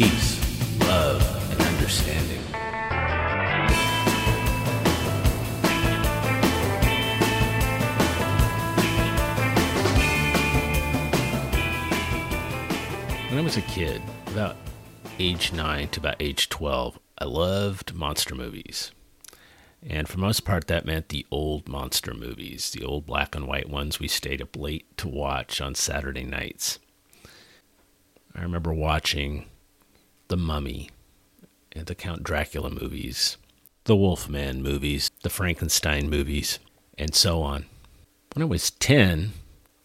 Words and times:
peace, 0.00 0.40
love, 0.88 1.20
and 1.52 1.60
understanding. 1.60 2.40
When 13.28 13.38
I 13.38 13.42
was 13.42 13.58
a 13.58 13.60
kid, 13.60 14.00
about 14.28 14.56
age 15.18 15.52
9 15.52 15.88
to 15.88 16.00
about 16.00 16.16
age 16.18 16.48
12, 16.48 16.98
I 17.18 17.26
loved 17.26 17.92
monster 17.92 18.34
movies. 18.34 18.92
And 19.86 20.08
for 20.08 20.18
most 20.18 20.46
part, 20.46 20.66
that 20.68 20.86
meant 20.86 21.10
the 21.10 21.26
old 21.30 21.68
monster 21.68 22.14
movies, 22.14 22.70
the 22.70 22.86
old 22.86 23.04
black 23.04 23.34
and 23.34 23.46
white 23.46 23.68
ones 23.68 24.00
we 24.00 24.08
stayed 24.08 24.40
up 24.40 24.56
late 24.56 24.96
to 24.96 25.08
watch 25.08 25.60
on 25.60 25.74
Saturday 25.74 26.24
nights. 26.24 26.78
I 28.34 28.40
remember 28.40 28.72
watching 28.72 29.44
The 30.30 30.36
Mummy 30.36 30.90
and 31.72 31.86
the 31.86 31.96
Count 31.96 32.22
Dracula 32.22 32.70
movies, 32.70 33.36
the 33.82 33.96
Wolfman 33.96 34.62
movies, 34.62 35.10
the 35.24 35.28
Frankenstein 35.28 36.08
movies, 36.08 36.60
and 36.96 37.16
so 37.16 37.42
on. 37.42 37.66
When 38.32 38.44
I 38.44 38.46
was 38.46 38.70
10, 38.70 39.32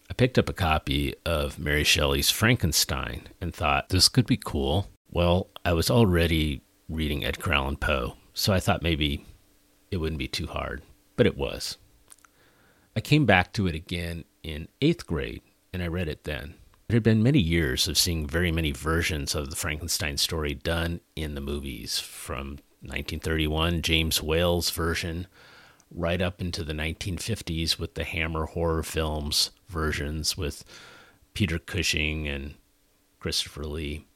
I 0.08 0.14
picked 0.14 0.38
up 0.38 0.48
a 0.48 0.52
copy 0.52 1.16
of 1.24 1.58
Mary 1.58 1.82
Shelley's 1.82 2.30
Frankenstein 2.30 3.26
and 3.40 3.52
thought 3.52 3.88
this 3.88 4.08
could 4.08 4.28
be 4.28 4.36
cool. 4.36 4.88
Well, 5.10 5.48
I 5.64 5.72
was 5.72 5.90
already 5.90 6.62
reading 6.88 7.24
Edgar 7.24 7.54
Allan 7.54 7.76
Poe, 7.76 8.14
so 8.32 8.52
I 8.52 8.60
thought 8.60 8.84
maybe 8.84 9.26
it 9.90 9.96
wouldn't 9.96 10.20
be 10.20 10.28
too 10.28 10.46
hard, 10.46 10.80
but 11.16 11.26
it 11.26 11.36
was. 11.36 11.76
I 12.94 13.00
came 13.00 13.26
back 13.26 13.52
to 13.54 13.66
it 13.66 13.74
again 13.74 14.24
in 14.44 14.68
eighth 14.80 15.08
grade, 15.08 15.42
and 15.72 15.82
I 15.82 15.88
read 15.88 16.06
it 16.06 16.22
then. 16.22 16.54
It 16.88 16.94
had 16.94 17.02
been 17.02 17.20
many 17.20 17.40
years 17.40 17.88
of 17.88 17.98
seeing 17.98 18.28
very 18.28 18.52
many 18.52 18.70
versions 18.70 19.34
of 19.34 19.50
the 19.50 19.56
Frankenstein 19.56 20.18
story 20.18 20.54
done 20.54 21.00
in 21.16 21.34
the 21.34 21.40
movies, 21.40 21.98
from 21.98 22.60
1931, 22.80 23.82
James 23.82 24.22
Whale's 24.22 24.70
version, 24.70 25.26
right 25.90 26.22
up 26.22 26.40
into 26.40 26.62
the 26.62 26.72
1950s 26.72 27.76
with 27.76 27.94
the 27.94 28.04
Hammer 28.04 28.46
horror 28.46 28.84
films 28.84 29.50
versions 29.68 30.36
with 30.36 30.64
Peter 31.34 31.58
Cushing 31.58 32.28
and 32.28 32.54
Christopher 33.18 33.64
Lee. 33.64 34.06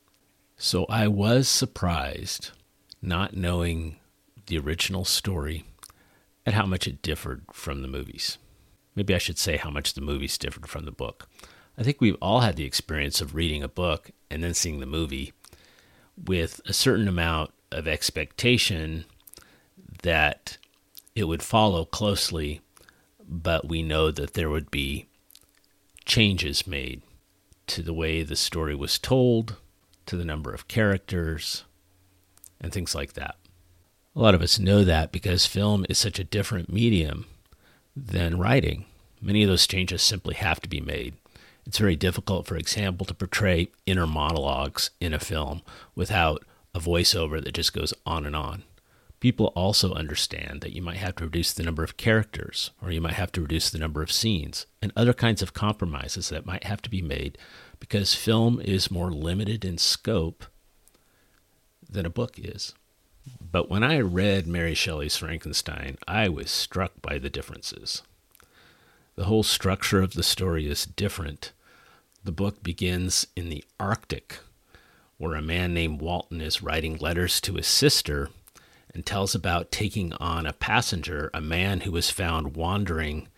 So 0.57 0.87
I 0.89 1.09
was 1.09 1.49
surprised, 1.49 2.51
not 3.03 3.35
knowing 3.37 3.97
the 4.47 4.59
original 4.59 5.05
story 5.05 5.65
at 6.47 6.55
how 6.55 6.67
much 6.67 6.87
it 6.87 7.03
differed 7.03 7.43
from 7.53 7.83
the 7.83 7.89
movies. 7.89 8.39
Maybe 8.95 9.13
I 9.13 9.19
should 9.19 9.39
say 9.39 9.57
how 9.57 9.71
much 9.71 9.95
the 9.95 10.01
movies 10.01 10.39
differed 10.39 10.69
from 10.69 10.85
the 10.85 10.93
book. 10.93 11.29
I 11.81 11.83
think 11.83 11.99
we've 11.99 12.17
all 12.21 12.41
had 12.41 12.57
the 12.57 12.67
experience 12.67 13.23
of 13.23 13.35
reading 13.35 13.63
a 13.63 13.69
book 13.69 14.11
and 14.31 14.45
then 14.45 14.53
seeing 14.53 14.81
the 14.81 14.87
movie 14.87 15.33
with 16.23 16.61
a 16.67 16.75
certain 16.75 17.09
amount 17.09 17.53
of 17.73 17.89
expectation 17.89 19.07
that 20.03 20.59
it 21.15 21.25
would 21.25 21.43
follow 21.43 21.87
closely, 21.87 22.61
but 23.27 23.67
we 23.67 23.83
know 23.83 24.11
that 24.11 24.35
there 24.35 24.51
would 24.51 24.71
be 24.71 25.07
changes 26.05 26.67
made 26.67 27.01
to 27.69 27.83
the 27.83 27.95
way 27.95 28.23
the 28.23 28.37
story 28.37 28.75
was 28.75 28.99
told, 28.99 29.57
to 30.05 30.19
the 30.19 30.25
number 30.25 30.53
of 30.53 30.69
characters, 30.69 31.65
and 32.61 32.75
things 32.75 32.95
like 32.95 33.15
that. 33.15 33.37
A 34.15 34.21
lot 34.21 34.35
of 34.35 34.43
us 34.43 34.59
know 34.59 34.85
that 34.85 35.13
because 35.13 35.47
film 35.47 35.87
is 35.89 35.97
such 35.97 36.19
a 36.19 36.25
different 36.25 36.71
medium 36.71 37.25
than 37.97 38.39
writing. 38.39 38.85
Many 39.19 39.45
of 39.45 39.49
those 39.49 39.67
changes 39.67 40.03
simply 40.03 40.35
have 40.35 40.61
to 40.61 40.69
be 40.69 40.83
made. 40.83 41.15
It's 41.71 41.79
very 41.79 41.95
difficult, 41.95 42.49
for 42.49 42.57
example, 42.57 43.07
to 43.07 43.15
portray 43.15 43.69
inner 43.87 44.05
monologues 44.05 44.91
in 45.01 45.15
a 45.15 45.21
film 45.21 45.63
without 45.95 46.45
a 46.75 46.81
voiceover 46.81 47.41
that 47.45 47.55
just 47.55 47.73
goes 47.73 47.95
on 48.05 48.27
and 48.27 48.35
on. 48.35 48.65
People 49.21 49.53
also 49.55 49.95
understand 49.95 50.63
that 50.63 50.73
you 50.73 50.83
might 50.83 50.97
have 50.97 51.15
to 51.15 51.27
reduce 51.27 51.53
the 51.53 51.63
number 51.63 51.85
of 51.85 51.97
characters, 51.97 52.73
or 52.83 52.91
you 52.91 53.01
might 53.01 53.13
have 53.13 53.31
to 53.31 53.43
reduce 53.43 53.71
the 53.71 53.79
number 53.79 54.03
of 54.03 54.11
scenes, 54.11 54.67
and 54.83 54.91
other 54.97 55.13
kinds 55.13 55.43
of 55.43 55.55
compromises 55.55 56.29
that 56.29 56.45
might 56.45 56.65
have 56.65 56.83
to 56.83 56.91
be 56.91 57.01
made 57.01 57.39
because 57.79 58.17
film 58.17 58.61
is 58.61 58.91
more 58.91 59.13
limited 59.13 59.65
in 59.65 59.79
scope 59.79 60.47
than 61.89 62.05
a 62.05 62.11
book 62.11 62.37
is. 62.37 62.75
But 63.41 63.71
when 63.71 63.85
I 63.85 64.01
read 64.01 64.45
Mary 64.45 64.75
Shelley's 64.75 65.19
Frankenstein, 65.19 65.99
I 66.09 66.29
was 66.29 66.51
struck 66.51 67.01
by 67.01 67.19
the 67.19 67.31
differences. 67.31 68.03
The 69.15 69.27
whole 69.27 69.45
structure 69.45 70.03
of 70.03 70.15
the 70.15 70.25
story 70.25 70.69
is 70.69 70.85
different. 70.85 71.53
The 72.23 72.33
book 72.33 72.63
begins 72.63 73.27
in 73.35 73.49
the 73.49 73.65
Arctic, 73.79 74.39
where 75.17 75.35
a 75.35 75.43
man 75.43 75.75
named 75.75 76.01
Walton 76.01 76.41
is 76.41 76.63
writing 76.63 76.97
letters 76.97 77.41
to 77.43 77.55
his 77.55 77.67
sister 77.67 78.31
and 78.95 79.07
tells 79.07 79.35
about 79.35 79.71
taking 79.71 80.13
on 80.15 80.47
a 80.47 80.53
passenger, 80.53 81.31
a 81.33 81.41
man 81.41 81.81
who 81.81 81.93
was 81.93 82.11
found 82.11 82.57
wandering 82.57 83.29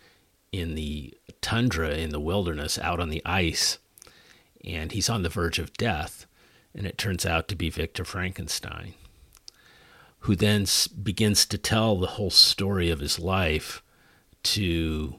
in 0.50 0.74
the 0.74 1.14
tundra 1.40 1.90
in 1.90 2.10
the 2.10 2.20
wilderness 2.20 2.78
out 2.78 3.00
on 3.00 3.08
the 3.08 3.22
ice, 3.24 3.78
and 4.64 4.92
he's 4.92 5.08
on 5.08 5.22
the 5.22 5.28
verge 5.28 5.58
of 5.58 5.72
death, 5.74 6.26
and 6.74 6.86
it 6.86 6.98
turns 6.98 7.26
out 7.26 7.48
to 7.48 7.56
be 7.56 7.70
Victor 7.70 8.04
Frankenstein 8.04 8.94
who 10.22 10.36
then 10.36 10.66
begins 11.02 11.44
to 11.46 11.58
tell 11.58 11.96
the 11.96 12.06
whole 12.06 12.30
story 12.30 12.90
of 12.90 13.00
his 13.00 13.18
life 13.18 13.82
to 14.44 15.18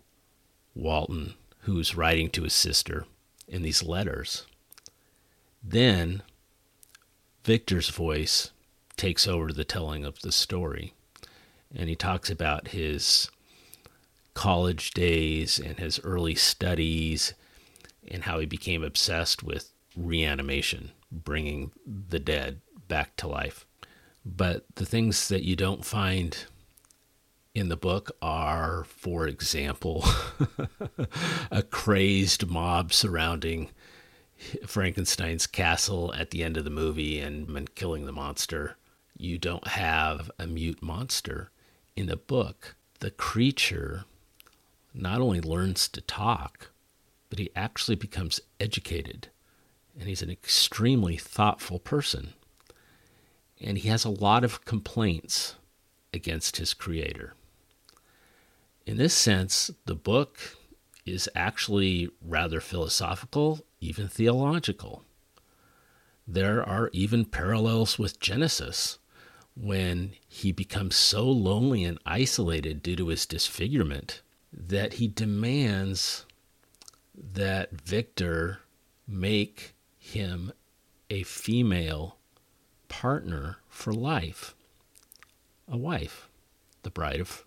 Walton, 0.74 1.34
who's 1.62 1.96
writing 1.96 2.30
to 2.30 2.44
his 2.44 2.54
sister 2.54 3.06
in 3.48 3.62
these 3.62 3.84
letters. 3.84 4.46
Then 5.64 6.24
Victor's 7.44 7.90
voice 7.90 8.52
takes 8.98 9.28
over 9.28 9.52
the 9.52 9.64
telling 9.64 10.06
of 10.06 10.20
the 10.22 10.32
story, 10.32 10.94
and 11.76 11.90
he 11.90 11.96
talks 11.96 12.30
about 12.30 12.70
his 12.70 13.30
college 14.34 14.92
days 14.92 15.60
and 15.60 15.78
his 15.78 16.00
early 16.04 16.36
studies 16.36 17.34
and 18.08 18.24
how 18.24 18.40
he 18.40 18.46
became 18.46 18.84
obsessed 18.84 19.44
with 19.44 19.70
reanimation, 19.96 20.92
bringing 21.12 21.72
the 21.86 22.20
dead 22.20 22.62
back 22.88 23.16
to 23.18 23.28
life. 23.28 23.66
But 24.26 24.66
the 24.76 24.86
things 24.86 25.28
that 25.30 25.44
you 25.44 25.56
don't 25.56 25.86
find 25.86 26.46
in 27.54 27.70
the 27.70 27.78
book 27.78 28.12
are, 28.22 28.84
for 28.86 29.28
example, 29.28 30.04
a 31.52 31.62
crazed 31.64 32.48
mob 32.50 32.92
surrounding 32.94 33.70
Frankenstein's 34.66 35.48
castle 35.48 36.14
at 36.16 36.32
the 36.32 36.44
end 36.44 36.58
of 36.58 36.64
the 36.64 36.70
movie 36.70 37.20
and, 37.20 37.48
and 37.50 37.76
killing 37.76 38.06
the 38.06 38.12
monster. 38.12 38.78
You 39.18 39.38
don't 39.38 39.68
have 39.68 40.32
a 40.40 40.48
mute 40.48 40.82
monster. 40.82 41.52
In 41.96 42.08
the 42.08 42.18
book, 42.18 42.76
the 43.00 43.12
creature 43.12 44.06
not 44.94 45.22
only 45.22 45.42
learns 45.42 45.88
to 45.90 46.02
talk, 46.02 46.72
but 47.30 47.40
he 47.40 47.52
actually 47.56 47.96
becomes 47.96 48.40
educated. 48.60 49.30
And 50.00 50.08
he's 50.10 50.24
an 50.24 50.32
extremely 50.32 51.18
thoughtful 51.18 51.80
person 51.80 52.34
and 53.64 53.78
he 53.78 53.88
has 53.90 54.04
a 54.04 54.10
lot 54.10 54.44
of 54.44 54.66
complaints 54.66 55.56
against 56.14 56.58
his 56.58 56.74
creator. 56.74 57.34
In 58.86 58.98
this 58.98 59.14
sense, 59.14 59.72
the 59.86 59.96
book 59.96 60.38
is 61.06 61.30
actually 61.36 62.10
rather 62.22 62.60
philosophical, 62.60 63.66
even 63.80 64.08
theological. 64.08 65.04
There 66.28 66.64
are 66.68 66.90
even 66.94 67.26
parallels 67.26 67.98
with 67.98 68.20
Genesis 68.20 69.00
when 69.56 70.14
he 70.28 70.52
becomes 70.52 70.96
so 70.96 71.30
lonely 71.30 71.84
and 71.84 72.00
isolated 72.06 72.82
due 72.82 72.96
to 72.96 73.08
his 73.08 73.26
disfigurement 73.26 74.22
that 74.52 74.94
he 74.94 75.08
demands 75.08 76.26
that 77.16 77.82
Victor 77.82 78.60
make 79.08 79.76
him 79.98 80.52
a 81.10 81.24
female 81.24 82.18
partner 82.90 83.58
for 83.70 83.94
life, 83.94 84.56
a 85.68 85.78
wife, 85.78 86.30
the 86.84 86.90
bride 86.90 87.20
of 87.20 87.46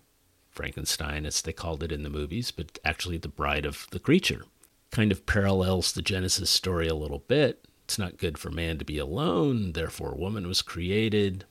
Frankenstein, 0.57 1.23
as 1.27 1.43
they 1.43 1.53
called 1.53 1.83
it 1.83 1.91
in 1.91 2.01
the 2.01 2.09
movies, 2.09 2.49
but 2.49 2.79
actually 2.83 3.17
the 3.17 3.27
bride 3.27 3.63
of 3.63 3.85
the 3.91 3.99
creature. 3.99 4.43
Kind 4.89 5.11
of 5.11 5.27
parallels 5.27 5.91
the 5.91 6.01
Genesis 6.01 6.49
story 6.49 6.87
a 6.87 6.95
little 6.95 7.19
bit. 7.27 7.67
It's 7.83 7.99
not 7.99 8.17
good 8.17 8.39
for 8.39 8.49
man 8.49 8.79
to 8.79 8.85
be 8.85 8.97
alone, 8.97 9.73
therefore, 9.73 10.15
woman 10.15 10.47
was 10.47 10.63
created. 10.63 11.45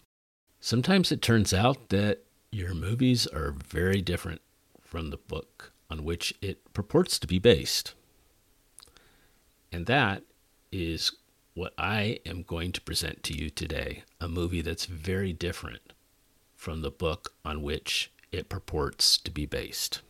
Sometimes 0.59 1.13
it 1.13 1.23
turns 1.23 1.55
out 1.55 1.91
that 1.91 2.25
your 2.51 2.75
movies 2.75 3.29
are 3.29 3.53
very 3.53 4.03
different 4.03 4.41
from 4.81 5.11
the 5.11 5.17
book 5.17 5.73
on 5.89 6.05
which 6.05 6.35
it 6.43 6.75
purports 6.75 7.17
to 7.21 7.29
be 7.29 7.39
based. 7.39 7.95
And 9.71 9.87
that 9.87 10.25
is 10.73 11.13
what 11.55 11.75
I 11.79 12.19
am 12.27 12.43
going 12.43 12.73
to 12.73 12.81
present 12.81 13.23
to 13.23 13.35
you 13.35 13.51
today 13.51 14.03
a 14.21 14.27
movie 14.27 14.63
that's 14.63 14.87
very 14.87 15.33
different 15.33 15.93
from 16.57 16.83
the 16.83 16.91
book 16.91 17.35
on 17.45 17.63
which 17.63 18.11
it 18.37 18.49
purports 18.49 19.19
to 19.19 19.31
be 19.31 19.47
based. 19.47 20.03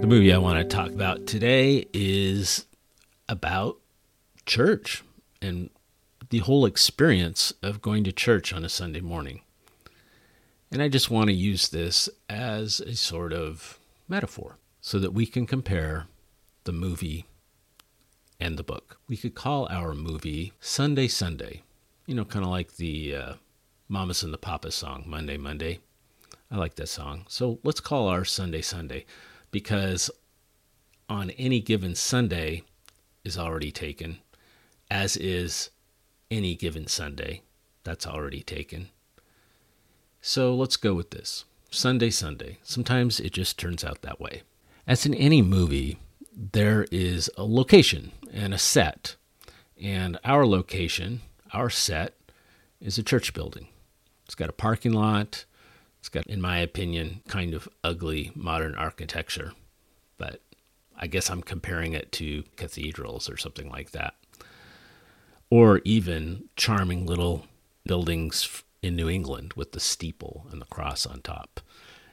The 0.00 0.06
movie 0.06 0.32
I 0.32 0.38
want 0.38 0.58
to 0.58 0.64
talk 0.76 0.90
about 0.90 1.26
today 1.26 1.86
is 1.92 2.66
about 3.28 3.78
church 4.44 5.02
and 5.40 5.70
the 6.30 6.38
whole 6.38 6.66
experience 6.66 7.54
of 7.62 7.80
going 7.80 8.04
to 8.04 8.12
church 8.12 8.52
on 8.52 8.64
a 8.64 8.68
Sunday 8.68 9.00
morning. 9.00 9.40
And 10.70 10.82
I 10.82 10.88
just 10.88 11.10
want 11.10 11.28
to 11.28 11.34
use 11.34 11.68
this 11.68 12.08
as 12.28 12.80
a 12.80 12.96
sort 12.96 13.32
of 13.32 13.78
metaphor 14.08 14.58
so 14.80 14.98
that 14.98 15.14
we 15.14 15.24
can 15.24 15.46
compare 15.46 16.06
the 16.64 16.72
movie 16.72 17.26
and 18.40 18.58
the 18.58 18.64
book. 18.64 18.98
We 19.08 19.16
could 19.16 19.34
call 19.34 19.68
our 19.70 19.94
movie 19.94 20.52
Sunday 20.60 21.08
Sunday, 21.08 21.62
you 22.06 22.14
know, 22.14 22.24
kind 22.24 22.44
of 22.44 22.50
like 22.50 22.76
the 22.76 23.14
uh, 23.14 23.32
Mamas 23.88 24.22
and 24.22 24.32
the 24.32 24.38
Papas 24.38 24.74
song, 24.74 25.04
Monday 25.06 25.36
Monday. 25.36 25.78
I 26.50 26.56
like 26.56 26.74
that 26.76 26.88
song. 26.88 27.24
So 27.28 27.58
let's 27.64 27.80
call 27.80 28.08
our 28.08 28.24
Sunday 28.24 28.62
Sunday 28.62 29.06
because 29.50 30.10
on 31.08 31.30
any 31.30 31.60
given 31.60 31.94
Sunday 31.94 32.62
is 33.24 33.38
already 33.38 33.72
taken, 33.72 34.18
as 34.90 35.16
is 35.16 35.70
any 36.30 36.54
given 36.54 36.86
Sunday. 36.86 37.42
That's 37.82 38.06
already 38.06 38.42
taken. 38.42 38.88
So 40.20 40.54
let's 40.54 40.76
go 40.76 40.94
with 40.94 41.10
this 41.10 41.44
Sunday, 41.70 42.10
Sunday. 42.10 42.58
Sometimes 42.62 43.20
it 43.20 43.32
just 43.32 43.58
turns 43.58 43.84
out 43.84 44.02
that 44.02 44.20
way. 44.20 44.42
As 44.86 45.04
in 45.04 45.14
any 45.14 45.42
movie, 45.42 45.98
there 46.34 46.86
is 46.90 47.30
a 47.36 47.44
location 47.44 48.12
and 48.32 48.54
a 48.54 48.58
set. 48.58 49.16
And 49.80 50.18
our 50.24 50.46
location, 50.46 51.20
our 51.54 51.70
set, 51.70 52.14
is 52.80 52.98
a 52.98 53.02
church 53.02 53.32
building. 53.32 53.68
It's 54.26 54.34
got 54.34 54.50
a 54.50 54.52
parking 54.52 54.92
lot. 54.92 55.44
It's 56.00 56.08
got, 56.08 56.26
in 56.26 56.40
my 56.40 56.58
opinion, 56.58 57.22
kind 57.28 57.54
of 57.54 57.68
ugly 57.82 58.32
modern 58.34 58.74
architecture. 58.74 59.52
But 60.18 60.40
I 60.96 61.06
guess 61.06 61.30
I'm 61.30 61.42
comparing 61.42 61.94
it 61.94 62.12
to 62.12 62.44
cathedrals 62.56 63.30
or 63.30 63.36
something 63.36 63.70
like 63.70 63.92
that. 63.92 64.14
Or 65.50 65.80
even 65.84 66.48
charming 66.56 67.06
little 67.06 67.46
buildings 67.86 68.62
in 68.82 68.96
New 68.96 69.08
England 69.08 69.54
with 69.54 69.72
the 69.72 69.80
steeple 69.80 70.46
and 70.50 70.60
the 70.60 70.66
cross 70.66 71.06
on 71.06 71.20
top 71.22 71.60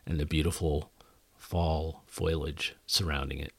and 0.06 0.20
the 0.20 0.26
beautiful 0.26 0.92
fall 1.36 2.04
foliage 2.08 2.76
surrounding 2.86 3.40
it. 3.40 3.54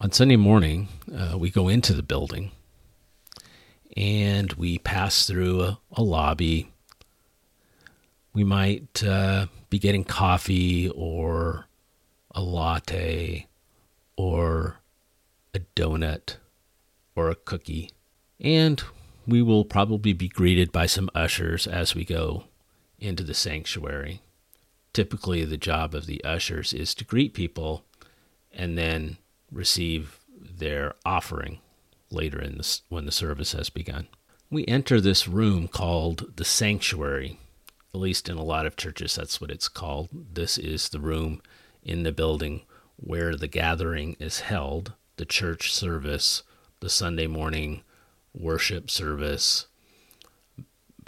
On 0.00 0.10
Sunday 0.10 0.36
morning, 0.36 0.88
uh, 1.14 1.36
we 1.38 1.50
go 1.50 1.68
into 1.68 1.92
the 1.92 2.02
building 2.02 2.50
and 3.96 4.52
we 4.54 4.78
pass 4.78 5.26
through 5.26 5.62
a, 5.62 5.78
a 5.92 6.02
lobby. 6.02 6.72
We 8.32 8.44
might 8.44 9.04
uh, 9.04 9.46
be 9.70 9.78
getting 9.78 10.04
coffee 10.04 10.88
or 10.88 11.66
a 12.34 12.42
latte 12.42 13.46
or 14.16 14.78
a 15.54 15.60
donut 15.76 16.36
or 17.14 17.28
a 17.28 17.34
cookie. 17.34 17.90
And 18.40 18.82
we 19.26 19.42
will 19.42 19.64
probably 19.64 20.12
be 20.12 20.28
greeted 20.28 20.72
by 20.72 20.86
some 20.86 21.10
ushers 21.14 21.66
as 21.66 21.94
we 21.94 22.04
go 22.04 22.44
into 22.98 23.22
the 23.22 23.34
sanctuary. 23.34 24.22
Typically, 24.92 25.44
the 25.44 25.56
job 25.56 25.94
of 25.94 26.06
the 26.06 26.22
ushers 26.24 26.72
is 26.72 26.94
to 26.94 27.04
greet 27.04 27.34
people 27.34 27.84
and 28.52 28.76
then 28.76 29.18
receive 29.50 30.18
their 30.38 30.94
offering 31.04 31.60
later 32.12 32.40
in 32.40 32.58
the, 32.58 32.80
when 32.88 33.06
the 33.06 33.12
service 33.12 33.52
has 33.52 33.70
begun. 33.70 34.08
We 34.50 34.66
enter 34.66 35.00
this 35.00 35.26
room 35.26 35.68
called 35.68 36.36
the 36.36 36.44
sanctuary. 36.44 37.38
At 37.94 38.00
least 38.00 38.28
in 38.28 38.36
a 38.36 38.42
lot 38.42 38.66
of 38.66 38.76
churches, 38.76 39.14
that's 39.14 39.40
what 39.40 39.50
it's 39.50 39.68
called. 39.68 40.08
This 40.12 40.56
is 40.56 40.88
the 40.88 41.00
room 41.00 41.42
in 41.82 42.02
the 42.02 42.12
building 42.12 42.62
where 42.96 43.36
the 43.36 43.48
gathering 43.48 44.16
is 44.18 44.40
held, 44.40 44.92
the 45.16 45.24
church 45.24 45.72
service, 45.74 46.42
the 46.80 46.88
Sunday 46.88 47.26
morning 47.26 47.82
worship 48.34 48.90
service, 48.90 49.66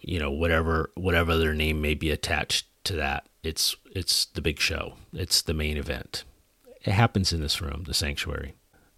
you 0.03 0.19
know, 0.19 0.31
whatever 0.31 0.91
whatever 0.95 1.37
their 1.37 1.55
name 1.55 1.81
may 1.81 1.95
be 1.95 2.11
attached 2.11 2.67
to 2.85 2.95
that. 2.97 3.27
It's 3.43 3.77
it's 3.95 4.27
the 4.27 4.43
big 4.43 4.61
show. 4.61 4.95
It's 5.13 5.43
the 5.43 5.55
main 5.55 5.77
event. 5.77 6.25
It 6.85 6.93
happens 6.93 7.33
in 7.33 7.41
this 7.41 7.63
room, 7.63 7.85
the 7.87 7.95
sanctuary. 7.95 8.55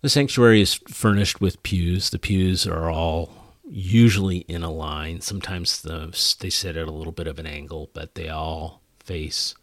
The 0.06 0.10
sanctuary 0.10 0.60
is 0.60 0.74
furnished 0.74 1.40
with 1.40 1.60
pews. 1.64 2.10
The 2.10 2.20
pews 2.20 2.64
are 2.64 2.88
all 2.88 3.28
usually 3.68 4.44
in 4.46 4.62
a 4.62 4.70
line. 4.70 5.20
Sometimes 5.20 5.82
the, 5.82 6.16
they 6.38 6.48
sit 6.48 6.76
at 6.76 6.86
a 6.86 6.92
little 6.92 7.12
bit 7.12 7.26
of 7.26 7.40
an 7.40 7.46
angle, 7.46 7.90
but 7.92 8.14
they 8.14 8.28
all 8.28 8.82
face 9.00 9.56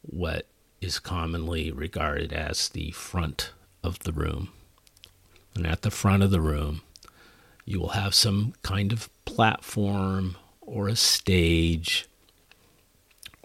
what 0.00 0.46
is 0.80 0.98
commonly 0.98 1.70
regarded 1.70 2.32
as 2.32 2.70
the 2.70 2.92
front 2.92 3.52
of 3.84 3.98
the 3.98 4.12
room. 4.12 4.48
And 5.54 5.66
at 5.66 5.82
the 5.82 5.90
front 5.90 6.22
of 6.22 6.30
the 6.30 6.40
room, 6.40 6.80
you 7.66 7.80
will 7.80 7.88
have 7.90 8.14
some 8.14 8.54
kind 8.62 8.94
of 8.94 9.10
platform 9.26 10.38
or 10.62 10.88
a 10.88 10.96
stage 10.96 12.08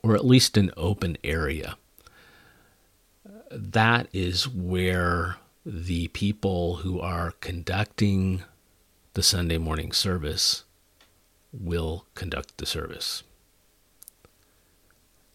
or 0.01 0.15
at 0.15 0.23
least 0.23 0.55
an 0.55 0.71
open 0.77 1.17
area. 1.25 1.75
That 3.51 4.07
is 4.13 4.47
where 4.47 5.39
the 5.65 6.07
people 6.09 6.77
who 6.77 6.99
are 6.99 7.31
conducting 7.39 8.43
the 9.13 9.23
Sunday 9.23 9.57
morning 9.57 9.91
service 9.91 10.63
will 11.51 12.05
conduct 12.13 12.57
the 12.57 12.67
service. 12.67 13.23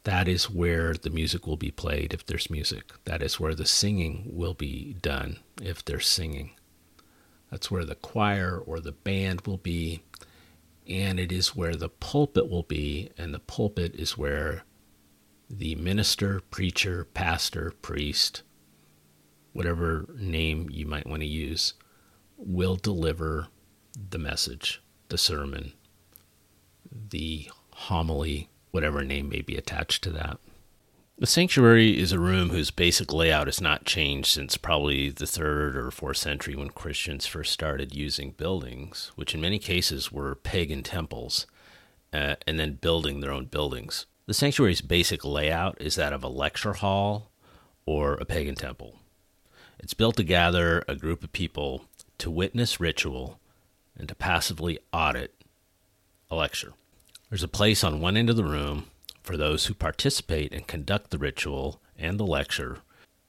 That 0.04 0.28
is 0.28 0.48
where 0.48 0.94
the 0.94 1.10
music 1.10 1.46
will 1.46 1.56
be 1.56 1.72
played 1.72 2.14
if 2.14 2.24
there's 2.24 2.48
music. 2.48 2.92
That 3.06 3.22
is 3.22 3.40
where 3.40 3.56
the 3.56 3.66
singing 3.66 4.30
will 4.32 4.54
be 4.54 4.96
done 5.02 5.40
if 5.60 5.84
there's 5.84 6.06
singing. 6.06 6.52
That's 7.50 7.70
where 7.70 7.84
the 7.84 7.96
choir 7.96 8.56
or 8.64 8.78
the 8.78 8.92
band 8.92 9.42
will 9.42 9.58
be. 9.58 10.02
And 10.88 11.18
it 11.18 11.32
is 11.32 11.56
where 11.56 11.74
the 11.74 11.88
pulpit 11.88 12.48
will 12.48 12.62
be. 12.62 13.10
And 13.18 13.34
the 13.34 13.40
pulpit 13.40 13.96
is 13.96 14.16
where 14.16 14.62
the 15.50 15.74
minister, 15.74 16.40
preacher, 16.50 17.04
pastor, 17.04 17.72
priest, 17.82 18.42
whatever 19.52 20.06
name 20.16 20.68
you 20.70 20.86
might 20.86 21.06
want 21.06 21.22
to 21.22 21.26
use, 21.26 21.74
will 22.36 22.76
deliver 22.76 23.48
the 24.10 24.18
message, 24.18 24.82
the 25.08 25.18
sermon, 25.18 25.72
the 27.10 27.50
homily, 27.72 28.48
whatever 28.70 29.02
name 29.02 29.28
may 29.28 29.40
be 29.40 29.56
attached 29.56 30.02
to 30.04 30.10
that. 30.10 30.38
The 31.18 31.26
sanctuary 31.26 31.98
is 31.98 32.12
a 32.12 32.18
room 32.18 32.48
whose 32.48 32.70
basic 32.70 33.12
layout 33.12 33.46
has 33.46 33.60
not 33.60 33.84
changed 33.84 34.28
since 34.28 34.56
probably 34.56 35.10
the 35.10 35.26
third 35.26 35.76
or 35.76 35.90
fourth 35.90 36.16
century 36.16 36.56
when 36.56 36.70
Christians 36.70 37.26
first 37.26 37.52
started 37.52 37.94
using 37.94 38.30
buildings, 38.30 39.12
which 39.16 39.34
in 39.34 39.40
many 39.42 39.58
cases 39.58 40.10
were 40.10 40.34
pagan 40.34 40.82
temples, 40.82 41.46
uh, 42.14 42.36
and 42.46 42.58
then 42.58 42.78
building 42.80 43.20
their 43.20 43.32
own 43.32 43.44
buildings. 43.44 44.06
The 44.24 44.32
sanctuary's 44.32 44.80
basic 44.80 45.22
layout 45.22 45.76
is 45.78 45.96
that 45.96 46.14
of 46.14 46.24
a 46.24 46.28
lecture 46.28 46.72
hall 46.74 47.30
or 47.84 48.14
a 48.14 48.24
pagan 48.24 48.54
temple. 48.54 48.99
It's 49.82 49.94
built 49.94 50.16
to 50.16 50.24
gather 50.24 50.84
a 50.86 50.94
group 50.94 51.24
of 51.24 51.32
people 51.32 51.86
to 52.18 52.30
witness 52.30 52.80
ritual 52.80 53.40
and 53.96 54.08
to 54.08 54.14
passively 54.14 54.78
audit 54.92 55.34
a 56.30 56.36
lecture. 56.36 56.74
There's 57.28 57.42
a 57.42 57.48
place 57.48 57.82
on 57.82 58.00
one 58.00 58.16
end 58.16 58.28
of 58.28 58.36
the 58.36 58.44
room 58.44 58.86
for 59.22 59.36
those 59.36 59.66
who 59.66 59.74
participate 59.74 60.52
and 60.52 60.66
conduct 60.66 61.10
the 61.10 61.18
ritual 61.18 61.80
and 61.98 62.18
the 62.18 62.26
lecture, 62.26 62.78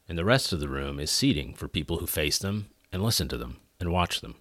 and 0.09 0.17
the 0.17 0.25
rest 0.25 0.51
of 0.51 0.59
the 0.59 0.67
room 0.67 0.99
is 0.99 1.09
seating 1.09 1.53
for 1.53 1.67
people 1.67 1.97
who 1.97 2.07
face 2.07 2.37
them 2.37 2.67
and 2.91 3.01
listen 3.01 3.27
to 3.29 3.37
them 3.37 3.57
and 3.79 3.91
watch 3.91 4.21
them. 4.21 4.35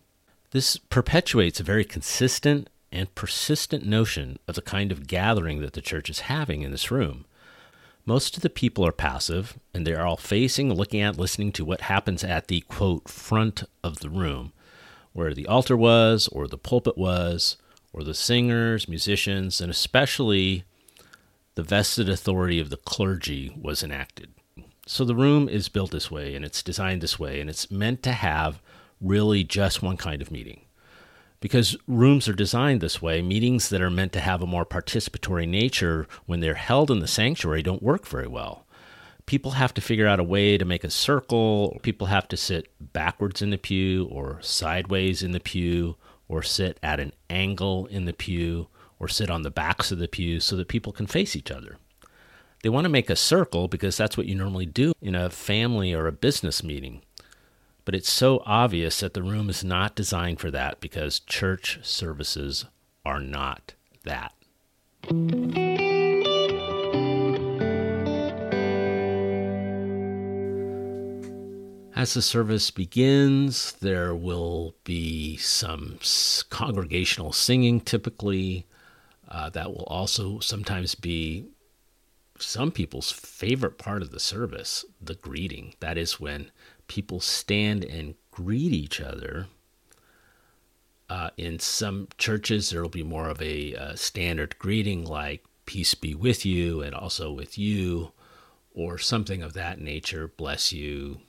This 0.51 0.77
perpetuates 0.77 1.61
a 1.61 1.65
very 1.65 1.85
consistent 1.85 2.69
and 2.91 3.15
persistent 3.15 3.87
notion 3.87 4.39
of 4.49 4.57
the 4.57 4.63
kind 4.63 4.91
of 4.91 5.07
gathering 5.07 5.61
that 5.61 5.75
the 5.75 5.81
church 5.81 6.11
is 6.11 6.21
having 6.21 6.63
in 6.63 6.73
this 6.73 6.91
room. 6.91 7.25
Most 8.05 8.37
of 8.37 8.43
the 8.43 8.51
people 8.51 8.87
are 8.87 8.93
passive, 8.93 9.59
and 9.75 9.87
they 9.87 9.93
are 9.93 10.07
all 10.07 10.17
facing, 10.17 10.73
looking 10.73 11.01
at, 11.01 11.19
listening 11.19 11.53
to 11.53 11.65
what 11.65 11.83
happens 11.83 12.25
at 12.25 12.49
the 12.49 12.63
quote 12.63 13.09
front 13.09 13.63
of 13.85 14.01
the 14.01 14.09
room, 14.09 14.53
where 15.13 15.35
the 15.35 15.47
altar 15.47 15.77
was, 15.77 16.29
or 16.29 16.49
the 16.49 16.59
pulpit 16.59 16.97
was, 16.97 17.57
or 17.93 18.03
the 18.03 18.15
singers, 18.15 18.89
musicians, 18.89 19.61
and 19.61 19.71
especially 19.71 20.65
the 21.55 21.63
vested 21.63 22.09
authority 22.09 22.61
of 22.61 22.71
the 22.71 22.77
clergy 22.77 23.55
was 23.61 23.83
enacted. 23.83 24.33
So 24.87 25.05
the 25.05 25.15
room 25.15 25.49
is 25.49 25.69
built 25.69 25.91
this 25.91 26.11
way 26.11 26.35
and 26.35 26.45
it's 26.45 26.63
designed 26.63 27.01
this 27.01 27.19
way, 27.19 27.41
and 27.41 27.51
it's 27.51 27.71
meant 27.71 28.03
to 28.05 28.13
have 28.13 28.61
really 29.01 29.45
just 29.45 29.83
one 29.83 29.97
kind 29.97 30.23
of 30.23 30.31
meeting. 30.31 30.63
Because 31.41 31.77
rooms 31.89 32.29
are 32.29 32.35
designed 32.35 32.81
this 32.81 33.01
way, 33.01 33.23
meetings 33.23 33.71
that 33.71 33.81
are 33.81 33.91
meant 33.91 34.13
to 34.13 34.21
have 34.21 34.43
a 34.43 34.47
more 34.47 34.67
participatory 34.67 35.49
nature 35.49 36.07
when 36.27 36.41
they're 36.41 36.55
held 36.55 36.91
in 36.91 37.01
the 37.01 37.09
sanctuary 37.09 37.63
don't 37.63 37.83
work 37.83 38.07
very 38.07 38.29
well. 38.29 38.67
People 39.25 39.53
have 39.53 39.73
to 39.75 39.81
figure 39.81 40.07
out 40.07 40.21
a 40.21 40.25
way 40.25 40.59
to 40.59 40.65
make 40.65 40.85
a 40.85 40.91
circle, 40.91 41.79
people 41.83 42.09
have 42.09 42.29
to 42.29 42.37
sit 42.37 42.69
backwards 42.93 43.41
in 43.41 43.51
the 43.51 43.59
pew 43.59 44.07
or 44.11 44.39
sideways 44.43 45.23
in 45.23 45.33
the 45.33 45.41
pew 45.41 45.97
or 46.29 46.43
sit 46.43 46.79
at 46.83 47.01
an 47.01 47.13
angle 47.31 47.87
in 47.87 48.05
the 48.05 48.13
pew 48.13 48.69
or 48.99 49.09
sit 49.09 49.31
on 49.31 49.43
the 49.43 49.51
backs 49.51 49.91
of 49.91 49.99
the 49.99 50.09
pews 50.09 50.45
so 50.45 50.57
that 50.57 50.69
people 50.69 50.93
can 50.93 51.07
face 51.07 51.35
each 51.35 51.51
other. 51.51 51.79
They 52.63 52.69
want 52.69 52.85
to 52.85 52.91
make 52.91 53.09
a 53.09 53.17
circle 53.17 53.69
because 53.69 53.97
that's 53.97 54.17
what 54.17 54.27
you 54.27 54.35
normally 54.35 54.67
do 54.67 54.93
in 55.01 55.15
a 55.15 55.31
family 55.31 55.95
or 55.95 56.07
a 56.07 56.13
business 56.13 56.63
meeting. 56.63 57.01
But 57.91 57.97
it's 57.97 58.13
so 58.13 58.41
obvious 58.47 59.01
that 59.01 59.15
the 59.15 59.23
room 59.25 59.51
is 59.51 59.65
not 59.65 59.97
designed 59.97 60.39
for 60.39 60.49
that 60.53 60.81
because 60.81 61.19
church 61.19 61.81
services 61.83 62.67
are 63.05 63.19
not 63.19 63.75
that. 64.05 64.33
As 71.97 72.15
the 72.15 72.23
service 72.23 72.71
begins, 72.71 73.73
there 73.81 74.15
will 74.15 74.77
be 74.85 75.37
some 75.39 75.99
congregational 76.49 77.33
singing 77.33 77.81
typically. 77.81 78.67
Uh, 79.29 79.51
that 79.51 79.73
will 79.73 79.87
also 79.89 80.39
sometimes 80.39 80.95
be 80.95 81.47
some 82.39 82.71
people's 82.71 83.11
favorite 83.11 83.79
part 83.79 84.01
of 84.01 84.13
the 84.13 84.21
service 84.21 84.85
the 85.03 85.17
greeting. 85.17 85.75
That 85.81 85.99
is 85.99 86.21
when 86.21 86.53
people 86.91 87.21
stand 87.21 87.85
and 87.85 88.17
greet 88.33 88.73
each 88.73 89.01
other. 89.01 89.47
Uh, 91.09 91.31
in 91.37 91.57
some 91.61 92.09
churches, 92.19 92.71
there 92.71 92.83
will 92.83 92.89
be 92.89 93.05
more 93.05 93.29
of 93.29 93.41
a 93.41 93.77
uh, 93.77 93.95
standard 93.95 94.59
greeting 94.59 95.05
like 95.05 95.45
peace 95.67 95.95
be 95.95 96.17
with 96.17 96.45
you 96.45 96.83
and 96.83 96.93
also 96.93 97.33
with 97.33 97.57
you, 97.57 98.11
or 98.75 98.99
something 98.99 99.41
of 99.41 99.53
that 99.53 99.81
nature, 99.81 100.33
bless 100.37 100.73
you. 100.73 101.21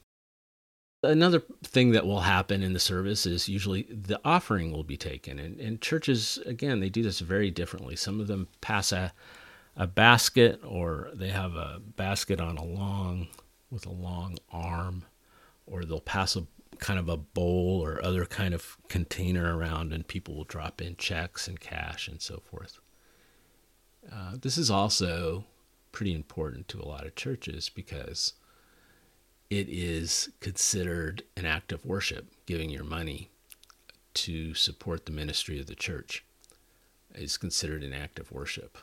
Another 1.04 1.44
thing 1.64 1.92
that 1.92 2.08
will 2.08 2.22
happen 2.22 2.64
in 2.64 2.74
the 2.74 2.80
service 2.80 3.28
is 3.28 3.48
usually 3.48 3.84
the 3.84 4.20
offering 4.26 4.72
will 4.72 4.84
be 4.84 4.98
taken. 4.98 5.38
And, 5.38 5.60
and 5.60 5.80
churches, 5.80 6.40
again, 6.48 6.80
they 6.80 6.90
do 6.90 7.04
this 7.04 7.20
very 7.20 7.52
differently. 7.52 7.96
Some 7.96 8.20
of 8.20 8.26
them 8.26 8.48
pass 8.62 8.92
a 8.92 9.14
a 9.78 9.88
basket 9.88 10.60
or 10.66 11.10
they 11.14 11.30
have 11.30 11.56
a 11.56 11.80
basket 11.96 12.42
on 12.42 12.58
a 12.58 12.64
long 12.64 13.28
with 13.70 13.86
a 13.86 13.92
long 13.92 14.38
arm 14.52 15.06
or 15.72 15.86
they'll 15.86 16.00
pass 16.00 16.36
a 16.36 16.46
kind 16.80 17.00
of 17.00 17.08
a 17.08 17.18
bowl 17.18 17.80
or 17.82 18.04
other 18.04 18.26
kind 18.26 18.54
of 18.54 18.78
container 18.90 19.58
around 19.58 19.94
and 19.94 20.08
people 20.08 20.36
will 20.36 20.44
drop 20.44 20.82
in 20.82 20.96
checks 20.98 21.48
and 21.48 21.60
cash 21.60 22.08
and 22.08 22.22
so 22.22 22.42
forth. 22.44 22.80
Uh, 24.12 24.34
this 24.42 24.58
is 24.58 24.70
also 24.70 25.46
pretty 25.92 26.14
important 26.14 26.68
to 26.68 26.82
a 26.82 26.88
lot 26.88 27.06
of 27.06 27.16
churches 27.16 27.70
because 27.70 28.34
it 29.50 29.68
is 29.70 30.30
considered 30.40 31.24
an 31.38 31.46
act 31.46 31.72
of 31.72 31.86
worship 31.86 32.32
giving 32.46 32.70
your 32.70 32.84
money 32.84 33.30
to 34.14 34.54
support 34.54 35.06
the 35.06 35.12
ministry 35.12 35.60
of 35.60 35.68
the 35.68 35.76
church. 35.76 36.26
Is 37.14 37.36
considered 37.36 37.84
an 37.84 37.94
act 37.94 38.20
of 38.20 38.32
worship. 38.32 38.78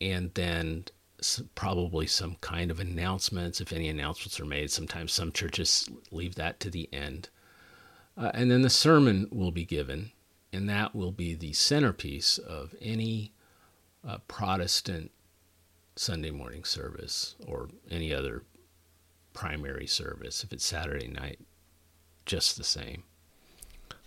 And 0.00 0.32
then 0.32 0.86
probably 1.54 2.06
some 2.06 2.36
kind 2.40 2.70
of 2.70 2.80
announcements 2.80 3.60
if 3.60 3.72
any 3.72 3.88
announcements 3.88 4.38
are 4.40 4.46
made. 4.46 4.70
Sometimes 4.70 5.12
some 5.12 5.32
churches 5.32 5.88
leave 6.10 6.34
that 6.34 6.60
to 6.60 6.70
the 6.70 6.88
end. 6.92 7.28
Uh, 8.16 8.30
and 8.34 8.50
then 8.50 8.62
the 8.62 8.70
sermon 8.70 9.28
will 9.30 9.50
be 9.50 9.64
given 9.64 10.12
and 10.52 10.68
that 10.68 10.94
will 10.94 11.12
be 11.12 11.34
the 11.34 11.52
centerpiece 11.52 12.38
of 12.38 12.74
any 12.80 13.32
uh, 14.06 14.18
protestant 14.28 15.10
sunday 15.96 16.30
morning 16.30 16.64
service 16.64 17.36
or 17.46 17.68
any 17.90 18.12
other 18.12 18.42
primary 19.32 19.86
service 19.86 20.44
if 20.44 20.52
it's 20.52 20.64
saturday 20.64 21.08
night 21.08 21.40
just 22.24 22.56
the 22.56 22.64
same. 22.64 23.04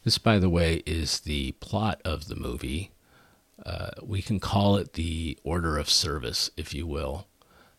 This 0.03 0.17
by 0.17 0.39
the 0.39 0.49
way 0.49 0.81
is 0.85 1.21
the 1.21 1.53
plot 1.53 2.01
of 2.03 2.27
the 2.27 2.35
movie 2.35 2.91
uh, 3.65 3.89
we 4.01 4.21
can 4.21 4.39
call 4.39 4.77
it 4.77 4.93
the 4.93 5.37
order 5.43 5.77
of 5.77 5.89
service, 5.89 6.49
if 6.57 6.73
you 6.73 6.87
will, 6.87 7.27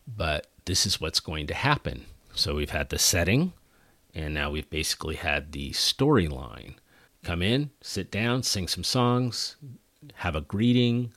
but 0.07 0.47
this 0.65 0.85
is 0.85 1.01
what's 1.01 1.19
going 1.19 1.47
to 1.47 1.53
happen. 1.53 2.05
So 2.33 2.55
we've 2.55 2.69
had 2.69 2.89
the 2.89 2.99
setting, 2.99 3.53
and 4.13 4.33
now 4.33 4.51
we've 4.51 4.69
basically 4.69 5.15
had 5.15 5.51
the 5.51 5.71
storyline. 5.71 6.75
Come 7.23 7.41
in, 7.41 7.71
sit 7.81 8.11
down, 8.11 8.43
sing 8.43 8.67
some 8.67 8.83
songs, 8.83 9.57
have 10.15 10.35
a 10.35 10.41
greeting, 10.41 11.13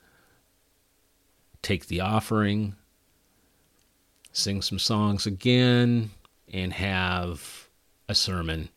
take 1.63 1.87
the 1.87 2.01
offering, 2.01 2.77
sing 4.33 4.61
some 4.63 4.79
songs 4.79 5.27
again, 5.27 6.11
and 6.53 6.73
have 6.75 7.69
a 8.09 8.15
sermon, 8.15 8.69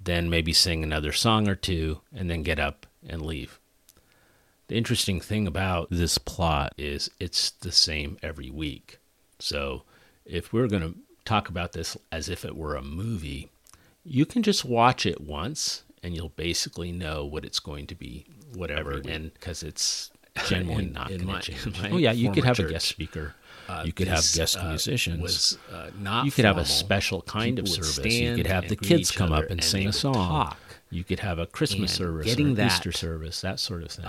then 0.00 0.30
maybe 0.30 0.52
sing 0.52 0.82
another 0.82 1.12
song 1.12 1.48
or 1.48 1.54
two, 1.54 2.00
and 2.14 2.30
then 2.30 2.42
get 2.42 2.58
up 2.58 2.86
and 3.06 3.22
leave. 3.22 3.58
The 4.72 4.78
interesting 4.78 5.20
thing 5.20 5.46
about 5.46 5.88
this 5.90 6.16
plot 6.16 6.72
is 6.78 7.10
it's 7.20 7.50
the 7.50 7.70
same 7.70 8.16
every 8.22 8.48
week. 8.48 9.00
So 9.38 9.82
if 10.24 10.50
we're 10.50 10.66
going 10.66 10.82
to 10.82 10.94
talk 11.26 11.50
about 11.50 11.72
this 11.72 11.94
as 12.10 12.30
if 12.30 12.42
it 12.42 12.56
were 12.56 12.74
a 12.74 12.80
movie, 12.80 13.50
you 14.02 14.24
can 14.24 14.42
just 14.42 14.64
watch 14.64 15.04
it 15.04 15.20
once 15.20 15.82
and 16.02 16.16
you'll 16.16 16.30
basically 16.30 16.90
know 16.90 17.26
what 17.26 17.44
it's 17.44 17.60
going 17.60 17.86
to 17.88 17.94
be, 17.94 18.24
whatever. 18.54 18.92
And 18.92 19.34
because 19.34 19.62
it's 19.62 20.10
generally 20.46 20.84
in, 20.86 20.94
not 20.94 21.08
going 21.08 21.26
to 21.28 21.40
change. 21.40 21.92
Oh 21.92 21.98
yeah, 21.98 22.12
you 22.12 22.32
could 22.32 22.44
have 22.44 22.56
church, 22.56 22.70
a 22.70 22.72
guest 22.72 22.88
speaker. 22.88 23.34
Uh, 23.68 23.82
you 23.84 23.92
could 23.92 24.08
this, 24.08 24.32
have 24.32 24.40
guest 24.40 24.56
uh, 24.56 24.68
musicians. 24.70 25.20
Was, 25.20 25.58
uh, 25.70 25.90
not 25.98 26.24
you 26.24 26.30
could 26.30 26.46
formal. 26.46 26.60
have 26.60 26.66
a 26.66 26.70
special 26.70 27.20
kind 27.20 27.58
People 27.58 27.74
of 27.74 27.84
service. 27.84 28.14
You 28.14 28.36
could 28.36 28.46
have 28.46 28.70
the 28.70 28.76
kids 28.76 29.10
come 29.10 29.32
up 29.32 29.42
and, 29.42 29.50
and 29.50 29.64
sing 29.64 29.86
a 29.86 29.92
song. 29.92 30.14
Talk. 30.14 30.58
You 30.88 31.04
could 31.04 31.20
have 31.20 31.38
a 31.38 31.46
Christmas 31.46 31.90
and 31.90 32.06
service, 32.06 32.26
getting 32.26 32.54
that, 32.54 32.72
Easter 32.72 32.92
service, 32.92 33.42
that 33.42 33.60
sort 33.60 33.82
of 33.82 33.90
thing. 33.90 34.06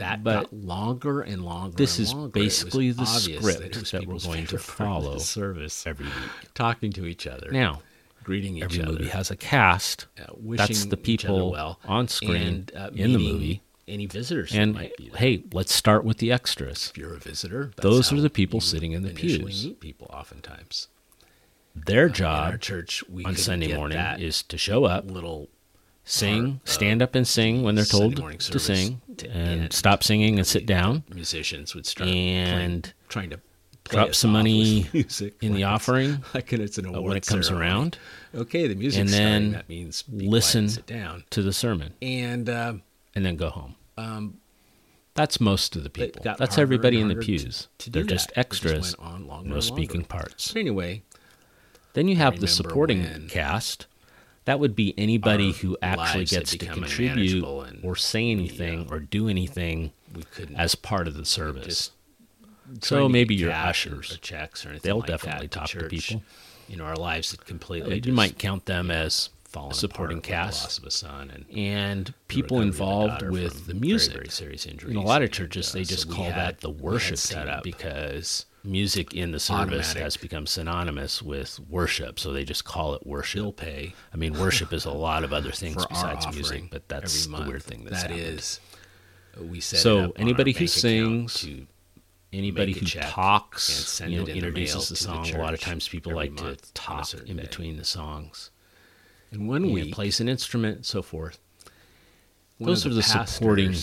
That 0.00 0.24
but 0.24 0.42
got 0.44 0.52
longer 0.52 1.20
and 1.20 1.44
longer. 1.44 1.76
This 1.76 1.98
and 1.98 2.06
is 2.06 2.14
longer. 2.14 2.28
basically 2.30 2.90
the 2.90 3.04
script 3.04 3.74
that, 3.74 3.84
that 3.92 4.06
we're 4.06 4.18
going 4.18 4.46
to 4.46 4.58
follow 4.58 5.18
service 5.18 5.86
every 5.86 6.06
week, 6.06 6.54
talking 6.54 6.90
to 6.94 7.04
each 7.04 7.26
other. 7.26 7.50
Now, 7.50 7.82
greeting 8.24 8.56
each 8.56 8.64
every 8.64 8.82
other. 8.82 8.92
movie 8.92 9.08
has 9.08 9.30
a 9.30 9.36
cast. 9.36 10.06
Uh, 10.18 10.32
That's 10.56 10.86
the 10.86 10.96
people 10.96 11.50
well, 11.50 11.80
on 11.84 12.08
screen 12.08 12.42
and, 12.42 12.72
uh, 12.74 12.90
in 12.94 13.12
the 13.12 13.18
movie. 13.18 13.62
Any 13.86 14.06
visitors 14.06 14.54
and 14.54 14.78
hey, 15.16 15.42
let's 15.52 15.74
start 15.74 16.04
with 16.04 16.18
the 16.18 16.30
extras. 16.30 16.90
If 16.90 16.98
you're 16.98 17.14
a 17.14 17.18
visitor, 17.18 17.72
those 17.82 18.12
are 18.12 18.20
the 18.20 18.30
people 18.30 18.60
sitting 18.60 18.92
in 18.92 19.02
the 19.02 19.10
pews. 19.10 19.66
Meet 19.66 19.80
people 19.80 20.06
oftentimes. 20.12 20.86
Their 21.74 22.06
uh, 22.06 22.10
job 22.10 22.60
church 22.60 23.02
on 23.24 23.34
Sunday 23.36 23.74
morning 23.74 23.98
is 24.18 24.44
to 24.44 24.56
show 24.56 24.84
up, 24.84 25.10
little 25.10 25.48
sing, 26.10 26.60
stand 26.64 27.02
up 27.02 27.14
and 27.14 27.26
sing 27.26 27.62
when 27.62 27.74
they're 27.74 27.84
told 27.84 28.16
to 28.16 28.58
sing, 28.58 29.00
and, 29.08 29.26
and, 29.32 29.72
stop 29.72 30.02
singing 30.02 30.38
and 30.38 30.46
sit 30.46 30.66
down. 30.66 31.04
Musicians 31.14 31.74
would 31.74 31.86
start 31.86 32.08
and 32.08 32.82
playing, 32.82 32.94
trying 33.08 33.30
to 33.30 33.40
drop 33.84 34.14
some 34.14 34.32
money 34.32 34.88
music 34.92 35.34
in 35.40 35.54
the 35.54 35.64
offering 35.64 36.22
like 36.34 36.52
it's 36.52 36.78
an 36.78 36.90
when 36.92 37.16
it 37.16 37.26
comes 37.26 37.46
ceremony. 37.46 37.70
around. 37.70 37.98
Okay, 38.34 38.66
the 38.66 38.74
music 38.74 39.00
and 39.00 39.08
then 39.08 39.18
starting, 39.18 39.52
that 39.52 39.68
means 39.68 40.04
listen 40.08 40.68
sit 40.68 40.86
down 40.86 41.24
to 41.30 41.42
the 41.42 41.52
sermon 41.52 41.94
and 42.02 42.48
uh, 42.48 42.74
and 43.14 43.24
then 43.24 43.36
go 43.36 43.50
home. 43.50 43.76
Um, 43.96 44.38
that's 45.14 45.40
most 45.40 45.76
of 45.76 45.84
the 45.84 45.90
people. 45.90 46.22
That's 46.22 46.58
everybody 46.58 47.00
in 47.00 47.08
the 47.08 47.16
pews. 47.16 47.68
To, 47.78 47.90
They're 47.90 48.04
just 48.04 48.28
that. 48.28 48.38
extras, 48.38 48.94
just 48.94 49.44
no 49.44 49.60
speaking 49.60 50.04
parts. 50.04 50.52
But 50.52 50.60
anyway, 50.60 51.02
then 51.92 52.08
you 52.08 52.16
have 52.16 52.40
the 52.40 52.48
supporting 52.48 53.28
cast 53.28 53.86
that 54.44 54.58
would 54.58 54.74
be 54.74 54.94
anybody 54.96 55.52
who 55.52 55.76
actually 55.82 56.24
gets 56.24 56.52
to 56.52 56.66
contribute 56.66 57.44
or 57.82 57.96
say 57.96 58.30
anything 58.30 58.88
or 58.90 58.98
do 58.98 59.28
anything 59.28 59.92
as 60.56 60.74
part 60.74 61.06
of 61.06 61.14
the 61.14 61.24
service. 61.24 61.90
So 62.80 63.08
maybe 63.08 63.34
your 63.34 63.52
ushers, 63.52 64.14
or 64.14 64.18
checks, 64.18 64.64
or 64.64 64.70
anything 64.70 64.88
they'll 64.88 64.98
like 64.98 65.08
definitely 65.08 65.48
that 65.48 65.52
talk 65.52 65.68
to, 65.70 65.80
to 65.80 65.88
people. 65.88 66.22
You 66.68 66.76
know, 66.76 66.84
our 66.84 66.96
lives 66.96 67.36
completely. 67.44 68.00
you 68.04 68.12
might 68.12 68.38
count 68.38 68.66
them 68.66 68.92
as 68.92 69.30
supporting 69.72 70.20
cast, 70.20 70.62
loss 70.62 70.78
of 70.78 70.84
a 70.84 70.90
son, 70.90 71.30
and, 71.34 71.44
and 71.56 72.14
people 72.28 72.60
involved 72.60 73.22
with 73.22 73.66
the 73.66 73.74
music. 73.74 74.12
Very, 74.12 74.24
very 74.24 74.30
serious 74.30 74.66
injuries. 74.66 74.94
In 74.94 75.02
a 75.02 75.04
lot 75.04 75.22
of 75.22 75.32
churches, 75.32 75.74
and, 75.74 75.76
uh, 75.76 75.78
they 75.80 75.84
just 75.84 76.08
so 76.08 76.14
call 76.14 76.24
had, 76.26 76.36
that 76.36 76.60
the 76.60 76.70
worship 76.70 77.18
setup 77.18 77.64
because 77.64 78.46
music 78.62 79.14
in 79.14 79.32
the 79.32 79.40
service 79.40 79.66
Automatic. 79.90 80.02
has 80.02 80.16
become 80.16 80.46
synonymous 80.46 81.22
with 81.22 81.58
worship, 81.68 82.18
so 82.18 82.32
they 82.32 82.44
just 82.44 82.64
call 82.64 82.94
it 82.94 83.06
worship. 83.06 83.40
Bill 83.40 83.52
pay. 83.52 83.94
I 84.12 84.16
mean, 84.16 84.38
worship 84.38 84.72
is 84.72 84.84
a 84.84 84.90
lot 84.92 85.24
of 85.24 85.32
other 85.32 85.50
things 85.62 85.84
besides 85.86 86.26
music, 86.34 86.64
but 86.70 86.88
that's 86.88 87.26
the 87.26 87.44
weird 87.46 87.62
thing 87.62 87.84
that's 87.84 88.02
That 88.02 88.10
is, 88.12 88.60
we 89.40 89.60
set 89.60 89.80
So 89.80 89.98
it 89.98 90.04
up 90.04 90.10
on 90.16 90.22
anybody 90.22 90.52
who 90.52 90.66
sings, 90.66 91.46
Anybody 92.32 92.72
who 92.74 92.86
talks, 92.86 94.00
you 94.00 94.18
know, 94.18 94.24
in 94.24 94.36
introduces 94.36 94.88
the 94.88 94.94
the 94.94 95.00
song. 95.00 95.30
a 95.34 95.38
lot 95.38 95.52
of 95.52 95.58
times 95.60 95.88
people 95.88 96.14
like 96.14 96.36
to 96.36 96.56
talk 96.74 97.12
in 97.26 97.36
day. 97.36 97.42
between 97.42 97.76
the 97.76 97.84
songs. 97.84 98.50
And 99.32 99.48
when 99.48 99.64
And 99.64 99.72
week. 99.72 99.92
plays 99.94 100.20
an 100.20 100.28
instrument, 100.28 100.86
so 100.86 101.02
forth. 101.02 101.40
Those 102.60 102.84
of 102.86 102.92
are 102.92 102.94
the 102.94 103.02
supporting 103.02 103.74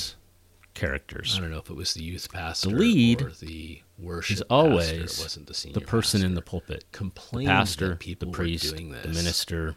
characters. 0.76 1.36
I 1.38 1.42
don't 1.42 1.52
know 1.52 1.58
if 1.58 1.70
it 1.70 1.76
was 1.76 1.94
the 1.94 2.04
youth 2.04 2.32
pastor, 2.32 2.70
the 2.70 2.76
lead 2.76 3.22
or 3.22 3.32
the 3.32 3.82
worship 3.98 4.36
is 4.36 4.42
always 4.44 5.36
the 5.36 5.72
the 5.74 5.82
person 5.82 6.24
in 6.24 6.36
the 6.36 6.42
pastor. 6.42 6.50
pulpit, 6.52 6.86
the 6.92 7.46
pastor, 7.46 7.96
people 7.96 8.28
the 8.32 8.36
priest, 8.36 8.76
the 8.76 8.84
minister, 9.10 9.76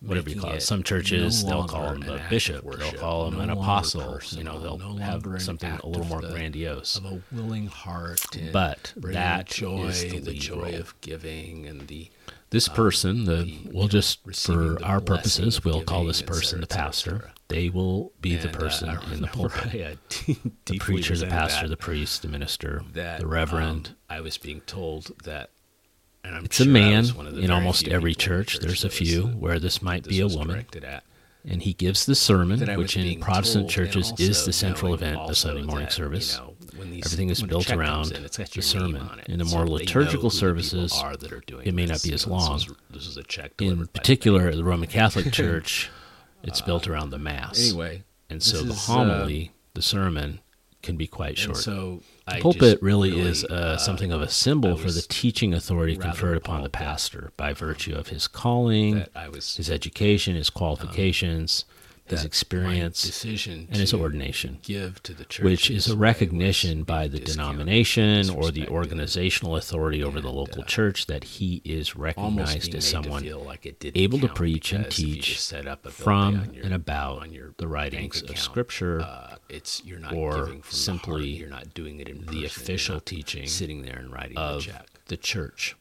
whatever 0.00 0.30
you 0.30 0.40
call 0.40 0.52
it. 0.52 0.62
Some 0.62 0.82
churches 0.82 1.42
no 1.44 1.50
they'll 1.50 1.68
call 1.68 1.88
him 1.90 2.02
an 2.02 2.08
the 2.08 2.14
act 2.14 2.24
of 2.24 2.30
bishop, 2.30 2.64
they'll 2.78 2.92
call 2.92 3.28
him 3.28 3.34
no 3.34 3.40
an 3.40 3.50
apostle. 3.50 4.12
personal, 4.14 4.44
you 4.44 4.50
know, 4.50 4.60
they'll 4.60 4.78
no 4.78 4.96
have 4.96 5.24
something 5.42 5.70
a 5.82 5.86
little 5.86 6.06
more 6.06 6.20
the- 6.20 6.28
grandiose. 6.30 6.96
of 6.96 7.04
a 7.06 7.20
willing 7.32 7.66
heart, 7.66 8.20
But 8.52 8.92
that 8.96 9.46
joy, 9.48 9.86
is 9.86 10.02
the 10.02 10.18
the 10.20 10.34
joy 10.34 10.72
role. 10.72 10.74
of 10.76 11.00
giving, 11.00 11.66
and 11.66 11.88
the 11.88 12.10
This 12.50 12.68
person, 12.68 13.24
the 13.24 13.36
the, 13.36 13.70
we'll 13.72 13.88
just 13.88 14.20
for 14.32 14.82
our 14.84 15.00
purposes, 15.00 15.64
we'll 15.64 15.82
call 15.82 16.04
this 16.04 16.22
person 16.22 16.60
the 16.60 16.66
et 16.66 16.72
cetera, 16.72 16.84
et 16.84 16.86
pastor. 16.86 17.30
They 17.48 17.68
will 17.68 18.12
be 18.20 18.36
the 18.36 18.48
And, 18.48 18.56
uh, 18.56 18.60
person 18.60 18.88
I 18.88 19.12
in 19.12 19.20
the 19.20 19.26
pulpit. 19.26 19.74
I, 19.74 19.82
uh, 20.32 20.34
The 20.64 20.78
preacher, 20.78 21.16
the 21.16 21.26
pastor, 21.26 21.68
the 21.68 21.76
priest, 21.76 22.22
the 22.22 22.28
minister, 22.28 22.82
that 22.92 23.20
the 23.20 23.26
reverend. 23.26 23.88
um, 23.88 23.96
I 24.08 24.20
was 24.20 24.38
being 24.38 24.60
told 24.62 25.10
that, 25.24 25.50
and 26.22 26.36
I'm 26.36 26.44
it's 26.44 26.56
sure 26.56 26.66
a 26.66 26.70
man 26.70 27.04
the 27.04 27.40
in 27.40 27.50
almost 27.50 27.88
every 27.88 28.14
the 28.14 28.20
church. 28.20 28.60
There's 28.60 28.84
a 28.84 28.88
was, 28.88 28.96
few 28.96 29.24
uh, 29.24 29.28
where 29.28 29.58
this 29.58 29.82
might 29.82 30.04
this 30.04 30.10
be 30.10 30.20
a 30.20 30.28
woman, 30.28 30.66
at. 30.84 31.04
And 31.48 31.62
he 31.62 31.72
gives 31.72 32.06
the 32.06 32.14
sermon, 32.14 32.58
that 32.58 32.68
I 32.68 32.76
was 32.76 32.84
which 32.84 32.96
in 32.96 33.20
Protestant 33.20 33.70
churches 33.70 34.12
is 34.18 34.44
the 34.44 34.52
central 34.52 34.94
event 34.94 35.18
of 35.18 35.36
Sunday 35.36 35.62
morning 35.62 35.86
that, 35.86 35.92
service. 35.92 36.36
You 36.36 36.44
know, 36.44 36.54
these, 36.90 37.06
Everything 37.06 37.30
is 37.30 37.42
built 37.42 37.70
around 37.70 38.12
in, 38.12 38.22
the 38.22 38.62
sermon. 38.62 38.92
name 38.92 39.08
on 39.08 39.18
it. 39.20 39.28
In 39.28 39.38
the 39.38 39.44
So 39.44 39.56
more 39.56 39.66
liturgical 39.66 40.04
who 40.04 40.04
the 40.04 40.10
people 40.16 40.30
services, 40.30 40.92
are 40.94 41.16
that 41.16 41.32
are 41.32 41.42
it 41.64 41.74
may 41.74 41.86
not 41.86 42.02
be 42.02 42.12
as 42.12 42.24
this 42.24 42.26
long. 42.26 42.58
This 42.90 43.06
was 43.06 43.16
a 43.16 43.22
check 43.22 43.52
in 43.60 43.80
the 43.80 43.86
particular, 43.86 44.54
the 44.54 44.64
Roman 44.64 44.88
Catholic 44.88 45.32
Church, 45.32 45.90
it's 46.42 46.60
built 46.60 46.88
around 46.88 47.10
the 47.10 47.18
Mass. 47.18 47.70
Anyway, 47.70 48.02
and 48.28 48.42
so 48.42 48.62
the 48.62 48.72
is, 48.72 48.88
uh, 48.88 48.92
homily, 48.92 49.52
the 49.74 49.82
sermon, 49.82 50.40
can 50.82 50.96
be 50.96 51.06
quite 51.06 51.38
short. 51.38 51.56
so 51.58 52.02
I 52.26 52.40
pulpit 52.40 52.60
just 52.60 52.82
really, 52.82 53.20
is 53.20 53.44
uh, 53.44 53.54
uh, 53.54 53.76
something 53.76 54.10
of 54.10 54.20
a 54.20 54.28
symbol 54.28 54.76
for 54.76 54.90
the 54.90 55.02
teaching 55.02 55.54
authority 55.54 55.96
conferred 55.96 56.36
upon 56.36 56.62
the 56.62 56.68
pastor 56.68 57.30
by 57.36 57.52
virtue 57.52 57.94
of 57.94 58.08
his 58.08 58.26
calling, 58.26 59.04
was 59.28 59.56
his 59.56 59.70
education, 59.70 60.34
his 60.34 60.50
qualifications, 60.50 61.64
his 62.08 62.20
that 62.20 62.26
experience, 62.26 63.02
decision 63.02 63.66
and 63.70 63.76
his 63.78 63.92
ordination. 63.94 64.58
give 64.62 65.02
to 65.02 65.12
the 65.14 65.24
church, 65.24 65.44
which 65.44 65.70
is 65.70 65.88
a 65.88 65.96
recognition 65.96 66.82
by 66.82 67.08
the 67.08 67.18
denomination 67.18 68.30
or 68.30 68.50
the 68.50 68.68
organizational 68.68 69.56
authority 69.56 70.02
over 70.02 70.20
the 70.20 70.30
local 70.30 70.62
uh, 70.62 70.66
church 70.66 71.06
that 71.06 71.24
he 71.24 71.60
is 71.64 71.96
recognized 71.96 72.74
as 72.74 72.88
someone 72.88 73.22
to 73.22 73.36
like 73.38 73.66
able 73.94 74.18
to 74.20 74.28
preach 74.28 74.72
and 74.72 74.84
because 74.84 74.98
if 74.98 75.06
you 75.08 75.14
teach 75.16 75.40
set 75.40 75.66
up 75.66 75.80
a 75.80 75.88
bill 75.88 75.92
pay 75.96 76.02
from 76.02 76.50
your- 76.52 76.64
and 76.64 76.74
about 76.74 77.26
the 77.58 77.68
writings 77.68 78.20
bank 78.22 78.30
of 78.30 78.38
Scripture, 78.38 79.00
uh, 79.02 79.36
it's 79.48 79.82
you're 79.84 79.98
not 79.98 80.12
or 80.14 80.56
simply 80.70 81.14
the 81.22 81.28
heart. 81.30 81.40
You're 81.40 81.48
not 81.50 81.74
doing 81.74 82.00
it 82.00 82.08
in 82.08 82.20
the 82.20 82.42
person, 82.42 82.44
official 82.44 83.00
teaching 83.00 83.46
sitting 83.46 83.82
there 83.82 83.96
and 83.96 84.12
writing 84.12 84.36
of 84.36 84.60
the 84.64 84.70
check. 84.72 84.86
the 85.06 85.16
church 85.16 85.76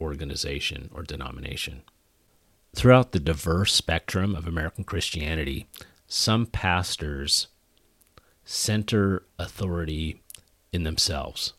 organization 0.00 0.90
or 0.94 1.02
denomination. 1.02 1.82
Throughout 2.74 3.12
the 3.12 3.20
diverse 3.20 3.72
spectrum 3.72 4.34
of 4.34 4.46
American 4.46 4.84
Christianity, 4.84 5.66
some 6.06 6.46
pastors 6.46 7.48
center 8.44 9.24
authority 9.38 10.22
in 10.72 10.84
themselves. 10.84 11.54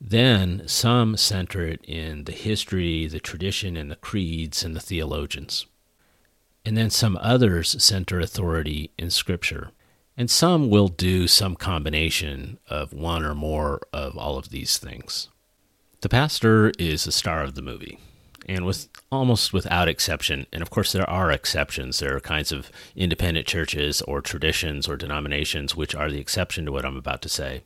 Then 0.00 0.66
some 0.66 1.16
center 1.16 1.64
it 1.64 1.80
in 1.84 2.24
the 2.24 2.32
history, 2.32 3.06
the 3.06 3.20
tradition, 3.20 3.76
and 3.76 3.90
the 3.90 3.96
creeds 3.96 4.64
and 4.64 4.74
the 4.74 4.80
theologians. 4.80 5.66
And 6.64 6.76
then 6.76 6.90
some 6.90 7.16
others 7.20 7.82
center 7.82 8.20
authority 8.20 8.90
in 8.98 9.10
Scripture. 9.10 9.70
And 10.16 10.30
some 10.30 10.70
will 10.70 10.88
do 10.88 11.26
some 11.26 11.56
combination 11.56 12.58
of 12.68 12.92
one 12.92 13.24
or 13.24 13.34
more 13.34 13.80
of 13.92 14.16
all 14.18 14.38
of 14.38 14.50
these 14.50 14.76
things. 14.76 15.28
The 16.02 16.08
pastor 16.08 16.72
is 16.78 17.04
the 17.04 17.12
star 17.12 17.42
of 17.42 17.54
the 17.54 17.62
movie, 17.62 17.98
and 18.46 18.64
with 18.64 18.88
almost 19.10 19.52
without 19.52 19.88
exception, 19.88 20.46
and 20.52 20.62
of 20.62 20.70
course 20.70 20.92
there 20.92 21.08
are 21.08 21.30
exceptions. 21.30 21.98
There 21.98 22.16
are 22.16 22.20
kinds 22.20 22.52
of 22.52 22.70
independent 22.96 23.46
churches 23.46 24.02
or 24.02 24.20
traditions 24.20 24.88
or 24.88 24.96
denominations 24.96 25.76
which 25.76 25.94
are 25.94 26.10
the 26.10 26.20
exception 26.20 26.66
to 26.66 26.72
what 26.72 26.84
I'm 26.84 26.96
about 26.96 27.22
to 27.22 27.28
say. 27.28 27.62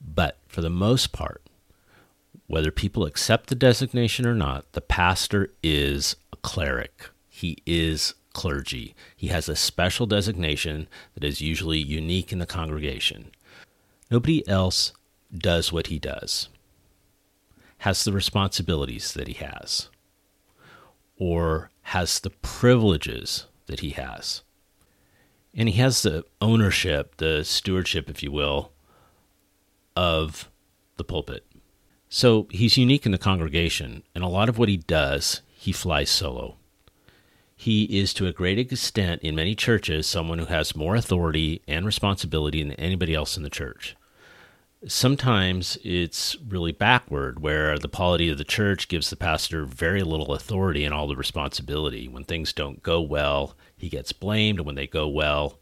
But 0.00 0.38
for 0.48 0.60
the 0.60 0.70
most 0.70 1.12
part, 1.12 1.42
whether 2.46 2.70
people 2.70 3.04
accept 3.04 3.48
the 3.48 3.54
designation 3.54 4.26
or 4.26 4.34
not, 4.34 4.72
the 4.72 4.80
pastor 4.80 5.52
is 5.62 6.16
a 6.32 6.36
cleric. 6.36 7.10
He 7.28 7.58
is 7.64 8.14
clergy. 8.32 8.94
He 9.16 9.28
has 9.28 9.48
a 9.48 9.56
special 9.56 10.06
designation 10.06 10.88
that 11.14 11.24
is 11.24 11.40
usually 11.40 11.78
unique 11.78 12.32
in 12.32 12.38
the 12.38 12.46
congregation. 12.46 13.30
Nobody 14.10 14.46
else 14.48 14.92
does 15.36 15.72
what 15.72 15.88
he 15.88 15.98
does, 15.98 16.48
has 17.80 18.04
the 18.04 18.12
responsibilities 18.12 19.14
that 19.14 19.26
he 19.26 19.34
has, 19.34 19.88
or 21.16 21.70
has 21.82 22.20
the 22.20 22.30
privileges 22.30 23.46
that 23.66 23.80
he 23.80 23.90
has. 23.90 24.42
And 25.54 25.68
he 25.68 25.80
has 25.80 26.02
the 26.02 26.24
ownership, 26.42 27.16
the 27.16 27.42
stewardship, 27.42 28.10
if 28.10 28.22
you 28.22 28.30
will, 28.30 28.72
of 29.96 30.50
the 30.98 31.04
pulpit. 31.04 31.46
So 32.10 32.48
he's 32.50 32.76
unique 32.76 33.06
in 33.06 33.12
the 33.12 33.18
congregation, 33.18 34.02
and 34.14 34.22
a 34.22 34.28
lot 34.28 34.48
of 34.48 34.58
what 34.58 34.68
he 34.68 34.76
does, 34.76 35.40
he 35.50 35.72
flies 35.72 36.10
solo. 36.10 36.56
He 37.56 37.84
is, 37.98 38.12
to 38.14 38.26
a 38.26 38.32
great 38.32 38.58
extent, 38.58 39.22
in 39.22 39.34
many 39.34 39.54
churches, 39.54 40.06
someone 40.06 40.38
who 40.38 40.46
has 40.46 40.76
more 40.76 40.96
authority 40.96 41.62
and 41.66 41.86
responsibility 41.86 42.62
than 42.62 42.72
anybody 42.72 43.14
else 43.14 43.36
in 43.36 43.42
the 43.42 43.50
church. 43.50 43.96
Sometimes 44.86 45.76
it's 45.84 46.38
really 46.48 46.72
backward, 46.72 47.40
where 47.40 47.78
the 47.78 47.86
polity 47.86 48.30
of 48.30 48.38
the 48.38 48.44
church 48.44 48.88
gives 48.88 49.10
the 49.10 49.16
pastor 49.16 49.66
very 49.66 50.02
little 50.02 50.32
authority 50.32 50.86
and 50.86 50.94
all 50.94 51.06
the 51.06 51.16
responsibility. 51.16 52.08
When 52.08 52.24
things 52.24 52.54
don't 52.54 52.82
go 52.82 52.98
well, 53.02 53.54
he 53.76 53.90
gets 53.90 54.12
blamed, 54.12 54.60
when 54.60 54.76
they 54.76 54.86
go 54.86 55.06
well, 55.06 55.58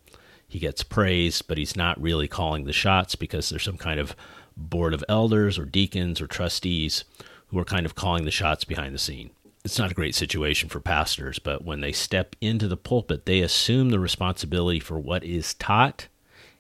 he 0.47 0.61
gets 0.61 0.85
praised, 0.85 1.49
but 1.49 1.59
he's 1.59 1.75
not 1.75 2.01
really 2.01 2.29
calling 2.29 2.65
the 2.65 2.73
shots 2.73 3.17
because 3.17 3.49
there's 3.49 3.65
some 3.65 3.77
kind 3.77 3.99
of 3.99 4.15
board 4.57 4.95
of 4.95 5.05
elders 5.09 5.59
or 5.59 5.65
deacons 5.65 6.21
or 6.21 6.29
trustees 6.29 7.03
who 7.49 7.59
are 7.59 7.65
kind 7.65 7.87
of 7.87 7.97
calling 7.97 8.25
the 8.25 8.31
shots 8.31 8.63
behind 8.63 8.95
the 8.95 9.01
scene. 9.01 9.31
It's 9.65 9.81
not 9.81 9.91
a 9.91 9.95
great 9.95 10.15
situation 10.15 10.69
for 10.69 10.79
pastors, 10.79 11.41
but 11.41 11.65
when 11.65 11.81
they 11.81 11.93
step 11.93 12.37
into 12.41 12.69
the 12.69 12.77
pulpit, 12.77 13.27
they 13.27 13.41
assume 13.41 13.91
the 13.91 13.99
responsibility 13.99 14.79
for 14.79 14.97
what 14.97 15.25
is 15.25 15.55
taught 15.55 16.07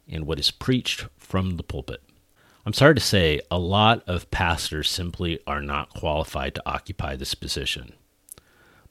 and 0.09 0.27
what 0.27 0.40
is 0.40 0.51
preached 0.51 1.07
from 1.16 1.57
the 1.57 1.62
pulpit. 1.62 2.03
I'm 2.68 2.74
sorry 2.74 2.96
to 2.96 3.00
say, 3.00 3.40
a 3.50 3.59
lot 3.59 4.02
of 4.07 4.31
pastors 4.31 4.90
simply 4.90 5.40
are 5.46 5.62
not 5.62 5.88
qualified 5.94 6.54
to 6.54 6.62
occupy 6.66 7.16
this 7.16 7.35
position. 7.35 7.94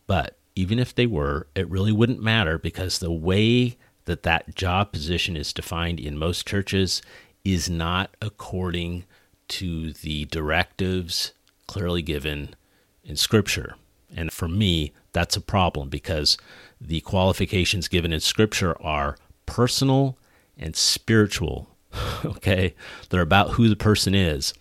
But 0.08 0.36
even 0.56 0.80
if 0.80 0.96
they 0.96 1.06
were, 1.06 1.46
it 1.54 1.70
really 1.70 1.92
wouldn't 1.92 2.20
matter 2.20 2.58
because 2.58 2.98
the 2.98 3.12
way 3.12 3.78
that 4.06 4.24
that 4.24 4.56
job 4.56 4.92
position 4.92 5.38
is 5.38 5.54
defined 5.54 6.00
in 6.00 6.18
most 6.18 6.48
churches 6.48 7.04
is 7.46 7.70
not 7.70 8.10
according 8.20 9.04
to 9.50 9.94
the 9.94 10.26
directives 10.26 11.34
clearly 11.68 12.02
given 12.02 12.56
in 13.04 13.16
Scripture. 13.16 13.76
And 14.12 14.34
for 14.34 14.48
me, 14.48 14.92
that's 15.12 15.38
a 15.38 15.40
problem 15.40 15.90
because 15.90 16.36
the 16.82 17.02
qualifications 17.02 17.88
given 17.88 18.12
in 18.12 18.22
Scripture 18.22 18.76
are 18.82 19.20
personal 19.46 20.18
and 20.58 20.76
spiritual. 20.76 21.68
okay? 22.26 22.76
They're 23.10 23.22
about 23.22 23.52
who 23.52 23.70
the 23.70 23.76
person 23.76 24.14
is. 24.16 24.54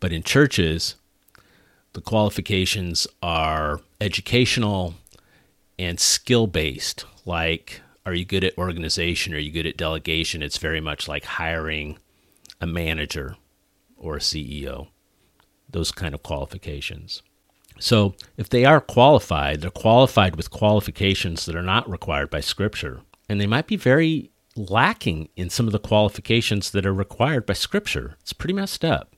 But 0.00 0.12
in 0.12 0.22
churches, 0.22 0.96
the 1.94 2.00
qualifications 2.00 3.06
are 3.22 3.80
educational 4.00 4.94
and 5.78 5.98
skill 5.98 6.46
based. 6.46 7.04
Like, 7.24 7.80
are 8.04 8.14
you 8.14 8.24
good 8.24 8.44
at 8.44 8.58
organization? 8.58 9.34
Are 9.34 9.38
you 9.38 9.50
good 9.50 9.66
at 9.66 9.76
delegation? 9.76 10.42
It's 10.42 10.58
very 10.58 10.80
much 10.80 11.08
like 11.08 11.24
hiring 11.24 11.98
a 12.60 12.66
manager 12.66 13.36
or 13.96 14.16
a 14.16 14.20
CEO, 14.20 14.88
those 15.70 15.90
kind 15.90 16.14
of 16.14 16.22
qualifications. 16.22 17.22
So, 17.78 18.14
if 18.36 18.48
they 18.48 18.64
are 18.64 18.80
qualified, 18.80 19.60
they're 19.60 19.70
qualified 19.70 20.36
with 20.36 20.50
qualifications 20.50 21.46
that 21.46 21.56
are 21.56 21.62
not 21.62 21.90
required 21.90 22.30
by 22.30 22.40
Scripture. 22.40 23.00
And 23.28 23.40
they 23.40 23.46
might 23.46 23.66
be 23.66 23.76
very 23.76 24.30
lacking 24.56 25.28
in 25.36 25.50
some 25.50 25.66
of 25.66 25.72
the 25.72 25.78
qualifications 25.78 26.70
that 26.70 26.86
are 26.86 26.94
required 26.94 27.46
by 27.46 27.54
Scripture. 27.54 28.16
It's 28.20 28.32
pretty 28.32 28.54
messed 28.54 28.84
up. 28.84 29.14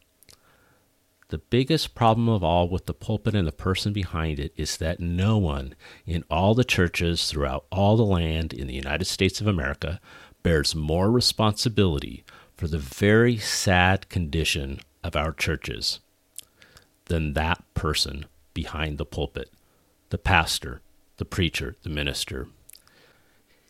The 1.29 1.38
biggest 1.38 1.94
problem 1.96 2.29
of 2.29 2.44
all 2.44 2.68
with 2.68 2.87
the 2.87 2.94
pulpit 2.94 3.35
and 3.35 3.49
the 3.49 3.53
person 3.53 3.92
behind 3.92 4.38
it 4.38 4.53
is 4.57 4.77
that 4.77 5.01
no 5.01 5.38
one 5.38 5.75
in 6.07 6.25
all 6.31 6.55
the 6.55 6.62
churches 6.64 7.29
throughout 7.29 7.66
all 7.72 7.96
the 7.96 8.05
land 8.05 8.53
in 8.53 8.68
the 8.68 8.75
United 8.75 9.07
States 9.07 9.40
of 9.40 9.49
America 9.49 10.01
bears 10.44 10.75
more 10.75 11.11
responsibility 11.11 12.25
for 12.57 12.68
the 12.68 12.79
very 12.79 13.37
sad 13.38 14.09
condition 14.09 14.79
of 15.03 15.16
our 15.16 15.33
churches 15.33 15.99
than 17.07 17.33
that 17.33 17.62
person 17.75 18.27
behind 18.55 18.99
the 18.99 19.05
pulpit 19.05 19.51
the 20.11 20.18
pastor, 20.18 20.81
the 21.16 21.25
preacher, 21.25 21.75
the 21.83 21.90
minister. 21.90 22.46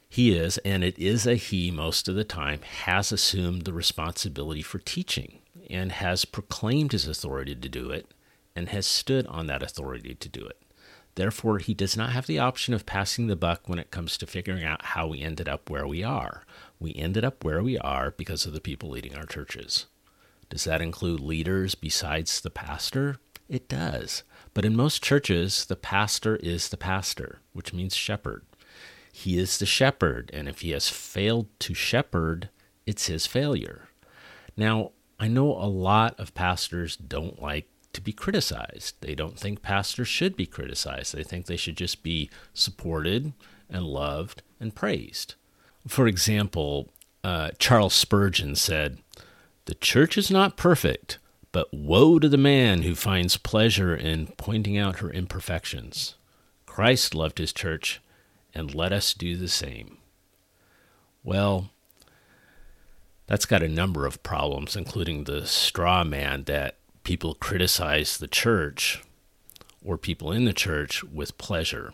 He 0.09 0.37
is, 0.37 0.59
and 0.59 0.83
it 0.85 0.99
is 0.99 1.27
a 1.27 1.35
he 1.35 1.71
most 1.71 2.09
of 2.09 2.15
the 2.15 2.25
time, 2.25 2.61
has 2.63 3.13
assumed 3.13 3.63
the 3.63 3.73
responsibility 3.73 4.63
for 4.63 4.79
teaching 4.79 5.41
and 5.69 5.93
has 5.93 6.25
proclaimed 6.25 6.93
his 6.93 7.09
authority 7.09 7.55
to 7.55 7.69
do 7.69 7.91
it 7.91 8.07
and 8.55 8.69
has 8.69 8.87
stood 8.87 9.27
on 9.27 9.47
that 9.47 9.63
authority 9.63 10.15
to 10.15 10.29
do 10.29 10.45
it. 10.47 10.63
Therefore, 11.17 11.59
he 11.59 11.75
does 11.75 11.97
not 11.97 12.13
have 12.13 12.27
the 12.27 12.39
option 12.39 12.75
of 12.75 12.87
passing 12.87 13.27
the 13.27 13.37
buck 13.37 13.69
when 13.69 13.79
it 13.79 13.91
comes 13.91 14.17
to 14.19 14.27
figuring 14.27 14.65
out 14.65 14.85
how 14.85 15.07
we 15.09 15.23
ended 15.23 15.49
up 15.49 15.69
where 15.69 15.87
we 15.87 16.03
are. 16.03 16.45
We 16.79 16.95
ended 16.95 17.25
up 17.25 17.43
where 17.43 17.63
we 17.63 17.79
are 17.79 18.11
because 18.11 18.47
of 18.47 18.53
the 18.53 18.61
people 18.61 18.91
leading 18.91 19.17
our 19.17 19.25
churches. 19.25 19.87
Does 20.51 20.65
that 20.65 20.83
include 20.83 21.21
leaders 21.21 21.75
besides 21.75 22.41
the 22.41 22.51
pastor? 22.51 23.17
It 23.49 23.69
does. 23.69 24.23
But 24.55 24.65
in 24.65 24.77
most 24.77 25.03
churches, 25.03 25.67
the 25.67 25.77
pastor 25.77 26.37
is 26.37 26.69
the 26.69 26.77
pastor, 26.77 27.41
which 27.53 27.73
means 27.73 27.95
shepherd. 27.95 28.45
He 29.19 29.39
is 29.39 29.57
the 29.57 29.65
shepherd, 29.65 30.31
and 30.35 30.47
if 30.47 30.61
he 30.61 30.73
has 30.73 30.91
failed 30.91 31.47
to 31.61 31.73
shepherd, 31.73 32.51
it's 32.85 33.07
his 33.07 33.27
failure. 33.27 33.89
Now, 34.59 34.93
I 35.19 35.27
know 35.27 35.53
a 35.53 35.65
lot 35.65 36.21
of 36.21 36.35
pastors 36.35 36.99
don't 36.99 37.41
like 37.41 37.67
to 37.95 38.03
be 38.03 38.13
criticized. 38.13 38.97
They 39.01 39.15
don't 39.15 39.39
think 39.39 39.63
pastors 39.63 40.07
should 40.07 40.37
be 40.37 40.45
criticized. 40.45 41.15
They 41.15 41.23
think 41.23 41.47
they 41.47 41.57
should 41.57 41.79
just 41.79 42.03
be 42.03 42.29
supported 42.53 43.33
and 43.71 43.85
loved 43.87 44.43
and 44.61 44.75
praised. 44.75 45.35
For 45.89 46.07
example, 46.07 46.93
uh, 47.25 47.53
Charles 47.59 47.95
Spurgeon 47.95 48.55
said, 48.55 48.99
The 49.65 49.77
church 49.77 50.19
is 50.19 50.31
not 50.31 50.59
perfect, 50.59 51.19
but 51.53 51.73
woe 51.73 52.19
to 52.19 52.29
the 52.29 52.37
man 52.37 52.83
who 52.83 52.95
finds 52.95 53.39
pleasure 53.39 53.97
in 53.97 54.27
pointing 54.37 54.77
out 54.77 54.99
her 54.99 55.11
imperfections. 55.11 56.17
Christ 56.67 57.15
loved 57.15 57.39
his 57.39 57.55
church, 57.55 58.03
and 58.57 58.75
let 58.75 58.91
us 58.91 59.13
do 59.13 59.37
the 59.37 59.49
same. 59.49 59.99
Well, 61.23 61.69
that's 63.27 63.45
got 63.45 63.63
a 63.63 63.69
number 63.69 64.07
of 64.07 64.23
problems, 64.23 64.75
including 64.75 65.25
the 65.25 65.47
straw 65.47 66.05
man 66.05 66.45
that 66.45 66.77
people 67.05 67.35
criticize 67.35 68.17
the 68.17 68.27
church 68.27 69.03
or 69.85 69.99
people 69.99 70.33
in 70.33 70.47
the 70.47 70.55
church 70.55 71.05
with 71.05 71.37
pleasure. 71.37 71.93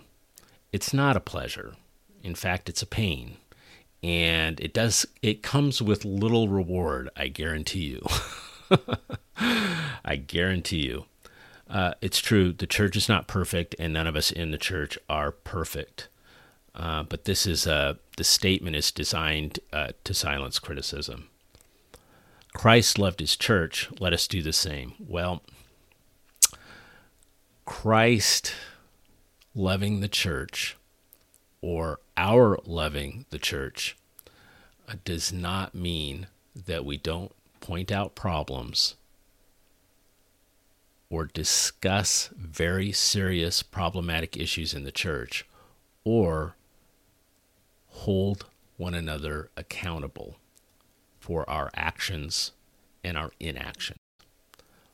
It's 0.72 0.94
not 0.94 1.16
a 1.16 1.20
pleasure. 1.20 1.75
In 2.22 2.37
fact, 2.37 2.68
it's 2.68 2.83
a 2.83 2.87
pain. 2.87 3.38
And 4.01 4.61
it 4.61 4.72
does 4.72 5.05
it 5.20 5.42
comes 5.42 5.83
with 5.83 6.05
little 6.05 6.48
reward, 6.48 7.11
I 7.16 7.27
guarantee 7.29 7.98
you. 7.98 8.07
I 10.05 10.16
guarantee 10.16 10.87
you. 10.87 11.07
Uh, 11.68 11.94
it's 12.01 12.18
true, 12.20 12.53
the 12.53 12.66
church 12.66 12.96
is 12.96 13.09
not 13.09 13.27
perfect, 13.27 13.75
and 13.79 13.92
none 13.92 14.07
of 14.07 14.14
us 14.14 14.31
in 14.31 14.51
the 14.51 14.59
church 14.59 14.98
are 15.09 15.33
perfect. 15.33 16.09
Uh, 16.74 17.02
but 17.02 17.24
this 17.24 17.46
is 17.46 17.66
uh, 17.66 17.94
the 18.16 18.24
statement 18.24 18.76
is 18.76 18.90
designed 18.90 19.58
uh, 19.72 19.88
to 20.04 20.14
silence 20.14 20.58
criticism. 20.58 21.28
Christ 22.54 22.98
loved 22.98 23.20
his 23.20 23.37
church. 23.37 23.90
Let 23.98 24.12
us 24.12 24.26
do 24.26 24.42
the 24.42 24.52
same. 24.52 24.94
Well, 24.98 25.42
Christ 27.64 28.54
loving 29.54 30.00
the 30.00 30.08
church 30.08 30.76
or 31.61 32.00
our 32.16 32.58
loving 32.64 33.26
the 33.30 33.38
church 33.38 33.96
uh, 34.88 34.94
does 35.04 35.32
not 35.32 35.74
mean 35.74 36.26
that 36.54 36.85
we 36.85 36.96
don't 36.96 37.32
point 37.61 37.92
out 37.92 38.14
problems 38.14 38.96
or 41.08 41.26
discuss 41.26 42.30
very 42.35 42.90
serious 42.92 43.62
problematic 43.62 44.37
issues 44.37 44.74
in 44.74 44.85
the 44.85 44.92
church 44.92 45.46
or 46.04 46.56
hold 47.92 48.46
one 48.76 48.94
another 48.94 49.50
accountable 49.57 50.37
for 51.20 51.48
our 51.48 51.70
actions 51.74 52.52
and 53.05 53.16
our 53.16 53.31
inaction, 53.38 53.96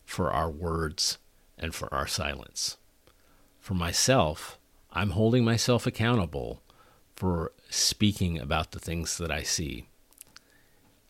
for 0.05 0.31
our 0.31 0.51
words 0.51 1.19
and 1.57 1.75
for 1.75 1.93
our 1.93 2.07
silence. 2.07 2.77
For 3.61 3.75
myself, 3.75 4.59
I'm 4.93 5.11
holding 5.11 5.45
myself 5.45 5.87
accountable 5.87 6.63
for 7.17 7.53
speaking 7.71 8.39
about 8.39 8.73
the 8.73 8.79
things 8.79 9.19
that 9.19 9.31
I 9.31 9.43
see 9.43 9.87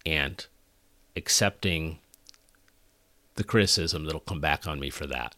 and 0.07 0.47
accepting 1.17 1.99
the 3.35 3.45
criticism 3.45 4.05
that'll 4.05 4.21
come 4.21 4.41
back 4.41 4.67
on 4.67 4.81
me 4.81 4.91
for 4.91 5.07
that. 5.07 5.35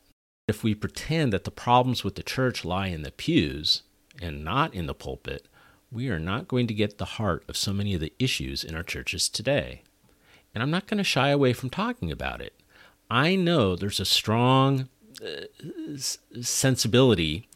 If 0.48 0.64
we 0.64 0.74
pretend 0.74 1.32
that 1.32 1.44
the 1.44 1.50
problems 1.50 2.02
with 2.02 2.16
the 2.16 2.22
church 2.22 2.64
lie 2.64 2.88
in 2.88 3.02
the 3.02 3.10
pews 3.10 3.82
and 4.20 4.44
not 4.44 4.74
in 4.74 4.86
the 4.86 4.94
pulpit, 4.94 5.46
we 5.92 6.09
are 6.09 6.18
not 6.18 6.48
going 6.48 6.66
to 6.66 6.74
get 6.74 6.98
the 6.98 7.05
heart 7.05 7.44
of 7.48 7.57
so 7.57 7.72
many 7.72 7.94
of 7.94 8.00
the 8.00 8.12
issues 8.18 8.62
in 8.62 8.74
our 8.74 8.83
churches 8.83 9.29
today. 9.29 9.83
And 10.55 10.62
I'm 10.62 10.70
not 10.70 10.87
going 10.87 10.98
to 10.98 11.05
shy 11.05 11.29
away 11.29 11.53
from 11.53 11.70
talking 11.70 12.11
about 12.11 12.40
it. 12.40 12.55
I 13.11 13.35
know 13.35 13.74
there's 13.74 14.00
a 14.00 14.05
strong 14.05 14.88
uh, 15.24 15.96
sensibility 16.40 17.48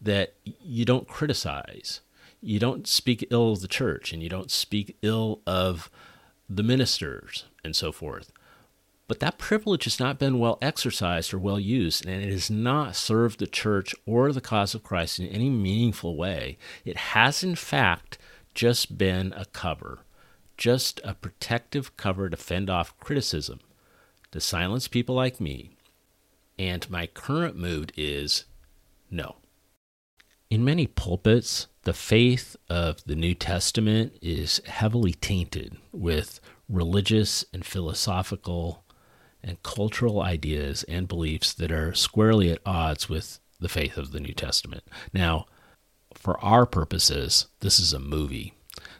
that 0.00 0.34
you 0.44 0.84
don't 0.84 1.08
criticize, 1.08 2.00
you 2.40 2.58
don't 2.58 2.86
speak 2.86 3.26
ill 3.30 3.52
of 3.52 3.60
the 3.60 3.68
church, 3.68 4.12
and 4.12 4.22
you 4.22 4.28
don't 4.28 4.50
speak 4.50 4.96
ill 5.02 5.40
of 5.46 5.90
the 6.48 6.62
ministers 6.62 7.46
and 7.64 7.74
so 7.74 7.90
forth. 7.90 8.32
But 9.08 9.20
that 9.20 9.38
privilege 9.38 9.84
has 9.84 9.98
not 9.98 10.18
been 10.18 10.38
well 10.38 10.58
exercised 10.60 11.32
or 11.32 11.38
well 11.38 11.58
used, 11.58 12.06
and 12.06 12.22
it 12.22 12.30
has 12.30 12.50
not 12.50 12.94
served 12.94 13.38
the 13.38 13.46
church 13.46 13.94
or 14.04 14.32
the 14.32 14.42
cause 14.42 14.74
of 14.74 14.82
Christ 14.82 15.18
in 15.18 15.26
any 15.28 15.48
meaningful 15.48 16.14
way. 16.14 16.58
It 16.84 16.98
has, 16.98 17.42
in 17.42 17.54
fact, 17.54 18.18
just 18.54 18.98
been 18.98 19.32
a 19.34 19.46
cover, 19.46 20.00
just 20.58 21.00
a 21.04 21.14
protective 21.14 21.96
cover 21.96 22.28
to 22.28 22.36
fend 22.36 22.68
off 22.68 22.98
criticism, 23.00 23.60
to 24.30 24.40
silence 24.40 24.88
people 24.88 25.14
like 25.14 25.40
me. 25.40 25.70
And 26.58 26.88
my 26.90 27.06
current 27.06 27.56
mood 27.56 27.92
is 27.96 28.44
no. 29.10 29.36
In 30.50 30.64
many 30.64 30.86
pulpits, 30.86 31.66
the 31.84 31.94
faith 31.94 32.56
of 32.68 33.02
the 33.04 33.16
New 33.16 33.34
Testament 33.34 34.18
is 34.20 34.60
heavily 34.66 35.12
tainted 35.12 35.78
with 35.92 36.40
religious 36.68 37.46
and 37.54 37.64
philosophical 37.64 38.84
and 39.42 39.62
cultural 39.62 40.20
ideas 40.20 40.84
and 40.84 41.08
beliefs 41.08 41.52
that 41.54 41.70
are 41.70 41.94
squarely 41.94 42.50
at 42.50 42.60
odds 42.66 43.08
with 43.08 43.40
the 43.60 43.68
faith 43.68 43.96
of 43.96 44.12
the 44.12 44.20
New 44.20 44.34
Testament. 44.34 44.84
Now, 45.12 45.46
for 46.14 46.42
our 46.44 46.66
purposes, 46.66 47.46
this 47.60 47.78
is 47.78 47.92
a 47.92 47.98
movie. 47.98 48.52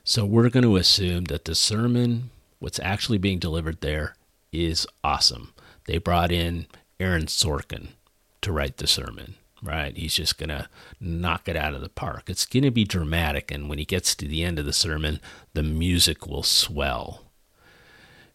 So 0.04 0.24
we're 0.24 0.48
going 0.48 0.64
to 0.64 0.76
assume 0.76 1.24
that 1.24 1.44
the 1.44 1.54
sermon, 1.54 2.30
what's 2.58 2.80
actually 2.80 3.18
being 3.18 3.38
delivered 3.38 3.80
there, 3.80 4.14
is 4.52 4.86
awesome. 5.04 5.52
They 5.86 5.98
brought 5.98 6.32
in 6.32 6.66
Aaron 6.98 7.26
Sorkin 7.26 7.88
to 8.40 8.52
write 8.52 8.78
the 8.78 8.86
sermon, 8.86 9.34
right? 9.62 9.96
He's 9.96 10.14
just 10.14 10.38
going 10.38 10.48
to 10.48 10.68
knock 11.00 11.48
it 11.48 11.56
out 11.56 11.74
of 11.74 11.80
the 11.80 11.88
park. 11.88 12.24
It's 12.28 12.46
going 12.46 12.62
to 12.62 12.70
be 12.70 12.84
dramatic. 12.84 13.50
And 13.50 13.68
when 13.68 13.78
he 13.78 13.84
gets 13.84 14.14
to 14.14 14.26
the 14.26 14.44
end 14.44 14.58
of 14.58 14.64
the 14.64 14.72
sermon, 14.72 15.20
the 15.54 15.62
music 15.62 16.26
will 16.26 16.42
swell 16.42 17.27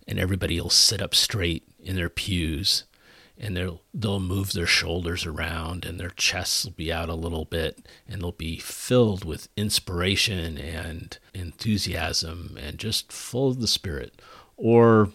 and 0.08 0.20
everybody 0.20 0.60
will 0.60 0.70
sit 0.70 1.02
up 1.02 1.16
straight 1.16 1.64
in 1.80 1.96
their 1.96 2.10
pews 2.10 2.84
and 3.38 3.58
they'll 3.58 3.82
they'll 3.94 4.20
move 4.20 4.54
their 4.54 4.68
shoulders 4.68 5.26
around 5.26 5.86
and 5.86 6.00
their 6.00 6.12
chests 6.12 6.66
will 6.66 6.72
be 6.72 6.92
out 6.92 7.10
a 7.10 7.16
little 7.16 7.46
bit 7.46 7.88
and 8.08 8.22
they'll 8.22 8.32
be 8.32 8.58
filled 8.58 9.26
with 9.26 9.50
inspiration 9.58 10.58
and 10.58 11.18
enthusiasm 11.34 12.58
and 12.62 12.78
just 12.78 13.12
full 13.12 13.50
of 13.50 13.60
the 13.60 13.68
spirit. 13.68 14.22
Or 14.56 15.10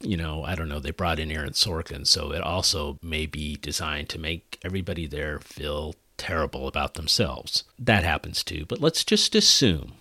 you 0.00 0.16
know 0.16 0.44
i 0.44 0.54
don't 0.54 0.68
know 0.68 0.78
they 0.78 0.92
brought 0.92 1.18
in 1.18 1.28
aaron 1.28 1.50
sorkin 1.52 2.06
so 2.06 2.30
it 2.32 2.40
also 2.40 2.96
may 3.02 3.26
be 3.26 3.56
designed 3.56 4.08
to 4.08 4.16
make 4.16 4.56
everybody 4.64 5.08
there 5.08 5.40
feel 5.40 5.92
terrible 6.16 6.68
about 6.68 6.94
themselves. 6.94 7.64
That 7.78 8.04
happens 8.04 8.44
too 8.44 8.64
but 8.68 8.80
let's 8.80 9.04
just 9.04 9.34
assume 9.34 9.94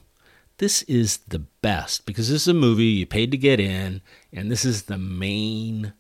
this 0.58 0.82
is 0.84 1.18
the 1.28 1.40
best 1.40 2.06
because 2.06 2.30
this 2.30 2.44
is 2.44 2.48
a 2.48 2.54
movie 2.54 2.86
you 2.86 3.06
paid 3.06 3.32
to 3.32 3.38
get 3.38 3.60
in, 3.60 4.02
and 4.34 4.52
this 4.52 4.66
is 4.66 4.84
the 4.84 4.98
main 4.98 5.94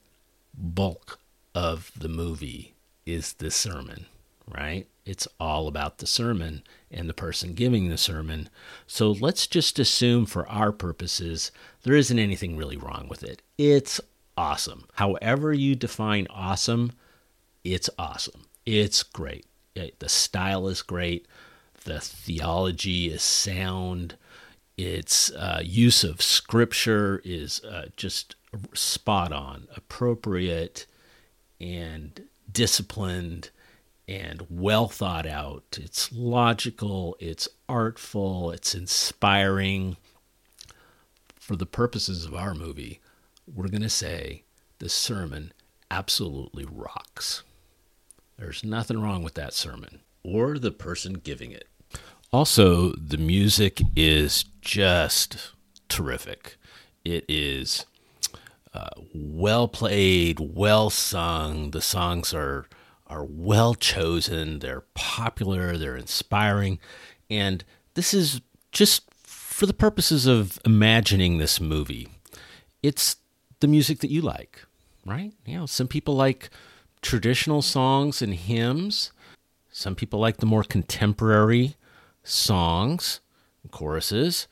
bulk 0.54 1.20
of 1.54 1.92
the 1.96 2.10
movie 2.10 2.74
is 3.06 3.34
the 3.34 3.52
sermon, 3.52 4.06
right? 4.48 4.88
It's 5.06 5.28
all 5.40 5.68
about 5.68 6.00
the 6.00 6.08
sermon 6.08 6.64
and 6.92 7.08
the 7.08 7.14
person 7.14 7.54
giving 7.54 7.88
the 7.88 7.98
sermon. 7.98 8.50
So 8.86 9.12
let's 9.12 9.48
just 9.48 9.80
assume 9.80 10.26
for 10.26 10.48
our 10.50 10.72
purposes 10.72 11.52
there 11.84 11.96
isn't 11.96 12.20
anything 12.20 12.58
really 12.58 12.78
wrong 12.78 13.08
with 13.10 13.24
it. 13.24 13.42
It's 13.58 14.02
awesome. 14.36 14.86
However 14.96 15.54
you 15.54 15.76
define 15.76 16.28
awesome, 16.30 16.92
it's 17.64 17.90
awesome. 17.98 18.46
It's 18.66 19.04
great. 19.04 19.46
The 19.74 20.10
style 20.10 20.68
is 20.68 20.82
great. 20.82 21.28
The 21.86 22.02
theology 22.02 23.10
is 23.10 23.22
sound 23.22 24.18
its 24.78 25.32
uh, 25.32 25.62
use 25.64 26.04
of 26.04 26.22
scripture 26.22 27.22
is 27.26 27.64
uh, 27.64 27.88
just 27.98 28.36
spot 28.74 29.34
on, 29.34 29.68
appropriate, 29.76 30.86
and 31.60 32.22
disciplined 32.52 33.50
and 34.08 34.46
well 34.50 34.88
thought 34.88 35.26
out. 35.26 35.78
It's 35.82 36.12
logical, 36.14 37.18
it's 37.20 37.50
artful, 37.68 38.52
it's 38.52 38.76
inspiring. 38.76 39.98
For 41.36 41.56
the 41.56 41.66
purposes 41.66 42.26
of 42.26 42.36
our 42.36 42.54
movie, 42.54 43.00
we're 43.52 43.70
going 43.70 43.82
to 43.82 43.90
say 43.90 44.44
the 44.80 44.90
sermon 44.90 45.54
absolutely 45.90 46.66
rocks. 46.66 47.44
There's 48.38 48.64
nothing 48.64 49.02
wrong 49.02 49.24
with 49.24 49.34
that 49.36 49.54
sermon 49.54 50.02
or 50.24 50.60
the 50.60 50.72
person 50.72 51.14
giving 51.14 51.52
it. 51.52 51.68
Also, 52.32 52.92
the 52.94 53.18
music 53.18 53.82
is 53.96 54.44
just 54.62 55.54
terrific. 55.88 56.58
It 57.06 57.24
is 57.30 57.86
uh, 58.74 58.90
well 59.14 59.68
played, 59.68 60.40
well 60.40 60.90
sung. 60.90 61.72
The 61.72 61.82
songs 61.82 62.34
are 62.34 62.68
are 63.10 63.24
well 63.24 63.74
chosen, 63.74 64.60
they're 64.60 64.84
popular, 64.94 65.78
they're 65.78 65.96
inspiring, 65.96 66.78
and 67.30 67.64
this 67.94 68.14
is 68.14 68.42
just 68.74 69.04
for 69.24 69.66
the 69.66 69.74
purposes 69.74 70.26
of 70.28 70.60
imagining 70.66 71.38
this 71.38 71.62
movie. 71.62 72.10
It's 72.84 73.16
the 73.62 73.68
music 73.68 74.00
that 74.00 74.12
you 74.12 74.22
like, 74.22 74.62
right? 75.06 75.32
You 75.46 75.60
know, 75.60 75.66
some 75.66 75.88
people 75.88 76.16
like 76.16 76.50
traditional 77.02 77.62
songs 77.62 78.22
and 78.22 78.34
hymns. 78.34 79.12
Some 79.72 79.96
people 79.96 80.20
like 80.20 80.38
the 80.38 80.46
more 80.46 80.64
contemporary 80.64 81.76
songs, 82.28 83.22
choruses. 83.72 84.48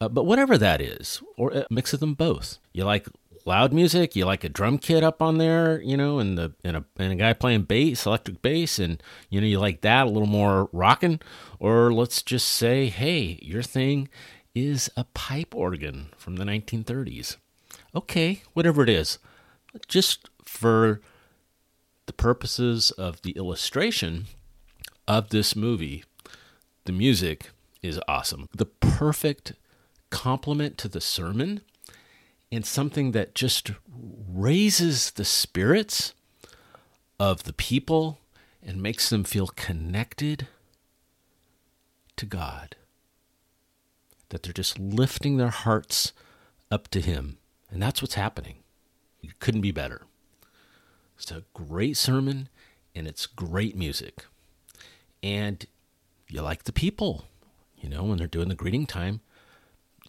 Uh, 0.00 0.08
but 0.08 0.24
whatever 0.24 0.58
that 0.58 0.80
is, 0.80 1.22
or 1.36 1.50
a 1.52 1.66
mix 1.70 1.92
of 1.94 2.00
them 2.00 2.14
both. 2.14 2.58
You 2.72 2.84
like 2.84 3.08
loud 3.46 3.72
music, 3.72 4.14
you 4.14 4.26
like 4.26 4.44
a 4.44 4.48
drum 4.48 4.76
kit 4.76 5.02
up 5.02 5.22
on 5.22 5.38
there, 5.38 5.80
you 5.80 5.96
know, 5.96 6.18
and 6.18 6.36
the 6.36 6.52
and 6.62 6.76
a 6.76 6.84
and 6.98 7.12
a 7.12 7.16
guy 7.16 7.32
playing 7.32 7.62
bass, 7.62 8.04
electric 8.04 8.42
bass, 8.42 8.78
and 8.78 9.02
you 9.30 9.40
know 9.40 9.46
you 9.46 9.58
like 9.58 9.80
that 9.80 10.06
a 10.06 10.10
little 10.10 10.28
more 10.28 10.68
rocking, 10.72 11.20
or 11.58 11.92
let's 11.92 12.22
just 12.22 12.48
say, 12.48 12.88
hey, 12.88 13.38
your 13.40 13.62
thing 13.62 14.08
is 14.54 14.90
a 14.96 15.04
pipe 15.04 15.54
organ 15.54 16.08
from 16.16 16.36
the 16.36 16.44
1930s. 16.44 17.36
Okay, 17.94 18.42
whatever 18.52 18.82
it 18.82 18.88
is, 18.90 19.18
just 19.88 20.28
for 20.44 21.00
the 22.06 22.12
purposes 22.12 22.90
of 22.92 23.22
the 23.22 23.32
illustration 23.32 24.26
of 25.08 25.30
this 25.30 25.56
movie, 25.56 26.04
the 26.86 26.92
music 26.92 27.50
is 27.82 28.00
awesome. 28.08 28.48
The 28.56 28.66
perfect 28.66 29.52
complement 30.10 30.78
to 30.78 30.88
the 30.88 31.00
sermon 31.00 31.60
and 32.50 32.64
something 32.64 33.12
that 33.12 33.34
just 33.34 33.72
raises 33.88 35.10
the 35.10 35.24
spirits 35.24 36.14
of 37.18 37.42
the 37.42 37.52
people 37.52 38.18
and 38.62 38.82
makes 38.82 39.10
them 39.10 39.24
feel 39.24 39.48
connected 39.48 40.46
to 42.16 42.26
God. 42.26 42.76
That 44.30 44.42
they're 44.42 44.52
just 44.52 44.78
lifting 44.78 45.36
their 45.36 45.50
hearts 45.50 46.12
up 46.70 46.88
to 46.88 47.00
Him. 47.00 47.38
And 47.70 47.82
that's 47.82 48.00
what's 48.00 48.14
happening. 48.14 48.56
It 49.22 49.38
couldn't 49.40 49.60
be 49.60 49.72
better. 49.72 50.02
It's 51.16 51.30
a 51.30 51.44
great 51.54 51.96
sermon 51.96 52.48
and 52.94 53.06
it's 53.06 53.26
great 53.26 53.76
music. 53.76 54.24
And 55.22 55.66
you 56.28 56.42
like 56.42 56.64
the 56.64 56.72
people. 56.72 57.24
You 57.76 57.88
know, 57.88 58.04
when 58.04 58.18
they're 58.18 58.26
doing 58.26 58.48
the 58.48 58.54
greeting 58.54 58.86
time, 58.86 59.20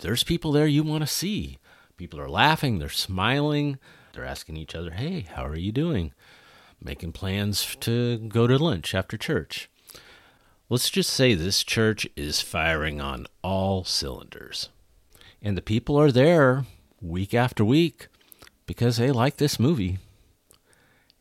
there's 0.01 0.23
people 0.23 0.51
there 0.51 0.67
you 0.67 0.84
want 0.84 1.01
to 1.01 1.08
see. 1.08 1.58
People 1.97 2.19
are 2.19 2.30
laughing, 2.30 2.80
they're 2.80 2.89
smiling, 2.89 3.80
they're 4.13 4.25
asking 4.25 4.58
each 4.58 4.75
other, 4.75 4.91
hey, 4.91 5.21
how 5.34 5.45
are 5.45 5.56
you 5.56 5.71
doing? 5.71 6.13
Making 6.82 7.12
plans 7.12 7.75
to 7.82 8.17
go 8.17 8.45
to 8.45 8.58
lunch 8.58 8.93
after 8.93 9.17
church. 9.17 9.69
Let's 10.69 10.89
just 10.89 11.10
say 11.12 11.34
this 11.34 11.63
church 11.63 12.08
is 12.15 12.41
firing 12.41 13.01
on 13.01 13.25
all 13.41 13.84
cylinders. 13.84 14.69
And 15.41 15.58
the 15.58 15.62
people 15.62 15.99
are 15.99 16.12
there 16.12 16.65
week 17.01 17.34
after 17.34 17.63
week 17.63 18.08
because 18.65 18.97
they 18.97 19.12
like 19.12 19.38
this 19.38 19.60
movie. 19.60 19.97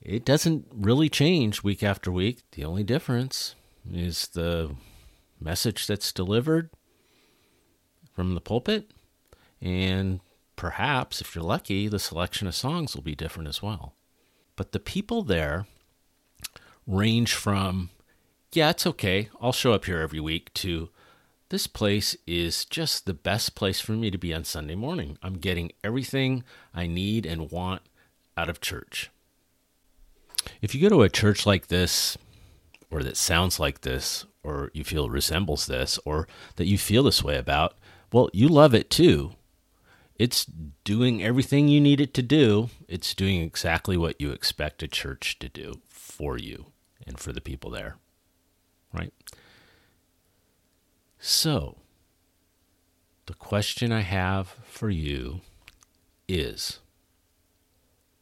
It 0.02 0.24
doesn't 0.24 0.66
really 0.72 1.09
change 1.09 1.62
week 1.62 1.82
after 1.82 2.11
week. 2.12 2.42
The 2.52 2.64
only 2.64 2.82
difference 2.82 3.54
is 3.92 4.29
the 4.29 4.75
message 5.40 5.87
that's 5.87 6.12
delivered 6.12 6.70
from 8.14 8.35
the 8.35 8.40
pulpit. 8.40 8.90
And 9.61 10.20
perhaps, 10.57 11.20
if 11.20 11.35
you're 11.35 11.44
lucky, 11.44 11.88
the 11.88 11.99
selection 11.99 12.46
of 12.46 12.55
songs 12.55 12.94
will 12.94 13.03
be 13.03 13.14
different 13.14 13.49
as 13.49 13.62
well. 13.62 13.94
But 14.57 14.72
the 14.72 14.81
people 14.81 15.22
there 15.22 15.66
range 16.87 17.35
from, 17.35 17.90
yeah, 18.53 18.70
it's 18.70 18.87
okay, 18.87 19.29
I'll 19.40 19.53
show 19.53 19.72
up 19.72 19.85
here 19.85 20.01
every 20.01 20.20
week, 20.20 20.53
to 20.55 20.88
this 21.49 21.66
place 21.66 22.16
is 22.27 22.64
just 22.64 23.07
the 23.07 23.14
best 23.14 23.55
place 23.55 23.81
for 23.81 23.92
me 23.92 24.11
to 24.11 24.18
be 24.18 24.35
on 24.35 24.44
Sunday 24.44 24.75
morning. 24.75 25.18
I'm 25.22 25.35
getting 25.35 25.72
everything 25.85 26.42
I 26.75 26.87
need 26.87 27.25
and 27.27 27.51
want 27.51 27.83
out 28.37 28.49
of 28.49 28.61
church. 28.61 29.11
If 30.61 30.75
you 30.75 30.81
go 30.81 30.88
to 30.88 31.03
a 31.03 31.09
church 31.09 31.46
like 31.46 31.68
this, 31.68 32.16
or 32.90 33.03
that 33.03 33.16
sounds 33.16 33.59
like 33.59 33.81
this, 33.81 34.27
or 34.42 34.70
you 34.72 34.85
feel 34.85 35.11
resembles 35.11 35.66
this, 35.66 35.99
or 36.05 36.29
that 36.57 36.66
you 36.66 36.79
feel 36.79 37.03
this 37.03 37.22
way 37.22 37.37
about, 37.37 37.75
well, 38.12 38.31
you 38.33 38.49
love 38.49 38.75
it 38.75 38.90
too. 38.90 39.33
It's 40.16 40.46
doing 40.85 41.22
everything 41.22 41.68
you 41.68 41.81
need 41.81 42.01
it 42.01 42.14
to 42.14 42.22
do. 42.22 42.70
It's 42.88 43.14
doing 43.14 43.42
exactly 43.42 43.96
what 43.96 44.20
you 44.20 44.31
expect 44.31 44.83
a 44.83 44.88
church 44.88 45.38
to 45.40 45.49
do 45.49 45.81
for 45.88 46.38
you 46.38 46.66
and 47.07 47.18
for 47.18 47.33
the 47.33 47.40
people 47.40 47.70
there. 47.70 47.96
Right? 48.92 49.12
So, 51.18 51.77
the 53.27 53.35
question 53.35 53.92
I 53.92 54.01
have 54.01 54.55
for 54.64 54.88
you 54.88 55.40
is 56.29 56.79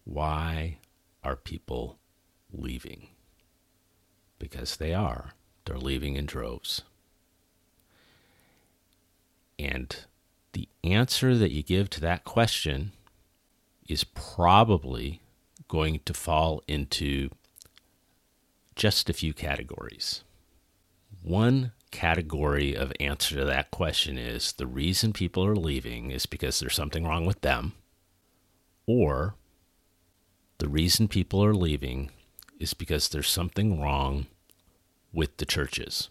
why 0.04 0.78
are 1.22 1.36
people 1.36 1.98
leaving? 2.52 3.08
Because 4.44 4.76
they 4.76 4.92
are. 4.92 5.32
They're 5.64 5.78
leaving 5.78 6.16
in 6.16 6.26
droves. 6.26 6.82
And 9.58 9.96
the 10.52 10.68
answer 10.84 11.34
that 11.34 11.50
you 11.50 11.62
give 11.62 11.88
to 11.90 12.00
that 12.02 12.24
question 12.24 12.92
is 13.88 14.04
probably 14.04 15.22
going 15.66 16.00
to 16.04 16.12
fall 16.12 16.62
into 16.68 17.30
just 18.76 19.08
a 19.08 19.14
few 19.14 19.32
categories. 19.32 20.24
One 21.22 21.72
category 21.90 22.76
of 22.76 22.92
answer 23.00 23.36
to 23.36 23.46
that 23.46 23.70
question 23.70 24.18
is 24.18 24.52
the 24.52 24.66
reason 24.66 25.14
people 25.14 25.42
are 25.46 25.56
leaving 25.56 26.10
is 26.10 26.26
because 26.26 26.60
there's 26.60 26.74
something 26.74 27.06
wrong 27.06 27.24
with 27.24 27.40
them, 27.40 27.72
or 28.86 29.36
the 30.58 30.68
reason 30.68 31.08
people 31.08 31.42
are 31.42 31.54
leaving 31.54 32.10
is 32.60 32.74
because 32.74 33.08
there's 33.08 33.30
something 33.30 33.80
wrong 33.80 34.26
with 35.14 35.36
the 35.36 35.46
churches. 35.46 36.10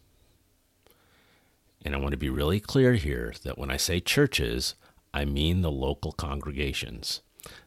And 1.84 1.94
I 1.94 1.98
want 1.98 2.12
to 2.12 2.18
be 2.18 2.30
really 2.30 2.60
clear 2.60 2.94
here 2.94 3.34
that 3.44 3.58
when 3.58 3.70
I 3.70 3.78
say 3.78 4.00
churches, 4.00 4.76
I 5.14 5.26
mean 5.26 5.62
the 5.62 5.72
local 5.72 6.14
congregations. 6.14 7.22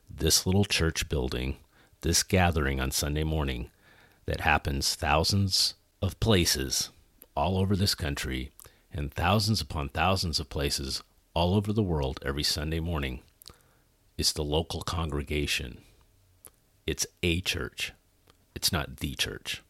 This 0.08 0.46
little 0.46 0.64
church 0.64 1.08
building, 1.08 1.56
this 2.00 2.22
gathering 2.22 2.80
on 2.80 2.90
Sunday 2.90 3.24
morning 3.24 3.70
that 4.24 4.40
happens 4.40 4.94
thousands 4.94 5.74
of 6.00 6.18
places 6.18 6.90
all 7.36 7.58
over 7.58 7.76
this 7.76 7.94
country 7.94 8.50
and 8.92 9.12
thousands 9.12 9.60
upon 9.60 9.90
thousands 9.90 10.40
of 10.40 10.48
places 10.48 11.02
all 11.34 11.54
over 11.54 11.72
the 11.72 11.82
world 11.82 12.18
every 12.24 12.42
Sunday 12.42 12.80
morning 12.80 13.20
is 14.16 14.32
the 14.32 14.42
local 14.44 14.80
congregation. 14.80 15.78
It's 16.86 17.06
a 17.22 17.40
church. 17.42 17.92
It's 18.54 18.72
not 18.72 18.98
the 18.98 19.14
church. 19.14 19.62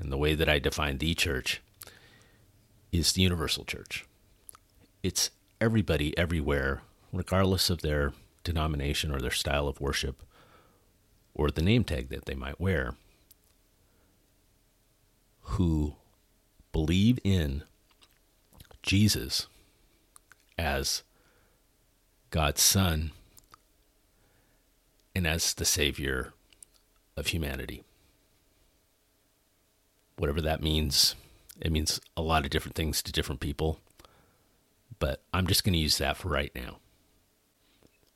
And 0.00 0.10
the 0.10 0.16
way 0.16 0.34
that 0.34 0.48
I 0.48 0.58
define 0.58 0.98
the 0.98 1.14
church 1.14 1.60
is 2.90 3.12
the 3.12 3.22
universal 3.22 3.64
church. 3.64 4.06
It's 5.02 5.30
everybody 5.60 6.16
everywhere, 6.18 6.82
regardless 7.12 7.70
of 7.70 7.82
their 7.82 8.14
denomination 8.42 9.12
or 9.12 9.20
their 9.20 9.30
style 9.30 9.68
of 9.68 9.80
worship 9.80 10.22
or 11.34 11.50
the 11.50 11.62
name 11.62 11.84
tag 11.84 12.08
that 12.08 12.24
they 12.24 12.34
might 12.34 12.60
wear, 12.60 12.94
who 15.42 15.94
believe 16.72 17.18
in 17.22 17.62
Jesus 18.82 19.46
as 20.56 21.02
God's 22.30 22.62
Son 22.62 23.12
and 25.14 25.26
as 25.26 25.54
the 25.54 25.64
Savior 25.64 26.32
of 27.16 27.28
humanity. 27.28 27.82
Whatever 30.20 30.42
that 30.42 30.62
means, 30.62 31.14
it 31.62 31.72
means 31.72 31.98
a 32.14 32.20
lot 32.20 32.44
of 32.44 32.50
different 32.50 32.74
things 32.74 33.00
to 33.00 33.10
different 33.10 33.40
people, 33.40 33.80
but 34.98 35.22
I'm 35.32 35.46
just 35.46 35.64
going 35.64 35.72
to 35.72 35.78
use 35.78 35.96
that 35.96 36.18
for 36.18 36.28
right 36.28 36.52
now. 36.54 36.76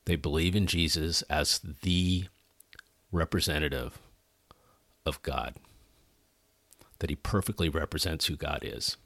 They 0.04 0.16
believe 0.16 0.54
in 0.54 0.66
Jesus 0.66 1.22
as 1.30 1.60
the 1.60 2.26
representative 3.10 3.98
of 5.06 5.22
God 5.22 5.54
that 6.98 7.08
he 7.08 7.16
perfectly 7.16 7.70
represents 7.70 8.26
who 8.26 8.36
God 8.36 8.58
is. 8.60 8.98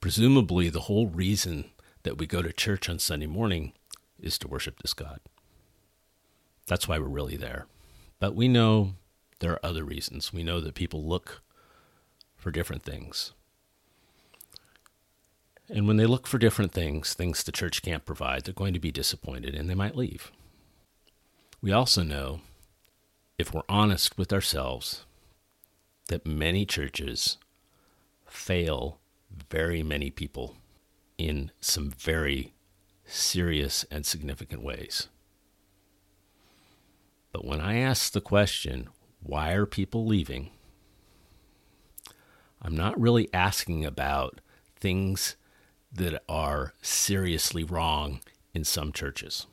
Presumably, 0.00 0.70
the 0.70 0.80
whole 0.80 1.06
reason 1.06 1.70
that 2.02 2.18
we 2.18 2.26
go 2.26 2.42
to 2.42 2.52
church 2.52 2.88
on 2.88 2.98
Sunday 2.98 3.28
morning 3.28 3.72
is 4.18 4.36
to 4.38 4.48
worship 4.48 4.82
this 4.82 4.94
God. 4.94 5.20
That's 6.66 6.88
why 6.88 6.98
we're 6.98 7.06
really 7.06 7.36
there. 7.36 7.66
But 8.18 8.34
we 8.34 8.48
know 8.48 8.94
there 9.38 9.52
are 9.52 9.64
other 9.64 9.84
reasons. 9.84 10.32
We 10.32 10.42
know 10.42 10.60
that 10.60 10.74
people 10.74 11.06
look 11.06 11.43
for 12.44 12.50
different 12.50 12.82
things. 12.82 13.32
And 15.70 15.88
when 15.88 15.96
they 15.96 16.04
look 16.04 16.26
for 16.26 16.36
different 16.36 16.72
things, 16.72 17.14
things 17.14 17.42
the 17.42 17.50
church 17.50 17.80
can't 17.80 18.04
provide, 18.04 18.44
they're 18.44 18.52
going 18.52 18.74
to 18.74 18.78
be 18.78 18.92
disappointed 18.92 19.54
and 19.54 19.68
they 19.68 19.74
might 19.74 19.96
leave. 19.96 20.30
We 21.62 21.72
also 21.72 22.02
know, 22.02 22.42
if 23.38 23.54
we're 23.54 23.62
honest 23.66 24.18
with 24.18 24.30
ourselves, 24.30 25.06
that 26.08 26.26
many 26.26 26.66
churches 26.66 27.38
fail 28.26 28.98
very 29.48 29.82
many 29.82 30.10
people 30.10 30.54
in 31.16 31.50
some 31.62 31.90
very 31.90 32.52
serious 33.06 33.86
and 33.90 34.04
significant 34.04 34.62
ways. 34.62 35.08
But 37.32 37.46
when 37.46 37.62
I 37.62 37.78
ask 37.78 38.12
the 38.12 38.20
question, 38.20 38.90
why 39.22 39.52
are 39.52 39.64
people 39.64 40.04
leaving? 40.04 40.50
I'm 42.64 42.76
not 42.76 42.98
really 42.98 43.28
asking 43.34 43.84
about 43.84 44.40
things 44.74 45.36
that 45.92 46.22
are 46.28 46.72
seriously 46.80 47.62
wrong 47.62 48.20
in 48.54 48.64
some 48.64 48.90
churches. 48.90 49.46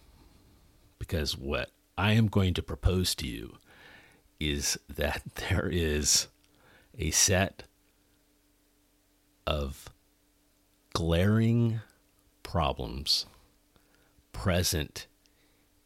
Because 0.98 1.38
what 1.38 1.72
I 1.98 2.14
am 2.14 2.28
going 2.28 2.54
to 2.54 2.64
propose 2.64 3.14
to 3.16 3.28
you 3.28 3.58
is 4.40 4.80
that 4.88 5.22
there 5.50 5.68
is 5.68 6.28
a 6.98 7.12
set 7.12 7.64
of 9.46 9.90
glaring 10.94 11.82
problems 12.44 13.26
present 14.32 15.08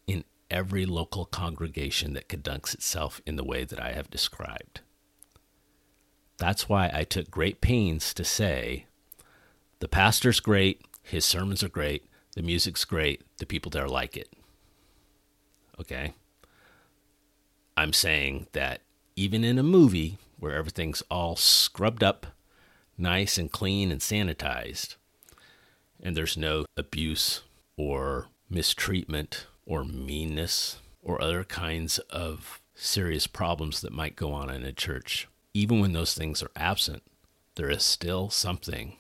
in 0.06 0.24
every 0.52 0.86
local 0.86 1.26
congregation 1.26 2.14
that 2.14 2.30
conducts 2.30 2.74
itself 2.76 3.20
in 3.26 3.36
the 3.36 3.44
way 3.44 3.64
that 3.64 3.80
I 3.80 3.94
have 3.94 4.12
described. 4.12 4.82
That's 6.38 6.68
why 6.68 6.90
I 6.94 7.04
took 7.04 7.32
great 7.32 7.62
pains 7.62 8.14
to 8.14 8.24
say 8.24 8.86
the 9.80 9.88
pastor's 9.88 10.40
great, 10.40 10.82
his 11.02 11.26
sermons 11.26 11.64
are 11.64 11.70
great, 11.70 12.06
the 12.36 12.42
music's 12.42 12.86
great, 12.86 13.22
the 13.38 13.46
people 13.46 13.70
there 13.70 13.88
like 13.88 14.18
it. 14.18 14.30
Okay? 15.80 16.14
I'm 17.78 17.94
saying 17.94 18.48
that 18.54 18.82
even 19.16 19.44
in 19.44 19.58
a 19.58 19.64
movie 19.64 20.18
where 20.40 20.56
everything's 20.56 21.04
all 21.10 21.36
scrubbed 21.36 22.04
up, 22.04 22.28
nice 22.98 23.38
and 23.38 23.52
clean 23.52 23.92
and 23.92 24.02
sanitized, 24.02 24.96
and 26.02 26.16
there's 26.16 26.38
no 26.38 26.66
abuse 26.78 27.44
or 27.78 28.28
mistreatment 28.50 29.48
or 29.66 29.84
meanness 29.84 30.78
or 31.02 31.22
other 31.22 31.44
kinds 31.44 32.00
of 32.10 32.62
serious 32.74 33.28
problems 33.28 33.82
that 33.82 33.94
might 33.94 34.16
go 34.16 34.34
on 34.34 34.50
in 34.50 34.64
a 34.64 34.74
church, 34.74 35.28
even 35.56 35.80
when 35.80 35.94
those 35.94 36.14
things 36.14 36.44
are 36.44 36.52
absent, 36.58 37.02
there 37.56 37.70
is 37.70 37.82
still 37.82 38.30
something 38.30 38.98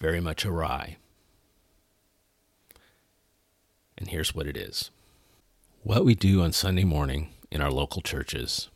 very 0.00 0.20
much 0.20 0.44
awry. 0.44 0.96
And 3.96 4.08
here's 4.08 4.34
what 4.34 4.48
it 4.48 4.56
is. 4.56 4.90
What 5.84 6.04
we 6.04 6.16
do 6.16 6.42
on 6.42 6.50
Sunday 6.50 6.82
morning 6.82 7.28
in 7.48 7.60
our 7.60 7.70
local 7.70 8.02
churches 8.02 8.70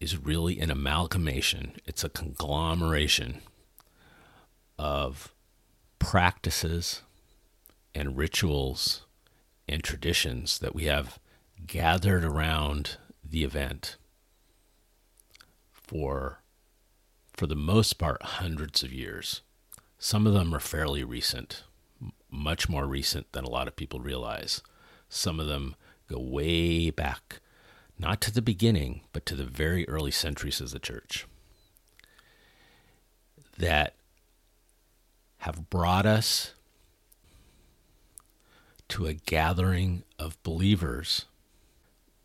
is 0.00 0.18
really 0.18 0.58
an 0.58 0.72
amalgamation, 0.72 1.76
it's 1.86 2.02
a 2.02 2.08
conglomeration 2.08 3.42
of 4.76 5.32
practices 6.00 7.02
and 7.94 8.16
rituals 8.16 9.06
and 9.68 9.84
traditions 9.84 10.58
that 10.58 10.74
we 10.74 10.86
have 10.86 11.20
gathered 11.64 12.24
around 12.24 12.96
the 13.22 13.44
event 13.44 13.96
for 15.90 16.40
for 17.32 17.48
the 17.48 17.56
most 17.56 17.94
part 17.94 18.22
hundreds 18.22 18.84
of 18.84 18.92
years. 18.92 19.42
Some 19.98 20.24
of 20.24 20.34
them 20.34 20.54
are 20.54 20.60
fairly 20.60 21.02
recent 21.02 21.64
much 22.30 22.68
more 22.68 22.86
recent 22.86 23.32
than 23.32 23.42
a 23.42 23.50
lot 23.50 23.66
of 23.66 23.74
people 23.74 23.98
realize. 23.98 24.62
Some 25.08 25.40
of 25.40 25.48
them 25.48 25.74
go 26.06 26.20
way 26.20 26.90
back 26.90 27.40
not 27.98 28.20
to 28.20 28.32
the 28.32 28.40
beginning 28.40 29.00
but 29.12 29.26
to 29.26 29.34
the 29.34 29.44
very 29.44 29.88
early 29.88 30.12
centuries 30.12 30.60
of 30.60 30.70
the 30.70 30.78
church 30.78 31.26
that 33.58 33.96
have 35.38 35.68
brought 35.70 36.06
us 36.06 36.54
to 38.90 39.06
a 39.06 39.14
gathering 39.14 40.04
of 40.20 40.40
believers 40.44 41.26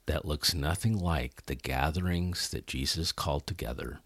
that 0.06 0.26
looks 0.26 0.54
nothing 0.54 0.98
like 0.98 1.46
the 1.46 1.56
gatherings 1.56 2.50
that 2.50 2.68
Jesus 2.68 3.12
called 3.12 3.48
together, 3.48 4.00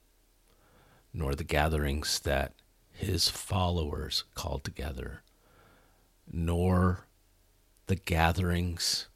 nor 1.14 1.36
the 1.36 1.44
gatherings 1.44 2.20
that 2.20 2.54
his 2.92 3.30
followers 3.30 4.24
called 4.36 4.64
together, 4.64 5.22
nor 6.32 7.06
the 7.88 7.96
gatherings 7.96 9.08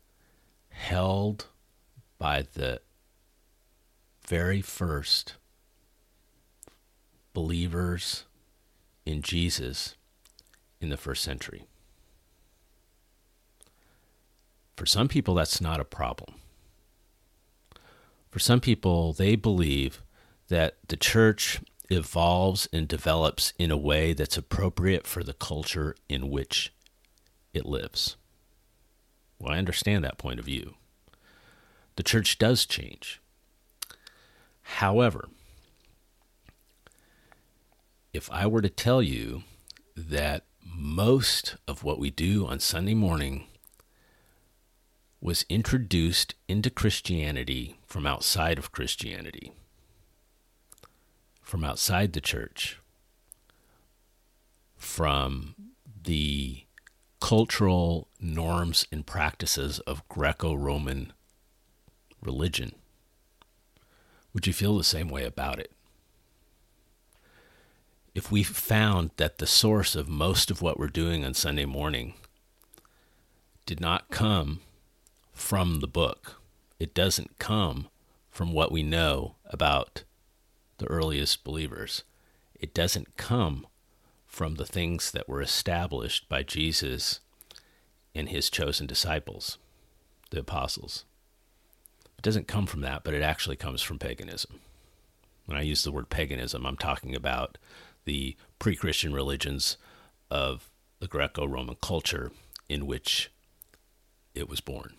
held 0.70 1.48
by 2.18 2.46
the 2.54 2.82
very 4.26 4.62
first 4.62 5.36
believers 7.34 8.26
in 9.06 9.22
Jesus 9.22 9.96
in 10.80 10.90
the 10.90 10.98
first 10.98 11.24
century. 11.24 11.64
For 14.76 14.86
some 14.86 15.08
people, 15.08 15.36
that's 15.36 15.62
not 15.62 15.80
a 15.80 15.86
problem. 15.86 16.36
For 18.34 18.40
some 18.40 18.62
people, 18.62 19.14
they 19.14 19.36
believe 19.36 20.02
that 20.48 20.78
the 20.88 20.98
church 20.98 21.62
evolves 21.92 22.68
and 22.74 22.88
develops 22.88 23.54
in 23.60 23.70
a 23.70 23.78
way 23.78 24.14
that's 24.14 24.38
appropriate 24.38 25.06
for 25.06 25.24
the 25.24 25.36
culture 25.36 25.96
in 26.10 26.32
which 26.32 26.74
it 27.54 27.64
lives. 27.64 28.16
Well, 29.38 29.54
I 29.54 29.60
understand 29.60 30.04
that 30.04 30.18
point 30.18 30.40
of 30.40 30.46
view. 30.46 30.74
The 31.96 32.02
church 32.02 32.40
does 32.40 32.66
change. 32.66 33.22
However, 34.64 35.30
if 38.14 38.32
I 38.32 38.48
were 38.48 38.64
to 38.64 38.70
tell 38.70 39.04
you 39.04 39.44
that 39.96 40.46
most 40.66 41.56
of 41.68 41.84
what 41.84 42.00
we 42.00 42.10
do 42.10 42.48
on 42.48 42.60
Sunday 42.60 42.96
morning 42.96 43.46
was 45.24 45.46
introduced 45.48 46.36
into 46.50 46.70
Christianity 46.70 47.78
from 47.86 48.06
outside 48.06 48.58
of 48.58 48.74
Christianity, 48.74 49.54
from 51.42 51.64
outside 51.64 52.12
the 52.12 52.20
church, 52.20 52.78
from 54.76 55.56
the 56.04 56.66
cultural 57.22 58.10
norms 58.20 58.86
and 58.92 59.06
practices 59.06 59.80
of 59.80 60.06
Greco 60.10 60.54
Roman 60.54 61.14
religion. 62.22 62.74
Would 64.34 64.46
you 64.46 64.52
feel 64.52 64.78
the 64.78 64.84
same 64.84 65.08
way 65.08 65.24
about 65.24 65.58
it? 65.58 65.72
If 68.14 68.30
we 68.30 68.44
found 68.44 69.12
that 69.16 69.38
the 69.38 69.48
source 69.48 69.96
of 69.96 70.10
most 70.10 70.52
of 70.52 70.62
what 70.62 70.78
we're 70.78 70.88
doing 70.88 71.24
on 71.24 71.34
Sunday 71.34 71.66
morning 71.66 72.16
did 73.66 73.80
not 73.80 74.12
come 74.12 74.60
from 75.34 75.80
the 75.80 75.88
book. 75.88 76.42
It 76.80 76.94
doesn't 76.94 77.40
come 77.40 77.90
from 78.30 78.54
what 78.54 78.72
we 78.72 78.84
know 78.84 79.36
about 79.46 80.04
the 80.78 80.88
earliest 80.88 81.44
believers. 81.44 82.04
It 82.60 82.74
doesn't 82.74 83.18
come 83.18 83.68
from 84.26 84.56
the 84.56 84.66
things 84.66 85.12
that 85.12 85.30
were 85.30 85.42
established 85.42 86.28
by 86.30 86.44
Jesus 86.44 87.20
and 88.16 88.30
his 88.30 88.50
chosen 88.50 88.88
disciples, 88.88 89.58
the 90.32 90.40
apostles. 90.40 91.06
It 92.18 92.24
doesn't 92.24 92.48
come 92.48 92.66
from 92.66 92.82
that, 92.82 93.04
but 93.04 93.14
it 93.14 93.22
actually 93.22 93.56
comes 93.56 93.82
from 93.82 94.00
paganism. 94.00 94.60
When 95.46 95.58
I 95.58 95.62
use 95.62 95.84
the 95.84 95.92
word 95.92 96.10
paganism, 96.10 96.66
I'm 96.66 96.78
talking 96.78 97.16
about 97.16 97.58
the 98.06 98.36
pre 98.60 98.76
Christian 98.76 99.14
religions 99.14 99.78
of 100.32 100.70
the 101.00 101.08
Greco 101.08 101.46
Roman 101.46 101.76
culture 101.82 102.32
in 102.70 102.88
which 102.88 103.30
it 104.34 104.50
was 104.50 104.62
born 104.62 104.94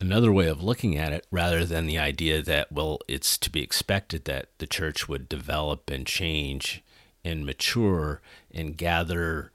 another 0.00 0.32
way 0.32 0.48
of 0.48 0.62
looking 0.62 0.96
at 0.96 1.12
it 1.12 1.26
rather 1.30 1.64
than 1.64 1.86
the 1.86 1.98
idea 1.98 2.42
that, 2.42 2.72
well, 2.72 2.98
it's 3.06 3.36
to 3.38 3.50
be 3.50 3.62
expected 3.62 4.24
that 4.24 4.48
the 4.58 4.66
church 4.66 5.08
would 5.08 5.28
develop 5.28 5.90
and 5.90 6.06
change 6.06 6.82
and 7.24 7.44
mature 7.44 8.22
and 8.50 8.76
gather 8.76 9.52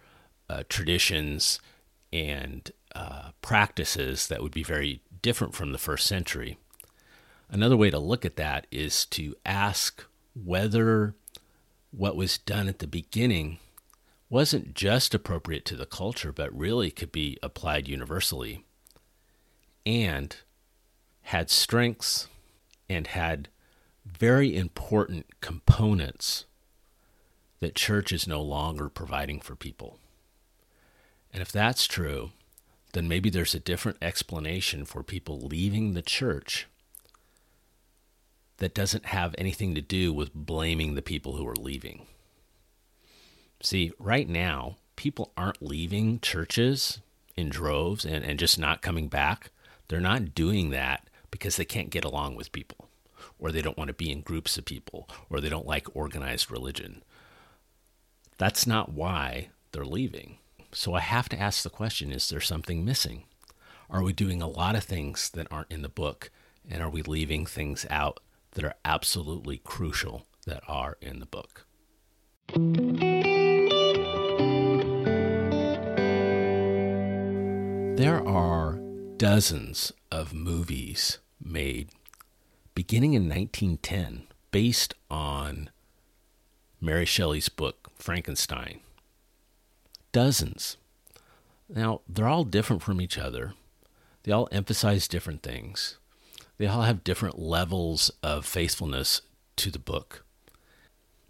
uh, 0.50 0.64
traditions 0.70 1.60
and 2.14 2.72
uh, 2.94 3.32
practices 3.42 4.28
that 4.28 4.42
would 4.42 4.54
be 4.54 4.64
very 4.64 5.02
different 5.22 5.56
from 5.56 5.72
the 5.72 5.78
first 5.78 6.06
century. 6.06 6.58
Another 7.50 7.78
way 7.78 7.90
to 7.90 8.00
look 8.00 8.26
at 8.26 8.36
that 8.38 8.68
is 8.72 9.06
to 9.08 9.36
ask 9.46 10.06
whether 10.36 11.16
what 11.92 12.16
was 12.16 12.38
done 12.38 12.68
at 12.68 12.80
the 12.80 12.88
beginning 12.88 13.58
wasn't 14.30 14.74
just 14.74 15.14
appropriate 15.14 15.66
to 15.66 15.76
the 15.76 15.86
culture, 15.86 16.32
but 16.32 16.56
really 16.56 16.92
could 16.92 17.12
be 17.12 17.38
applied 17.42 17.88
universally 17.88 18.65
and 19.86 20.36
had 21.24 21.50
strengths 21.50 22.28
and 22.90 23.08
had 23.08 23.50
very 24.06 24.56
important 24.56 25.26
components 25.42 26.46
that 27.60 27.76
church 27.76 28.12
is 28.12 28.28
no 28.28 28.42
longer 28.42 28.90
providing 28.90 29.40
for 29.40 29.56
people. 29.56 29.98
And 31.34 31.42
if 31.42 31.52
that's 31.52 31.88
true, 31.88 32.32
then 32.94 33.08
maybe 33.08 33.30
there's 33.30 33.56
a 33.56 33.60
different 33.60 33.98
explanation 34.02 34.86
for 34.86 35.04
people 35.04 35.40
leaving 35.40 35.94
the 35.94 36.02
church 36.02 36.68
that 38.58 38.74
doesn't 38.74 39.08
have 39.08 39.36
anything 39.38 39.76
to 39.76 39.82
do 39.82 40.14
with 40.14 40.34
blaming 40.34 40.96
the 40.96 41.02
people 41.02 41.36
who 41.36 41.48
are 41.48 41.56
leaving. 41.56 42.06
See, 43.62 43.92
right 44.00 44.30
now, 44.30 44.78
people 44.96 45.34
aren't 45.36 45.62
leaving 45.62 46.20
churches 46.20 47.02
in 47.36 47.50
droves 47.50 48.06
and, 48.06 48.24
and 48.24 48.40
just 48.40 48.58
not 48.58 48.82
coming 48.82 49.08
back. 49.08 49.50
They're 49.88 50.00
not 50.00 50.34
doing 50.34 50.70
that 50.72 51.10
because 51.32 51.58
they 51.58 51.66
can't 51.66 51.90
get 51.90 52.06
along 52.06 52.36
with 52.36 52.52
people, 52.52 52.90
or 53.38 53.52
they 53.52 53.62
don't 53.62 53.78
want 53.78 53.90
to 53.90 53.94
be 53.94 54.12
in 54.12 54.22
groups 54.22 54.58
of 54.58 54.66
people, 54.66 55.10
or 55.30 55.40
they 55.40 55.50
don't 55.50 55.68
like 55.68 55.96
organized 55.96 56.50
religion. 56.50 57.04
That's 58.38 58.66
not 58.66 58.94
why 58.94 59.50
they're 59.72 59.86
leaving. 59.86 60.40
So 60.72 60.94
I 60.94 61.00
have 61.00 61.30
to 61.30 61.40
ask 61.40 61.64
the 61.64 61.70
question 61.70 62.12
is 62.12 62.30
there 62.30 62.42
something 62.42 62.84
missing? 62.84 63.24
Are 63.90 64.04
we 64.04 64.14
doing 64.14 64.42
a 64.42 64.48
lot 64.48 64.76
of 64.76 64.84
things 64.84 65.30
that 65.32 65.48
aren't 65.52 65.72
in 65.72 65.82
the 65.82 65.90
book? 65.90 66.32
And 66.70 66.82
are 66.82 66.90
we 66.90 67.02
leaving 67.04 67.46
things 67.46 67.86
out 67.90 68.20
that 68.52 68.64
are 68.64 68.76
absolutely 68.84 69.60
crucial 69.64 70.26
that 70.48 70.64
are 70.68 70.98
in 71.02 71.20
the 71.20 71.26
book? 71.26 71.66
There 77.98 78.28
are 78.28 78.85
dozens 79.18 79.94
of 80.12 80.34
movies 80.34 81.20
made 81.42 81.90
beginning 82.74 83.14
in 83.14 83.30
1910 83.30 84.24
based 84.52 84.94
on 85.10 85.70
Mary 86.82 87.06
Shelley's 87.06 87.48
book, 87.48 87.92
Frankenstein. 87.96 88.82
Dozens. 90.12 90.76
Now, 91.70 92.02
they're 92.10 92.28
all 92.28 92.44
different 92.44 92.82
from 92.82 93.00
each 93.00 93.18
other. 93.18 93.54
They 94.24 94.34
all 94.34 94.50
emphasize 94.52 95.08
different 95.08 95.44
things. 95.44 95.98
They 96.58 96.68
all 96.68 96.82
have 96.82 97.04
different 97.04 97.40
levels 97.40 98.12
of 98.22 98.46
faithfulness 98.46 99.22
to 99.56 99.72
the 99.72 99.80
book. 99.80 100.26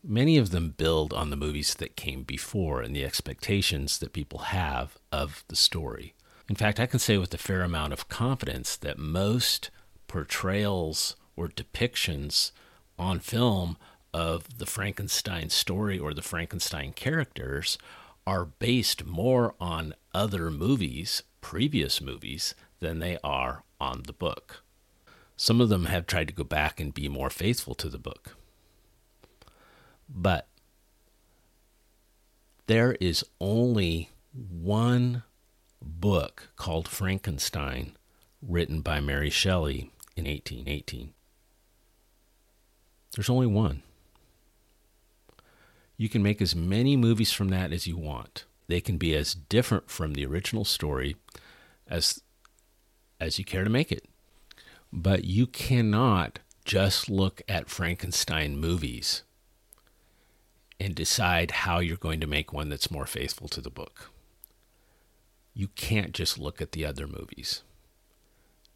Many 0.04 0.38
of 0.38 0.50
them 0.50 0.74
build 0.76 1.14
on 1.14 1.30
the 1.30 1.36
movies 1.36 1.76
that 1.76 1.96
came 1.96 2.24
before 2.24 2.82
and 2.82 2.96
the 2.96 3.06
expectations 3.06 4.00
that 4.00 4.14
people 4.14 4.40
have 4.40 4.98
of 5.12 5.44
the 5.48 5.56
story. 5.56 6.16
In 6.48 6.56
fact, 6.56 6.80
I 6.80 6.86
can 6.86 7.00
say 7.00 7.18
with 7.18 7.34
a 7.34 7.40
fair 7.40 7.64
amount 7.64 7.94
of 7.94 8.08
confidence 8.08 8.76
that 8.78 9.00
most 9.00 9.72
portrayals 10.08 11.16
or 11.36 11.48
depictions 11.48 12.52
on 13.00 13.20
film 13.20 13.78
of 14.14 14.60
the 14.60 14.66
Frankenstein 14.66 15.50
story 15.50 15.98
or 15.98 16.14
the 16.14 16.22
Frankenstein 16.22 16.94
characters 16.94 17.78
are 18.28 18.46
based 18.46 19.06
more 19.06 19.56
on 19.60 19.94
other 20.14 20.50
movies, 20.50 21.24
previous 21.42 22.00
movies, 22.00 22.56
than 22.80 23.00
they 23.00 23.18
are 23.24 23.64
on 23.80 24.04
the 24.06 24.14
book. 24.14 24.64
Some 25.36 25.60
of 25.60 25.70
them 25.70 25.86
have 25.86 26.08
tried 26.08 26.28
to 26.28 26.34
go 26.34 26.44
back 26.44 26.80
and 26.80 26.94
be 26.94 27.10
more 27.10 27.30
faithful 27.30 27.76
to 27.76 27.90
the 27.90 27.98
book. 27.98 28.38
But 30.08 30.48
there 32.68 32.94
is 33.02 33.26
only 33.40 34.12
one 34.34 35.24
book 35.86 36.50
called 36.56 36.88
Frankenstein 36.88 37.96
written 38.42 38.82
by 38.82 39.00
Mary 39.00 39.30
Shelley 39.30 39.92
in 40.16 40.26
1818. 40.26 41.14
There's 43.16 43.30
only 43.30 43.48
one. 43.48 43.84
You 45.98 46.10
can 46.10 46.22
make 46.22 46.42
as 46.42 46.56
many 46.56 46.98
movies 46.98 47.32
from 47.32 47.50
that 47.50 47.72
as 47.72 47.88
you 47.88 47.98
want. 47.98 48.46
They 48.68 48.82
can 48.82 48.98
be 48.98 49.16
as 49.16 49.34
different 49.34 49.90
from 49.90 50.14
the 50.14 50.26
original 50.26 50.66
story 50.66 51.16
as 51.88 52.22
as 53.20 53.40
you 53.40 53.46
care 53.46 53.64
to 53.64 53.70
make 53.70 53.92
it. 53.92 54.06
But 54.92 55.24
you 55.24 55.48
cannot 55.48 56.40
just 56.66 57.10
look 57.10 57.42
at 57.48 57.70
Frankenstein 57.70 58.58
movies 58.58 59.24
and 60.80 60.94
decide 60.94 61.52
how 61.52 61.80
you're 61.80 61.96
going 61.96 62.20
to 62.20 62.28
make 62.28 62.52
one 62.52 62.70
that's 62.70 62.92
more 62.92 63.06
faithful 63.06 63.48
to 63.50 63.62
the 63.62 63.70
book. 63.70 64.12
You 65.58 65.70
can't 65.70 66.12
just 66.12 66.38
look 66.38 66.62
at 66.62 66.74
the 66.74 66.86
other 66.86 67.08
movies. 67.08 67.64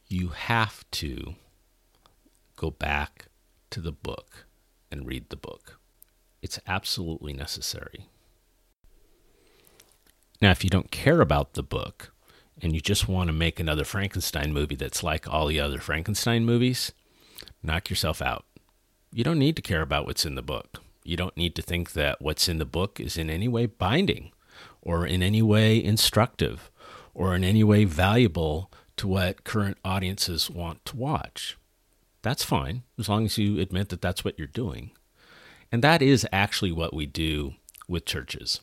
You 0.08 0.30
have 0.30 0.90
to 0.92 1.36
go 2.56 2.72
back 2.72 3.26
to 3.70 3.82
the 3.82 3.92
book 3.92 4.46
and 4.90 5.06
read 5.06 5.30
the 5.30 5.36
book. 5.36 5.78
It's 6.42 6.58
absolutely 6.66 7.34
necessary. 7.34 8.08
Now, 10.42 10.52
if 10.52 10.64
you 10.64 10.70
don't 10.70 10.90
care 10.90 11.20
about 11.20 11.54
the 11.54 11.64
book 11.64 12.14
and 12.62 12.74
you 12.74 12.80
just 12.80 13.10
want 13.10 13.28
to 13.28 13.34
make 13.34 13.60
another 13.60 13.84
Frankenstein 13.84 14.54
movie 14.54 14.78
that's 14.78 15.04
like 15.04 15.28
all 15.28 15.48
the 15.48 15.60
other 15.60 15.80
Frankenstein 15.80 16.46
movies, 16.46 16.94
knock 17.62 17.90
yourself 17.90 18.22
out. 18.22 18.46
You 19.12 19.26
don't 19.26 19.40
need 19.40 19.58
to 19.58 19.62
care 19.62 19.82
about 19.82 20.06
what's 20.06 20.26
in 20.26 20.36
the 20.36 20.42
book. 20.42 20.82
You 21.04 21.18
don't 21.18 21.36
need 21.36 21.56
to 21.56 21.62
think 21.62 21.92
that 21.92 22.22
what's 22.22 22.48
in 22.48 22.58
the 22.58 22.66
book 22.66 23.02
is 23.02 23.18
in 23.18 23.30
any 23.30 23.50
way 23.50 23.66
binding 23.66 24.32
or 24.82 25.06
in 25.06 25.22
any 25.22 25.42
way 25.42 25.84
instructive 25.84 26.72
or 27.14 27.36
in 27.36 27.44
any 27.44 27.64
way 27.64 27.84
valuable 27.86 28.72
to 28.98 29.08
what 29.08 29.44
current 29.44 29.78
audiences 29.84 30.50
want 30.50 30.84
to 30.86 30.98
watch. 30.98 31.58
That's 32.22 32.44
fine, 32.44 32.84
as 32.98 33.08
long 33.08 33.26
as 33.26 33.38
you 33.38 33.60
admit 33.60 33.90
that 33.90 34.02
that's 34.02 34.26
what 34.26 34.38
you're 34.38 34.48
doing. 34.48 34.92
And 35.72 35.84
that 35.84 36.02
is 36.02 36.28
actually 36.32 36.72
what 36.72 36.94
we 36.94 37.06
do 37.06 37.54
with 37.88 38.06
churches. 38.06 38.62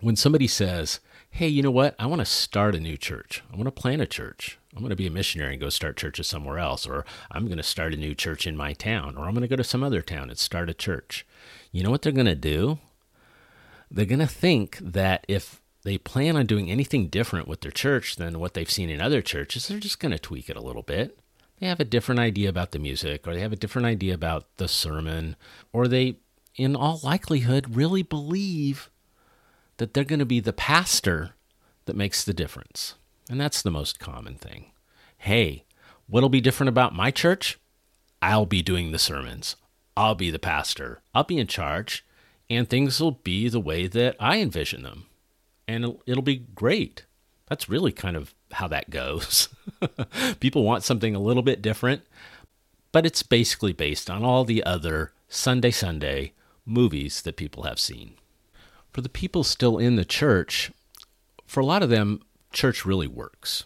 When 0.00 0.16
somebody 0.16 0.46
says, 0.46 1.00
hey, 1.30 1.46
you 1.46 1.62
know 1.62 1.70
what? 1.70 1.94
I 1.98 2.06
want 2.06 2.20
to 2.20 2.26
start 2.26 2.74
a 2.74 2.80
new 2.80 2.96
church. 2.96 3.42
I 3.52 3.56
want 3.56 3.66
to 3.66 3.70
plant 3.70 4.02
a 4.02 4.06
church. 4.06 4.58
I'm 4.74 4.80
going 4.80 4.90
to 4.90 4.96
be 4.96 5.06
a 5.06 5.10
missionary 5.10 5.52
and 5.52 5.60
go 5.60 5.68
start 5.68 5.96
churches 5.96 6.26
somewhere 6.26 6.58
else. 6.58 6.86
Or 6.86 7.04
I'm 7.30 7.46
going 7.46 7.58
to 7.58 7.62
start 7.62 7.94
a 7.94 7.98
new 7.98 8.14
church 8.14 8.46
in 8.46 8.56
my 8.56 8.72
town. 8.72 9.16
Or 9.16 9.26
I'm 9.26 9.34
going 9.34 9.42
to 9.42 9.48
go 9.48 9.56
to 9.56 9.64
some 9.64 9.82
other 9.82 10.02
town 10.02 10.30
and 10.30 10.38
start 10.38 10.70
a 10.70 10.74
church. 10.74 11.26
You 11.70 11.82
know 11.82 11.90
what 11.90 12.02
they're 12.02 12.12
going 12.12 12.26
to 12.26 12.34
do? 12.34 12.78
They're 13.90 14.04
going 14.04 14.20
to 14.20 14.26
think 14.26 14.78
that 14.80 15.24
if 15.28 15.60
they 15.82 15.98
plan 15.98 16.36
on 16.36 16.46
doing 16.46 16.70
anything 16.70 17.08
different 17.08 17.48
with 17.48 17.62
their 17.62 17.70
church 17.70 18.16
than 18.16 18.38
what 18.38 18.54
they've 18.54 18.70
seen 18.70 18.90
in 18.90 19.00
other 19.00 19.22
churches, 19.22 19.66
they're 19.66 19.78
just 19.78 20.00
going 20.00 20.12
to 20.12 20.18
tweak 20.18 20.48
it 20.48 20.56
a 20.56 20.62
little 20.62 20.82
bit. 20.82 21.18
They 21.58 21.66
have 21.66 21.80
a 21.80 21.84
different 21.84 22.20
idea 22.20 22.48
about 22.48 22.70
the 22.70 22.78
music, 22.78 23.26
or 23.26 23.34
they 23.34 23.40
have 23.40 23.52
a 23.52 23.56
different 23.56 23.86
idea 23.86 24.14
about 24.14 24.46
the 24.56 24.68
sermon, 24.68 25.36
or 25.72 25.88
they 25.88 26.16
in 26.56 26.76
all 26.76 27.00
likelihood, 27.02 27.76
really 27.76 28.02
believe 28.02 28.90
that 29.78 29.94
they're 29.94 30.04
going 30.04 30.18
to 30.18 30.26
be 30.26 30.40
the 30.40 30.52
pastor 30.52 31.30
that 31.86 31.96
makes 31.96 32.24
the 32.24 32.34
difference. 32.34 32.94
And 33.30 33.40
that's 33.40 33.62
the 33.62 33.70
most 33.70 33.98
common 33.98 34.34
thing. 34.34 34.72
Hey, 35.16 35.64
what'll 36.06 36.28
be 36.28 36.40
different 36.40 36.68
about 36.68 36.94
my 36.94 37.10
church? 37.10 37.58
I'll 38.20 38.46
be 38.46 38.62
doing 38.62 38.92
the 38.92 38.98
sermons. 38.98 39.56
I'll 39.96 40.14
be 40.14 40.30
the 40.30 40.38
pastor. 40.38 41.00
I'll 41.14 41.24
be 41.24 41.38
in 41.38 41.46
charge, 41.46 42.04
and 42.50 42.68
things 42.68 43.00
will 43.00 43.12
be 43.12 43.48
the 43.48 43.60
way 43.60 43.86
that 43.86 44.16
I 44.18 44.40
envision 44.40 44.82
them. 44.82 45.06
And 45.68 45.84
it'll, 45.84 46.02
it'll 46.04 46.22
be 46.22 46.44
great. 46.54 47.06
That's 47.48 47.68
really 47.68 47.92
kind 47.92 48.16
of 48.16 48.34
how 48.52 48.66
that 48.68 48.90
goes. 48.90 49.48
People 50.40 50.64
want 50.64 50.82
something 50.82 51.14
a 51.14 51.20
little 51.20 51.44
bit 51.44 51.62
different, 51.62 52.02
but 52.90 53.06
it's 53.06 53.22
basically 53.22 53.72
based 53.72 54.10
on 54.10 54.24
all 54.24 54.44
the 54.44 54.64
other 54.64 55.12
Sunday, 55.28 55.70
Sunday 55.70 56.32
movies 56.66 57.22
that 57.22 57.36
people 57.36 57.62
have 57.62 57.78
seen. 57.78 58.14
For 58.92 59.00
the 59.00 59.08
people 59.08 59.44
still 59.44 59.78
in 59.78 59.94
the 59.94 60.04
church, 60.04 60.72
for 61.46 61.60
a 61.60 61.66
lot 61.66 61.82
of 61.82 61.90
them, 61.90 62.20
church 62.52 62.84
really 62.84 63.06
works. 63.06 63.64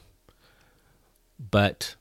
But 1.39 1.97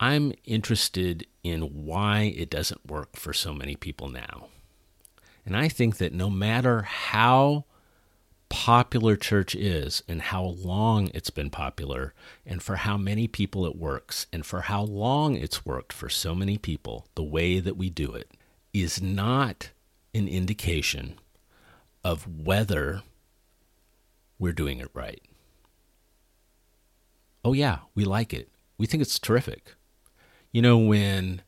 I'm 0.00 0.32
interested 0.44 1.26
in 1.44 1.84
why 1.84 2.34
it 2.36 2.50
doesn't 2.50 2.86
work 2.86 3.16
for 3.16 3.32
so 3.32 3.54
many 3.54 3.76
people 3.76 4.08
now. 4.08 4.48
And 5.48 5.56
I 5.56 5.68
think 5.68 5.96
that 5.96 6.12
no 6.12 6.28
matter 6.28 6.82
how 6.82 7.64
popular 8.50 9.16
church 9.16 9.54
is 9.54 10.02
and 10.06 10.20
how 10.20 10.44
long 10.44 11.10
it's 11.14 11.30
been 11.30 11.48
popular 11.48 12.12
and 12.44 12.62
for 12.62 12.76
how 12.76 12.98
many 12.98 13.26
people 13.26 13.64
it 13.64 13.74
works 13.74 14.26
and 14.30 14.44
for 14.44 14.60
how 14.60 14.82
long 14.82 15.36
it's 15.36 15.64
worked 15.64 15.90
for 15.90 16.10
so 16.10 16.34
many 16.34 16.58
people, 16.58 17.06
the 17.14 17.24
way 17.24 17.60
that 17.60 17.78
we 17.78 17.88
do 17.88 18.12
it, 18.12 18.30
is 18.74 19.00
not 19.00 19.70
an 20.12 20.28
indication 20.28 21.14
of 22.04 22.28
whether 22.44 23.00
we're 24.38 24.52
doing 24.52 24.80
it 24.80 24.90
right. 24.92 25.22
Oh, 27.42 27.54
yeah, 27.54 27.78
we 27.94 28.04
like 28.04 28.34
it. 28.34 28.50
We 28.76 28.84
think 28.84 29.00
it's 29.00 29.18
terrific. 29.18 29.76
You 30.52 30.60
know, 30.60 30.76
when 30.76 31.40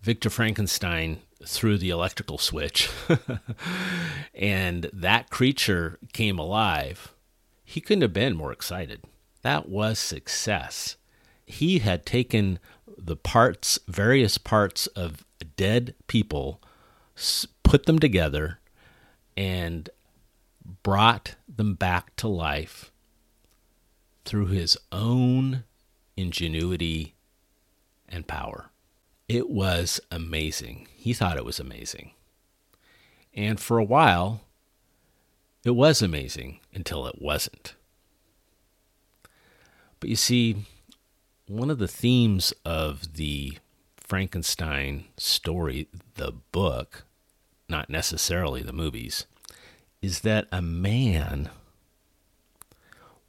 Victor 0.00 0.30
Frankenstein 0.30 1.20
threw 1.46 1.78
the 1.78 1.90
electrical 1.90 2.38
switch 2.38 2.90
and 4.34 4.90
that 4.92 5.30
creature 5.30 5.98
came 6.12 6.38
alive, 6.38 7.14
he 7.64 7.80
couldn't 7.80 8.02
have 8.02 8.12
been 8.12 8.36
more 8.36 8.52
excited. 8.52 9.02
That 9.42 9.68
was 9.68 9.98
success. 9.98 10.96
He 11.46 11.80
had 11.80 12.06
taken 12.06 12.58
the 12.96 13.16
parts, 13.16 13.78
various 13.86 14.38
parts 14.38 14.86
of 14.88 15.24
dead 15.56 15.94
people, 16.06 16.60
put 17.62 17.86
them 17.86 17.98
together, 17.98 18.60
and 19.36 19.90
brought 20.82 21.34
them 21.48 21.74
back 21.74 22.14
to 22.16 22.28
life 22.28 22.90
through 24.24 24.46
his 24.46 24.78
own 24.90 25.64
ingenuity 26.16 27.14
and 28.08 28.26
power. 28.26 28.70
It 29.28 29.48
was 29.48 30.00
amazing. 30.10 30.88
He 30.96 31.14
thought 31.14 31.36
it 31.36 31.44
was 31.44 31.58
amazing. 31.58 32.10
And 33.32 33.58
for 33.58 33.78
a 33.78 33.84
while, 33.84 34.42
it 35.64 35.70
was 35.70 36.02
amazing 36.02 36.60
until 36.74 37.06
it 37.06 37.20
wasn't. 37.20 37.74
But 39.98 40.10
you 40.10 40.16
see, 40.16 40.66
one 41.46 41.70
of 41.70 41.78
the 41.78 41.88
themes 41.88 42.52
of 42.64 43.14
the 43.14 43.58
Frankenstein 43.96 45.06
story, 45.16 45.88
the 46.16 46.32
book, 46.52 47.04
not 47.68 47.88
necessarily 47.88 48.62
the 48.62 48.72
movies, 48.72 49.26
is 50.02 50.20
that 50.20 50.46
a 50.52 50.60
man, 50.60 51.48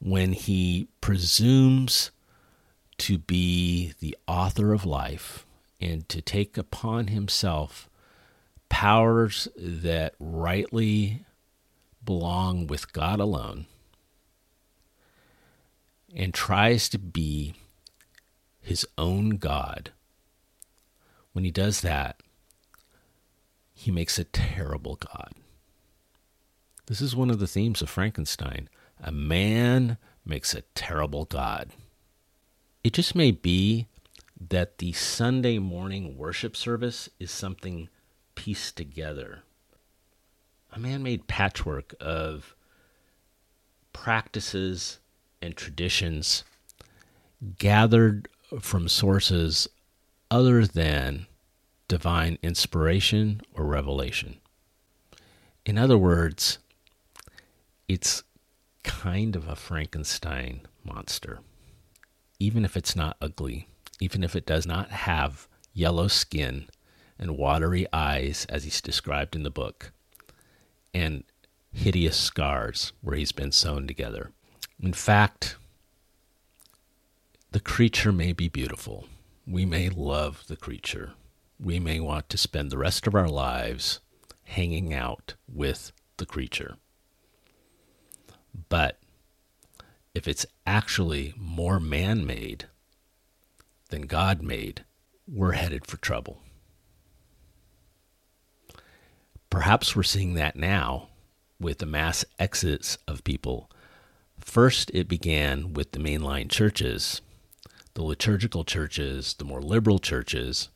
when 0.02 0.34
he 0.34 0.89
presumes 1.00 2.12
to 2.98 3.18
be 3.18 3.93
the 4.02 4.18
author 4.28 4.74
of 4.74 4.86
life 4.86 5.46
and 5.80 6.08
to 6.10 6.22
take 6.22 6.58
upon 6.58 7.08
himself 7.08 7.90
powers 8.70 9.48
that 9.58 10.16
rightly 10.20 11.26
belong 12.04 12.68
with 12.68 12.94
God 12.94 13.20
alone, 13.20 13.66
and 16.16 16.34
tries 16.34 16.88
to 16.90 16.98
be 16.98 17.54
his 18.62 18.88
own 18.98 19.32
God, 19.32 19.92
when 21.34 21.44
he 21.44 21.52
does 21.52 21.82
that, 21.82 22.22
he 23.74 23.92
makes 23.92 24.18
a 24.18 24.24
terrible 24.24 24.96
God. 24.96 25.34
This 26.88 27.02
is 27.02 27.16
one 27.16 27.30
of 27.30 27.40
the 27.40 27.48
themes 27.48 27.82
of 27.82 27.90
Frankenstein. 27.90 28.70
A 29.04 29.12
man 29.12 29.98
makes 30.26 30.54
a 30.54 30.62
terrible 30.74 31.26
God. 31.26 31.72
It 32.84 32.94
just 32.94 33.16
may 33.16 33.32
be 33.32 33.88
that 34.40 34.78
the 34.80 34.92
Sunday 34.92 35.60
morning 35.60 36.18
worship 36.18 36.56
service 36.56 37.10
is 37.20 37.32
something 37.32 37.90
pieced 38.36 38.76
together. 38.76 39.44
A 40.72 40.80
man 40.80 41.04
made 41.04 41.28
patchwork 41.28 41.96
of 42.02 42.56
practices 43.94 45.00
and 45.42 45.56
traditions 45.56 46.44
gathered 47.58 48.28
from 48.60 48.88
sources 48.88 49.68
other 50.30 50.66
than 50.66 51.28
divine 51.88 52.38
inspiration 52.44 53.42
or 53.54 53.66
revelation. 53.66 54.38
In 55.66 55.78
other 55.78 55.98
words, 55.98 56.60
it's 57.88 58.24
kind 58.84 59.36
of 59.36 59.48
a 59.48 59.56
Frankenstein 59.56 60.62
monster, 60.84 61.40
even 62.40 62.66
if 62.66 62.76
it's 62.76 62.96
not 62.96 63.18
ugly, 63.22 63.68
even 64.00 64.24
if 64.24 64.36
it 64.36 64.46
does 64.46 64.66
not 64.66 64.89
have 64.91 65.48
yellow 65.74 66.08
skin 66.08 66.68
and 67.18 67.38
watery 67.38 67.86
eyes 67.93 68.46
as 68.50 68.64
he's 68.64 68.82
described 68.82 69.36
in 69.36 69.43
the 69.43 69.50
book, 69.50 69.91
and 70.93 71.24
hideous 71.72 72.18
scars 72.18 72.93
where 73.02 73.18
he's 73.18 73.32
been 73.32 73.52
sewn 73.52 73.88
together. 73.88 74.32
In 74.82 74.93
fact, 74.93 75.58
the 77.52 77.60
creature 77.60 78.12
may 78.12 78.34
be 78.34 78.50
beautiful. 78.50 79.08
We 79.48 79.66
may 79.66 79.89
love 79.89 80.46
the 80.48 80.56
creature. 80.56 81.14
We 81.60 81.80
may 81.80 82.00
want 82.00 82.30
to 82.30 82.38
spend 82.38 82.70
the 82.70 82.78
rest 82.78 83.08
of 83.08 83.16
our 83.16 83.30
lives 83.30 84.00
hanging 84.43 84.93
out 84.93 85.36
with 85.48 85.91
the 86.18 86.26
creature. 86.26 86.78
But 88.70 89.00
if 90.14 90.28
it's 90.28 90.46
actually 90.66 91.34
more 91.38 91.80
man 91.80 92.26
made 92.26 92.66
than 93.90 94.04
God 94.04 94.42
made, 94.42 94.84
we're 95.28 95.54
headed 95.54 95.86
for 95.86 95.98
trouble. 95.98 96.42
Perhaps 99.50 99.96
we're 99.96 100.04
seeing 100.04 100.34
that 100.34 100.56
now 100.56 101.10
with 101.60 101.80
the 101.80 101.86
mass 101.86 102.26
exits 102.38 102.98
of 103.08 103.24
people. 103.24 103.70
First, 104.40 104.92
it 104.94 105.08
began 105.08 105.74
with 105.74 105.94
the 105.94 106.00
mainline 106.00 106.50
churches, 106.50 107.22
the 107.94 108.04
liturgical 108.04 108.64
churches, 108.64 109.34
the 109.36 109.46
more 109.46 109.62
liberal 109.62 110.00
churches. 110.00 110.70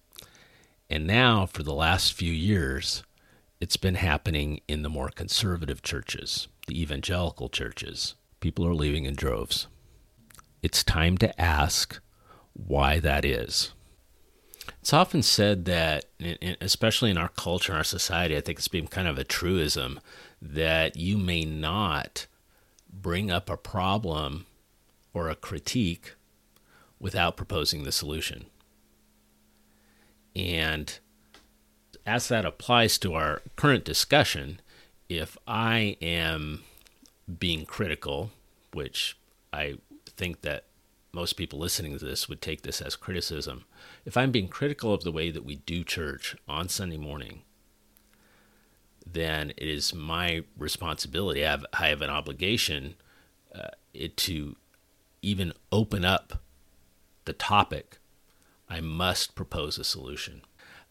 And 0.89 1.05
now, 1.05 1.45
for 1.45 1.63
the 1.63 1.73
last 1.73 2.13
few 2.13 2.31
years, 2.31 3.03
it's 3.59 3.77
been 3.77 3.95
happening 3.95 4.61
in 4.67 4.83
the 4.83 4.89
more 4.89 5.09
conservative 5.09 5.81
churches, 5.81 6.47
the 6.67 6.81
evangelical 6.81 7.49
churches. 7.49 8.15
People 8.39 8.65
are 8.65 8.73
leaving 8.73 9.03
in 9.03 9.15
droves. 9.15 9.67
It's 10.63 10.83
time 10.83 11.17
to 11.17 11.39
ask 11.39 11.99
why 12.67 12.99
that 12.99 13.25
is. 13.25 13.71
It's 14.81 14.93
often 14.93 15.23
said 15.23 15.65
that, 15.65 16.05
especially 16.61 17.11
in 17.11 17.17
our 17.17 17.29
culture, 17.29 17.73
in 17.73 17.77
our 17.77 17.83
society, 17.83 18.37
I 18.37 18.41
think 18.41 18.59
it's 18.59 18.67
been 18.67 18.87
kind 18.87 19.07
of 19.07 19.17
a 19.17 19.23
truism 19.23 19.99
that 20.41 20.95
you 20.95 21.17
may 21.17 21.43
not 21.43 22.27
bring 22.91 23.29
up 23.29 23.49
a 23.49 23.57
problem 23.57 24.45
or 25.13 25.29
a 25.29 25.35
critique 25.35 26.15
without 26.99 27.37
proposing 27.37 27.83
the 27.83 27.91
solution. 27.91 28.45
And 30.35 30.97
as 32.05 32.27
that 32.29 32.45
applies 32.45 32.97
to 32.99 33.13
our 33.13 33.41
current 33.55 33.83
discussion, 33.83 34.61
if 35.09 35.37
I 35.47 35.97
am 36.01 36.63
being 37.39 37.65
critical, 37.65 38.31
which 38.73 39.17
I 39.51 39.75
think 40.15 40.41
that 40.41 40.65
most 41.11 41.33
people 41.33 41.59
listening 41.59 41.97
to 41.97 42.05
this 42.05 42.29
would 42.29 42.41
take 42.41 42.61
this 42.61 42.81
as 42.81 42.95
criticism. 42.95 43.65
If 44.05 44.15
I'm 44.15 44.31
being 44.31 44.47
critical 44.47 44.93
of 44.93 45.03
the 45.03 45.11
way 45.11 45.31
that 45.31 45.45
we 45.45 45.55
do 45.55 45.83
church 45.83 46.35
on 46.47 46.69
Sunday 46.69 46.97
morning, 46.97 47.41
then 49.05 49.51
it 49.51 49.67
is 49.67 49.93
my 49.93 50.43
responsibility. 50.57 51.45
I 51.45 51.51
have, 51.51 51.65
I 51.73 51.87
have 51.87 52.01
an 52.01 52.09
obligation 52.09 52.95
uh, 53.53 53.69
it, 53.93 54.17
to 54.17 54.55
even 55.21 55.53
open 55.71 56.05
up 56.05 56.41
the 57.25 57.33
topic. 57.33 57.97
I 58.69 58.81
must 58.81 59.35
propose 59.35 59.79
a 59.79 59.83
solution. 59.83 60.41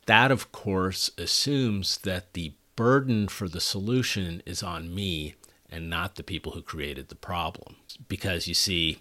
That, 0.07 0.31
of 0.31 0.51
course, 0.51 1.11
assumes 1.17 1.99
that 1.99 2.33
the 2.33 2.55
burden 2.75 3.29
for 3.29 3.49
the 3.49 3.61
solution 3.61 4.43
is 4.47 4.63
on 4.63 4.95
me 4.95 5.35
and 5.71 5.91
not 5.91 6.15
the 6.15 6.23
people 6.23 6.53
who 6.53 6.63
created 6.63 7.09
the 7.09 7.15
problem. 7.15 7.77
Because 8.09 8.49
you 8.49 8.55
see, 8.55 8.99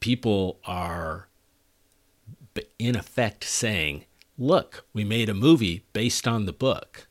people 0.00 0.58
are 0.64 1.28
in 2.78 2.96
effect 2.96 3.44
saying, 3.44 4.04
Look, 4.38 4.86
we 4.92 5.04
made 5.04 5.28
a 5.28 5.34
movie 5.34 5.84
based 5.92 6.26
on 6.26 6.46
the 6.46 6.52
book. 6.52 7.06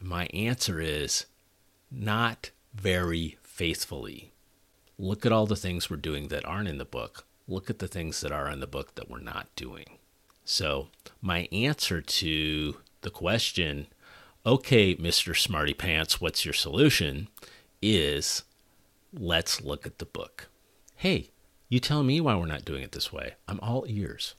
My 0.00 0.26
answer 0.26 0.80
is 0.80 1.26
not 1.90 2.50
very 2.74 3.36
faithfully. 3.42 4.32
Look 4.98 5.26
at 5.26 5.32
all 5.32 5.46
the 5.46 5.54
things 5.54 5.90
we're 5.90 5.96
doing 5.96 6.28
that 6.28 6.44
aren't 6.44 6.68
in 6.68 6.78
the 6.78 6.84
book. 6.84 7.24
Look 7.46 7.68
at 7.68 7.78
the 7.78 7.88
things 7.88 8.20
that 8.22 8.32
are 8.32 8.48
in 8.48 8.60
the 8.60 8.66
book 8.66 8.94
that 8.94 9.10
we're 9.10 9.20
not 9.20 9.54
doing. 9.54 9.98
So, 10.44 10.88
my 11.20 11.48
answer 11.52 12.00
to 12.00 12.76
the 13.02 13.10
question, 13.10 13.86
okay, 14.46 14.96
Mr. 14.96 15.36
Smarty 15.36 15.74
Pants, 15.74 16.20
what's 16.20 16.44
your 16.44 16.54
solution? 16.54 17.28
is 17.82 18.44
let's 19.12 19.60
look 19.60 19.84
at 19.84 19.98
the 19.98 20.06
book. 20.06 20.48
Hey, 20.96 21.30
you 21.72 21.80
tell 21.80 22.02
me 22.02 22.20
why 22.20 22.34
we're 22.34 22.44
not 22.44 22.66
doing 22.66 22.82
it 22.82 22.92
this 22.92 23.14
way. 23.14 23.32
I'm 23.48 23.58
all 23.60 23.86
ears. 23.88 24.34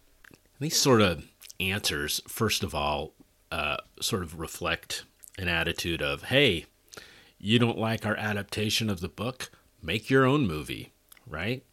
These 0.59 0.77
sort 0.77 1.01
of 1.01 1.25
answers, 1.59 2.21
first 2.27 2.61
of 2.61 2.75
all, 2.75 3.15
uh, 3.51 3.77
sort 3.99 4.21
of 4.21 4.39
reflect 4.39 5.05
an 5.39 5.47
attitude 5.47 5.99
of, 5.99 6.25
hey, 6.25 6.67
you 7.39 7.57
don't 7.57 7.79
like 7.79 8.05
our 8.05 8.15
adaptation 8.17 8.87
of 8.87 8.99
the 8.99 9.09
book? 9.09 9.49
Make 9.81 10.11
your 10.11 10.25
own 10.25 10.45
movie, 10.45 10.93
right? 11.25 11.63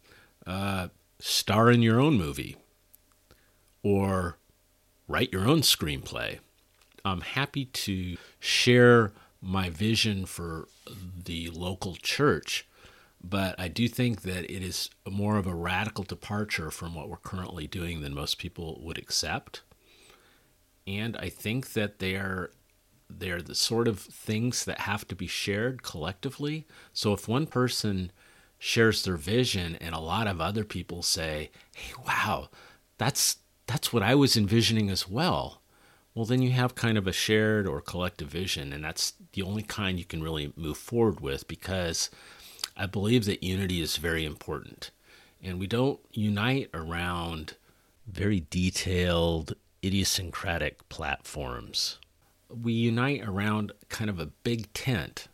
Uh, 0.47 0.87
star 1.19 1.69
in 1.69 1.83
your 1.83 1.99
own 1.99 2.17
movie 2.17 2.57
or 3.83 4.37
write 5.07 5.31
your 5.31 5.47
own 5.47 5.61
screenplay. 5.61 6.39
I'm 7.05 7.21
happy 7.21 7.65
to 7.65 8.17
share 8.39 9.11
my 9.43 9.69
vision 9.69 10.25
for 10.25 10.67
the 11.23 11.51
local 11.51 11.97
church 11.97 12.67
but 13.23 13.59
I 13.59 13.67
do 13.67 13.87
think 13.87 14.21
that 14.21 14.51
it 14.51 14.63
is 14.63 14.89
more 15.09 15.37
of 15.37 15.47
a 15.47 15.55
radical 15.55 16.03
departure 16.03 16.71
from 16.71 16.95
what 16.95 17.09
we're 17.09 17.17
currently 17.17 17.67
doing 17.67 18.01
than 18.01 18.13
most 18.13 18.37
people 18.37 18.81
would 18.83 18.97
accept. 18.97 19.61
And 20.87 21.15
I 21.17 21.29
think 21.29 21.73
that 21.73 21.99
they 21.99 22.15
are 22.15 22.51
they're 23.09 23.41
the 23.41 23.55
sort 23.55 23.89
of 23.89 23.99
things 23.99 24.63
that 24.65 24.81
have 24.81 25.05
to 25.09 25.15
be 25.15 25.27
shared 25.27 25.83
collectively. 25.83 26.65
So 26.93 27.11
if 27.13 27.27
one 27.27 27.45
person 27.45 28.11
shares 28.57 29.03
their 29.03 29.17
vision 29.17 29.75
and 29.81 29.93
a 29.93 29.99
lot 29.99 30.27
of 30.27 30.39
other 30.39 30.63
people 30.63 31.03
say, 31.03 31.51
"Hey, 31.75 31.93
wow, 32.07 32.49
that's 32.97 33.37
that's 33.67 33.93
what 33.93 34.03
I 34.03 34.15
was 34.15 34.37
envisioning 34.37 34.89
as 34.89 35.07
well." 35.07 35.61
Well, 36.13 36.25
then 36.25 36.41
you 36.41 36.51
have 36.51 36.75
kind 36.75 36.97
of 36.97 37.07
a 37.07 37.13
shared 37.13 37.65
or 37.67 37.81
collective 37.81 38.27
vision, 38.29 38.73
and 38.73 38.83
that's 38.83 39.13
the 39.33 39.43
only 39.43 39.63
kind 39.63 39.97
you 39.97 40.05
can 40.05 40.21
really 40.23 40.51
move 40.55 40.77
forward 40.77 41.21
with 41.21 41.47
because 41.47 42.09
I 42.75 42.85
believe 42.85 43.25
that 43.25 43.43
unity 43.43 43.81
is 43.81 43.97
very 43.97 44.25
important. 44.25 44.91
And 45.43 45.59
we 45.59 45.67
don't 45.67 45.99
unite 46.11 46.69
around 46.73 47.55
very 48.07 48.45
detailed 48.49 49.55
idiosyncratic 49.83 50.87
platforms. 50.89 51.97
We 52.49 52.73
unite 52.73 53.23
around 53.23 53.71
kind 53.89 54.09
of 54.09 54.19
a 54.19 54.27
big 54.27 54.71
tent. 54.73 55.27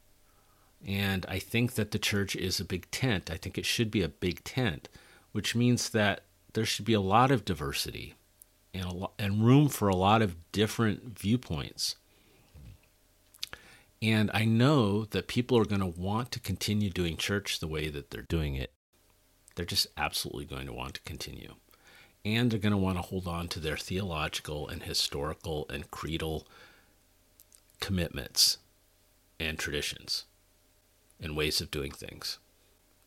And 0.86 1.26
I 1.28 1.40
think 1.40 1.74
that 1.74 1.92
the 1.92 2.00
church 2.00 2.36
is 2.36 2.60
a 2.60 2.66
big 2.66 2.90
tent. 2.92 3.32
I 3.32 3.38
think 3.38 3.58
it 3.58 3.66
should 3.66 3.92
be 3.92 4.04
a 4.04 4.10
big 4.10 4.44
tent, 4.44 4.88
which 5.32 5.56
means 5.56 5.90
that 5.90 6.22
there 6.54 6.66
should 6.66 6.86
be 6.86 6.94
a 6.94 7.02
lot 7.02 7.32
of 7.32 7.44
diversity 7.46 8.16
and, 8.74 8.92
lo- 8.92 9.12
and 9.20 9.46
room 9.46 9.68
for 9.68 9.88
a 9.90 9.96
lot 9.96 10.22
of 10.22 10.36
different 10.52 11.18
viewpoints. 11.20 11.96
And 14.02 14.30
I 14.34 14.45
know 14.45 15.06
that 15.06 15.28
people 15.28 15.58
are 15.58 15.66
going 15.66 15.82
to 15.82 15.88
want 15.88 16.32
to 16.32 16.39
continue 16.39 16.89
doing 16.89 17.18
church 17.18 17.60
the 17.60 17.68
way 17.68 17.89
that 17.89 18.12
they're 18.12 18.22
doing 18.22 18.56
it. 18.56 18.72
They're 19.56 19.66
just 19.66 19.88
absolutely 19.98 20.45
going 20.45 20.68
to 20.68 20.74
want 20.74 20.95
to 20.95 21.02
continue. 21.02 21.56
And 22.24 22.52
they're 22.52 22.60
going 22.60 22.72
to 22.72 22.78
want 22.78 22.98
to 22.98 23.02
hold 23.02 23.28
on 23.28 23.48
to 23.50 23.60
their 23.60 23.78
theological 23.78 24.68
and 24.68 24.84
historical 24.84 25.68
and 25.70 25.89
creedal 25.89 26.48
commitments 27.80 28.60
and 29.39 29.58
traditions 29.58 30.26
and 31.20 31.36
ways 31.36 31.62
of 31.62 31.72
doing 31.72 31.91
things. 31.91 32.38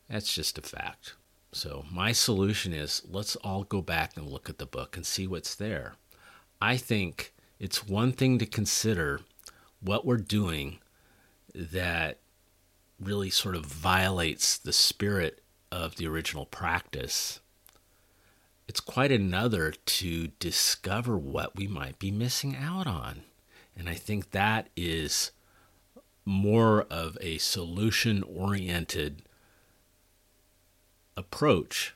That's 0.09 0.34
just 0.34 0.59
a 0.59 0.62
fact. 0.62 1.14
So, 1.53 1.84
my 1.91 2.12
solution 2.12 2.72
is 2.72 3.03
let's 3.09 3.36
all 3.36 3.64
go 3.64 3.82
back 3.82 4.16
and 4.16 4.28
look 4.28 4.49
at 4.49 4.59
the 4.59 4.66
book 4.66 4.97
and 4.97 5.05
see 5.05 5.26
what's 5.26 5.55
there. 5.55 5.95
I 6.61 6.76
think 6.76 7.32
it's 7.59 7.86
one 7.86 8.12
thing 8.12 8.38
to 8.38 8.47
consider 8.47 9.20
what 9.81 10.05
we're 10.05 10.16
doing 10.16 10.78
that 11.55 12.18
really 13.01 13.31
sort 13.31 13.57
of 13.57 13.64
violates 13.66 14.59
the 14.59 14.72
spirit 14.72 15.43
of 15.72 15.97
the 15.97 16.07
original 16.07 16.47
practice. 16.47 17.41
It's 18.68 18.81
quite 18.81 19.11
another 19.11 19.72
to 19.72 20.28
discover 20.39 21.16
what 21.16 21.57
we 21.57 21.66
might 21.66 21.99
be 21.99 22.11
missing 22.11 22.57
out 22.57 22.87
on. 22.87 23.22
And 23.76 23.89
I 23.89 23.95
think 23.95 24.31
that 24.31 24.68
is 24.76 25.33
more 26.24 26.83
of 26.91 27.16
a 27.20 27.39
solution 27.39 28.22
oriented 28.22 29.22
approach 31.16 31.95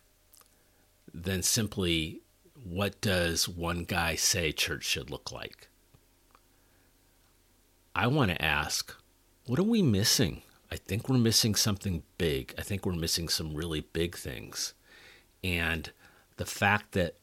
than 1.12 1.43
simply 1.43 2.22
what 2.55 3.01
does 3.01 3.49
one 3.49 3.85
guy 3.85 4.14
say 4.14 4.51
church 4.51 4.85
should 4.85 5.11
look 5.11 5.30
like. 5.30 5.68
I 7.95 8.09
want 8.09 8.32
to 8.32 8.45
ask, 8.45 8.92
what 9.47 9.59
are 9.59 9.64
we 9.64 9.80
missing? 9.80 10.42
I 10.70 10.76
think 10.76 11.09
we're 11.09 11.16
missing 11.16 11.55
something 11.55 12.03
big. 12.18 12.53
I 12.59 12.62
think 12.62 12.84
we're 12.84 12.92
missing 12.92 13.28
some 13.28 13.55
really 13.55 13.82
big 13.82 14.16
things. 14.16 14.74
And 15.45 15.92
the 16.36 16.45
fact 16.45 16.92
that 16.92 17.16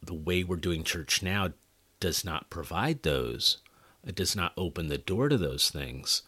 the 0.00 0.14
way 0.14 0.44
we're 0.44 0.56
doing 0.56 0.84
church 0.84 1.22
now 1.22 1.50
does 1.98 2.24
not 2.24 2.50
provide 2.50 3.02
those, 3.02 3.58
it 4.06 4.14
does 4.14 4.36
not 4.36 4.52
open 4.56 4.86
the 4.86 4.98
door 4.98 5.28
to 5.28 5.36
those 5.36 5.70
things, 5.70 6.22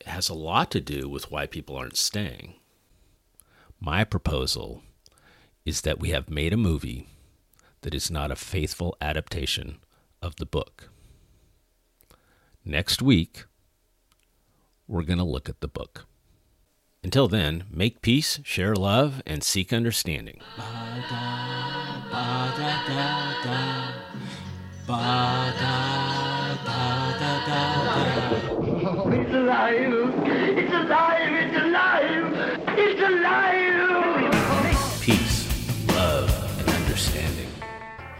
it 0.00 0.06
has 0.06 0.28
a 0.28 0.34
lot 0.34 0.70
to 0.72 0.80
do 0.80 1.08
with 1.08 1.30
why 1.30 1.46
people 1.46 1.76
aren't 1.76 1.96
staying. 1.96 2.54
My 3.80 4.04
proposal 4.04 4.82
is 5.64 5.80
that 5.80 5.98
we 5.98 6.10
have 6.10 6.28
made 6.28 6.52
a 6.52 6.58
movie 6.58 7.08
that 7.80 7.94
is 7.94 8.10
not 8.10 8.30
a 8.30 8.36
faithful 8.36 8.96
adaptation 9.00 9.78
of 10.20 10.36
the 10.36 10.46
book. 10.46 10.90
Next 12.70 13.00
week, 13.00 13.46
we're 14.86 15.02
going 15.02 15.16
to 15.16 15.24
look 15.24 15.48
at 15.48 15.62
the 15.62 15.68
book. 15.68 16.04
Until 17.02 17.26
then, 17.26 17.64
make 17.70 18.02
peace, 18.02 18.40
share 18.44 18.74
love, 18.74 19.22
and 19.24 19.42
seek 19.42 19.72
understanding. 19.72 20.42
It's 20.58 21.10
alive! 21.10 21.38
It's 29.14 29.32
alive! 29.32 30.58
It's 30.58 30.74
alive! 30.74 31.17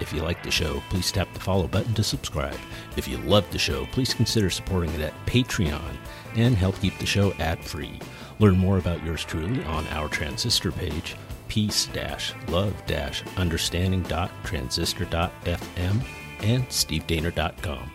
If 0.08 0.14
you 0.14 0.22
like 0.22 0.42
the 0.42 0.50
show, 0.50 0.82
please 0.88 1.12
tap 1.12 1.30
the 1.34 1.40
follow 1.40 1.68
button 1.68 1.92
to 1.92 2.02
subscribe. 2.02 2.56
If 2.96 3.06
you 3.06 3.18
love 3.18 3.44
the 3.50 3.58
show, 3.58 3.84
please 3.92 4.14
consider 4.14 4.48
supporting 4.48 4.90
it 4.94 5.02
at 5.02 5.12
Patreon 5.26 5.98
and 6.34 6.56
help 6.56 6.80
keep 6.80 6.98
the 6.98 7.04
show 7.04 7.34
ad 7.34 7.62
free. 7.62 8.00
Learn 8.38 8.56
more 8.56 8.78
about 8.78 9.04
yours 9.04 9.22
truly 9.22 9.62
on 9.64 9.86
our 9.88 10.08
transistor 10.08 10.72
page, 10.72 11.14
peace 11.48 11.90
love 12.48 12.74
understanding.transistor.fm 13.36 16.02
and 16.40 16.66
stevedehner.com. 16.68 17.90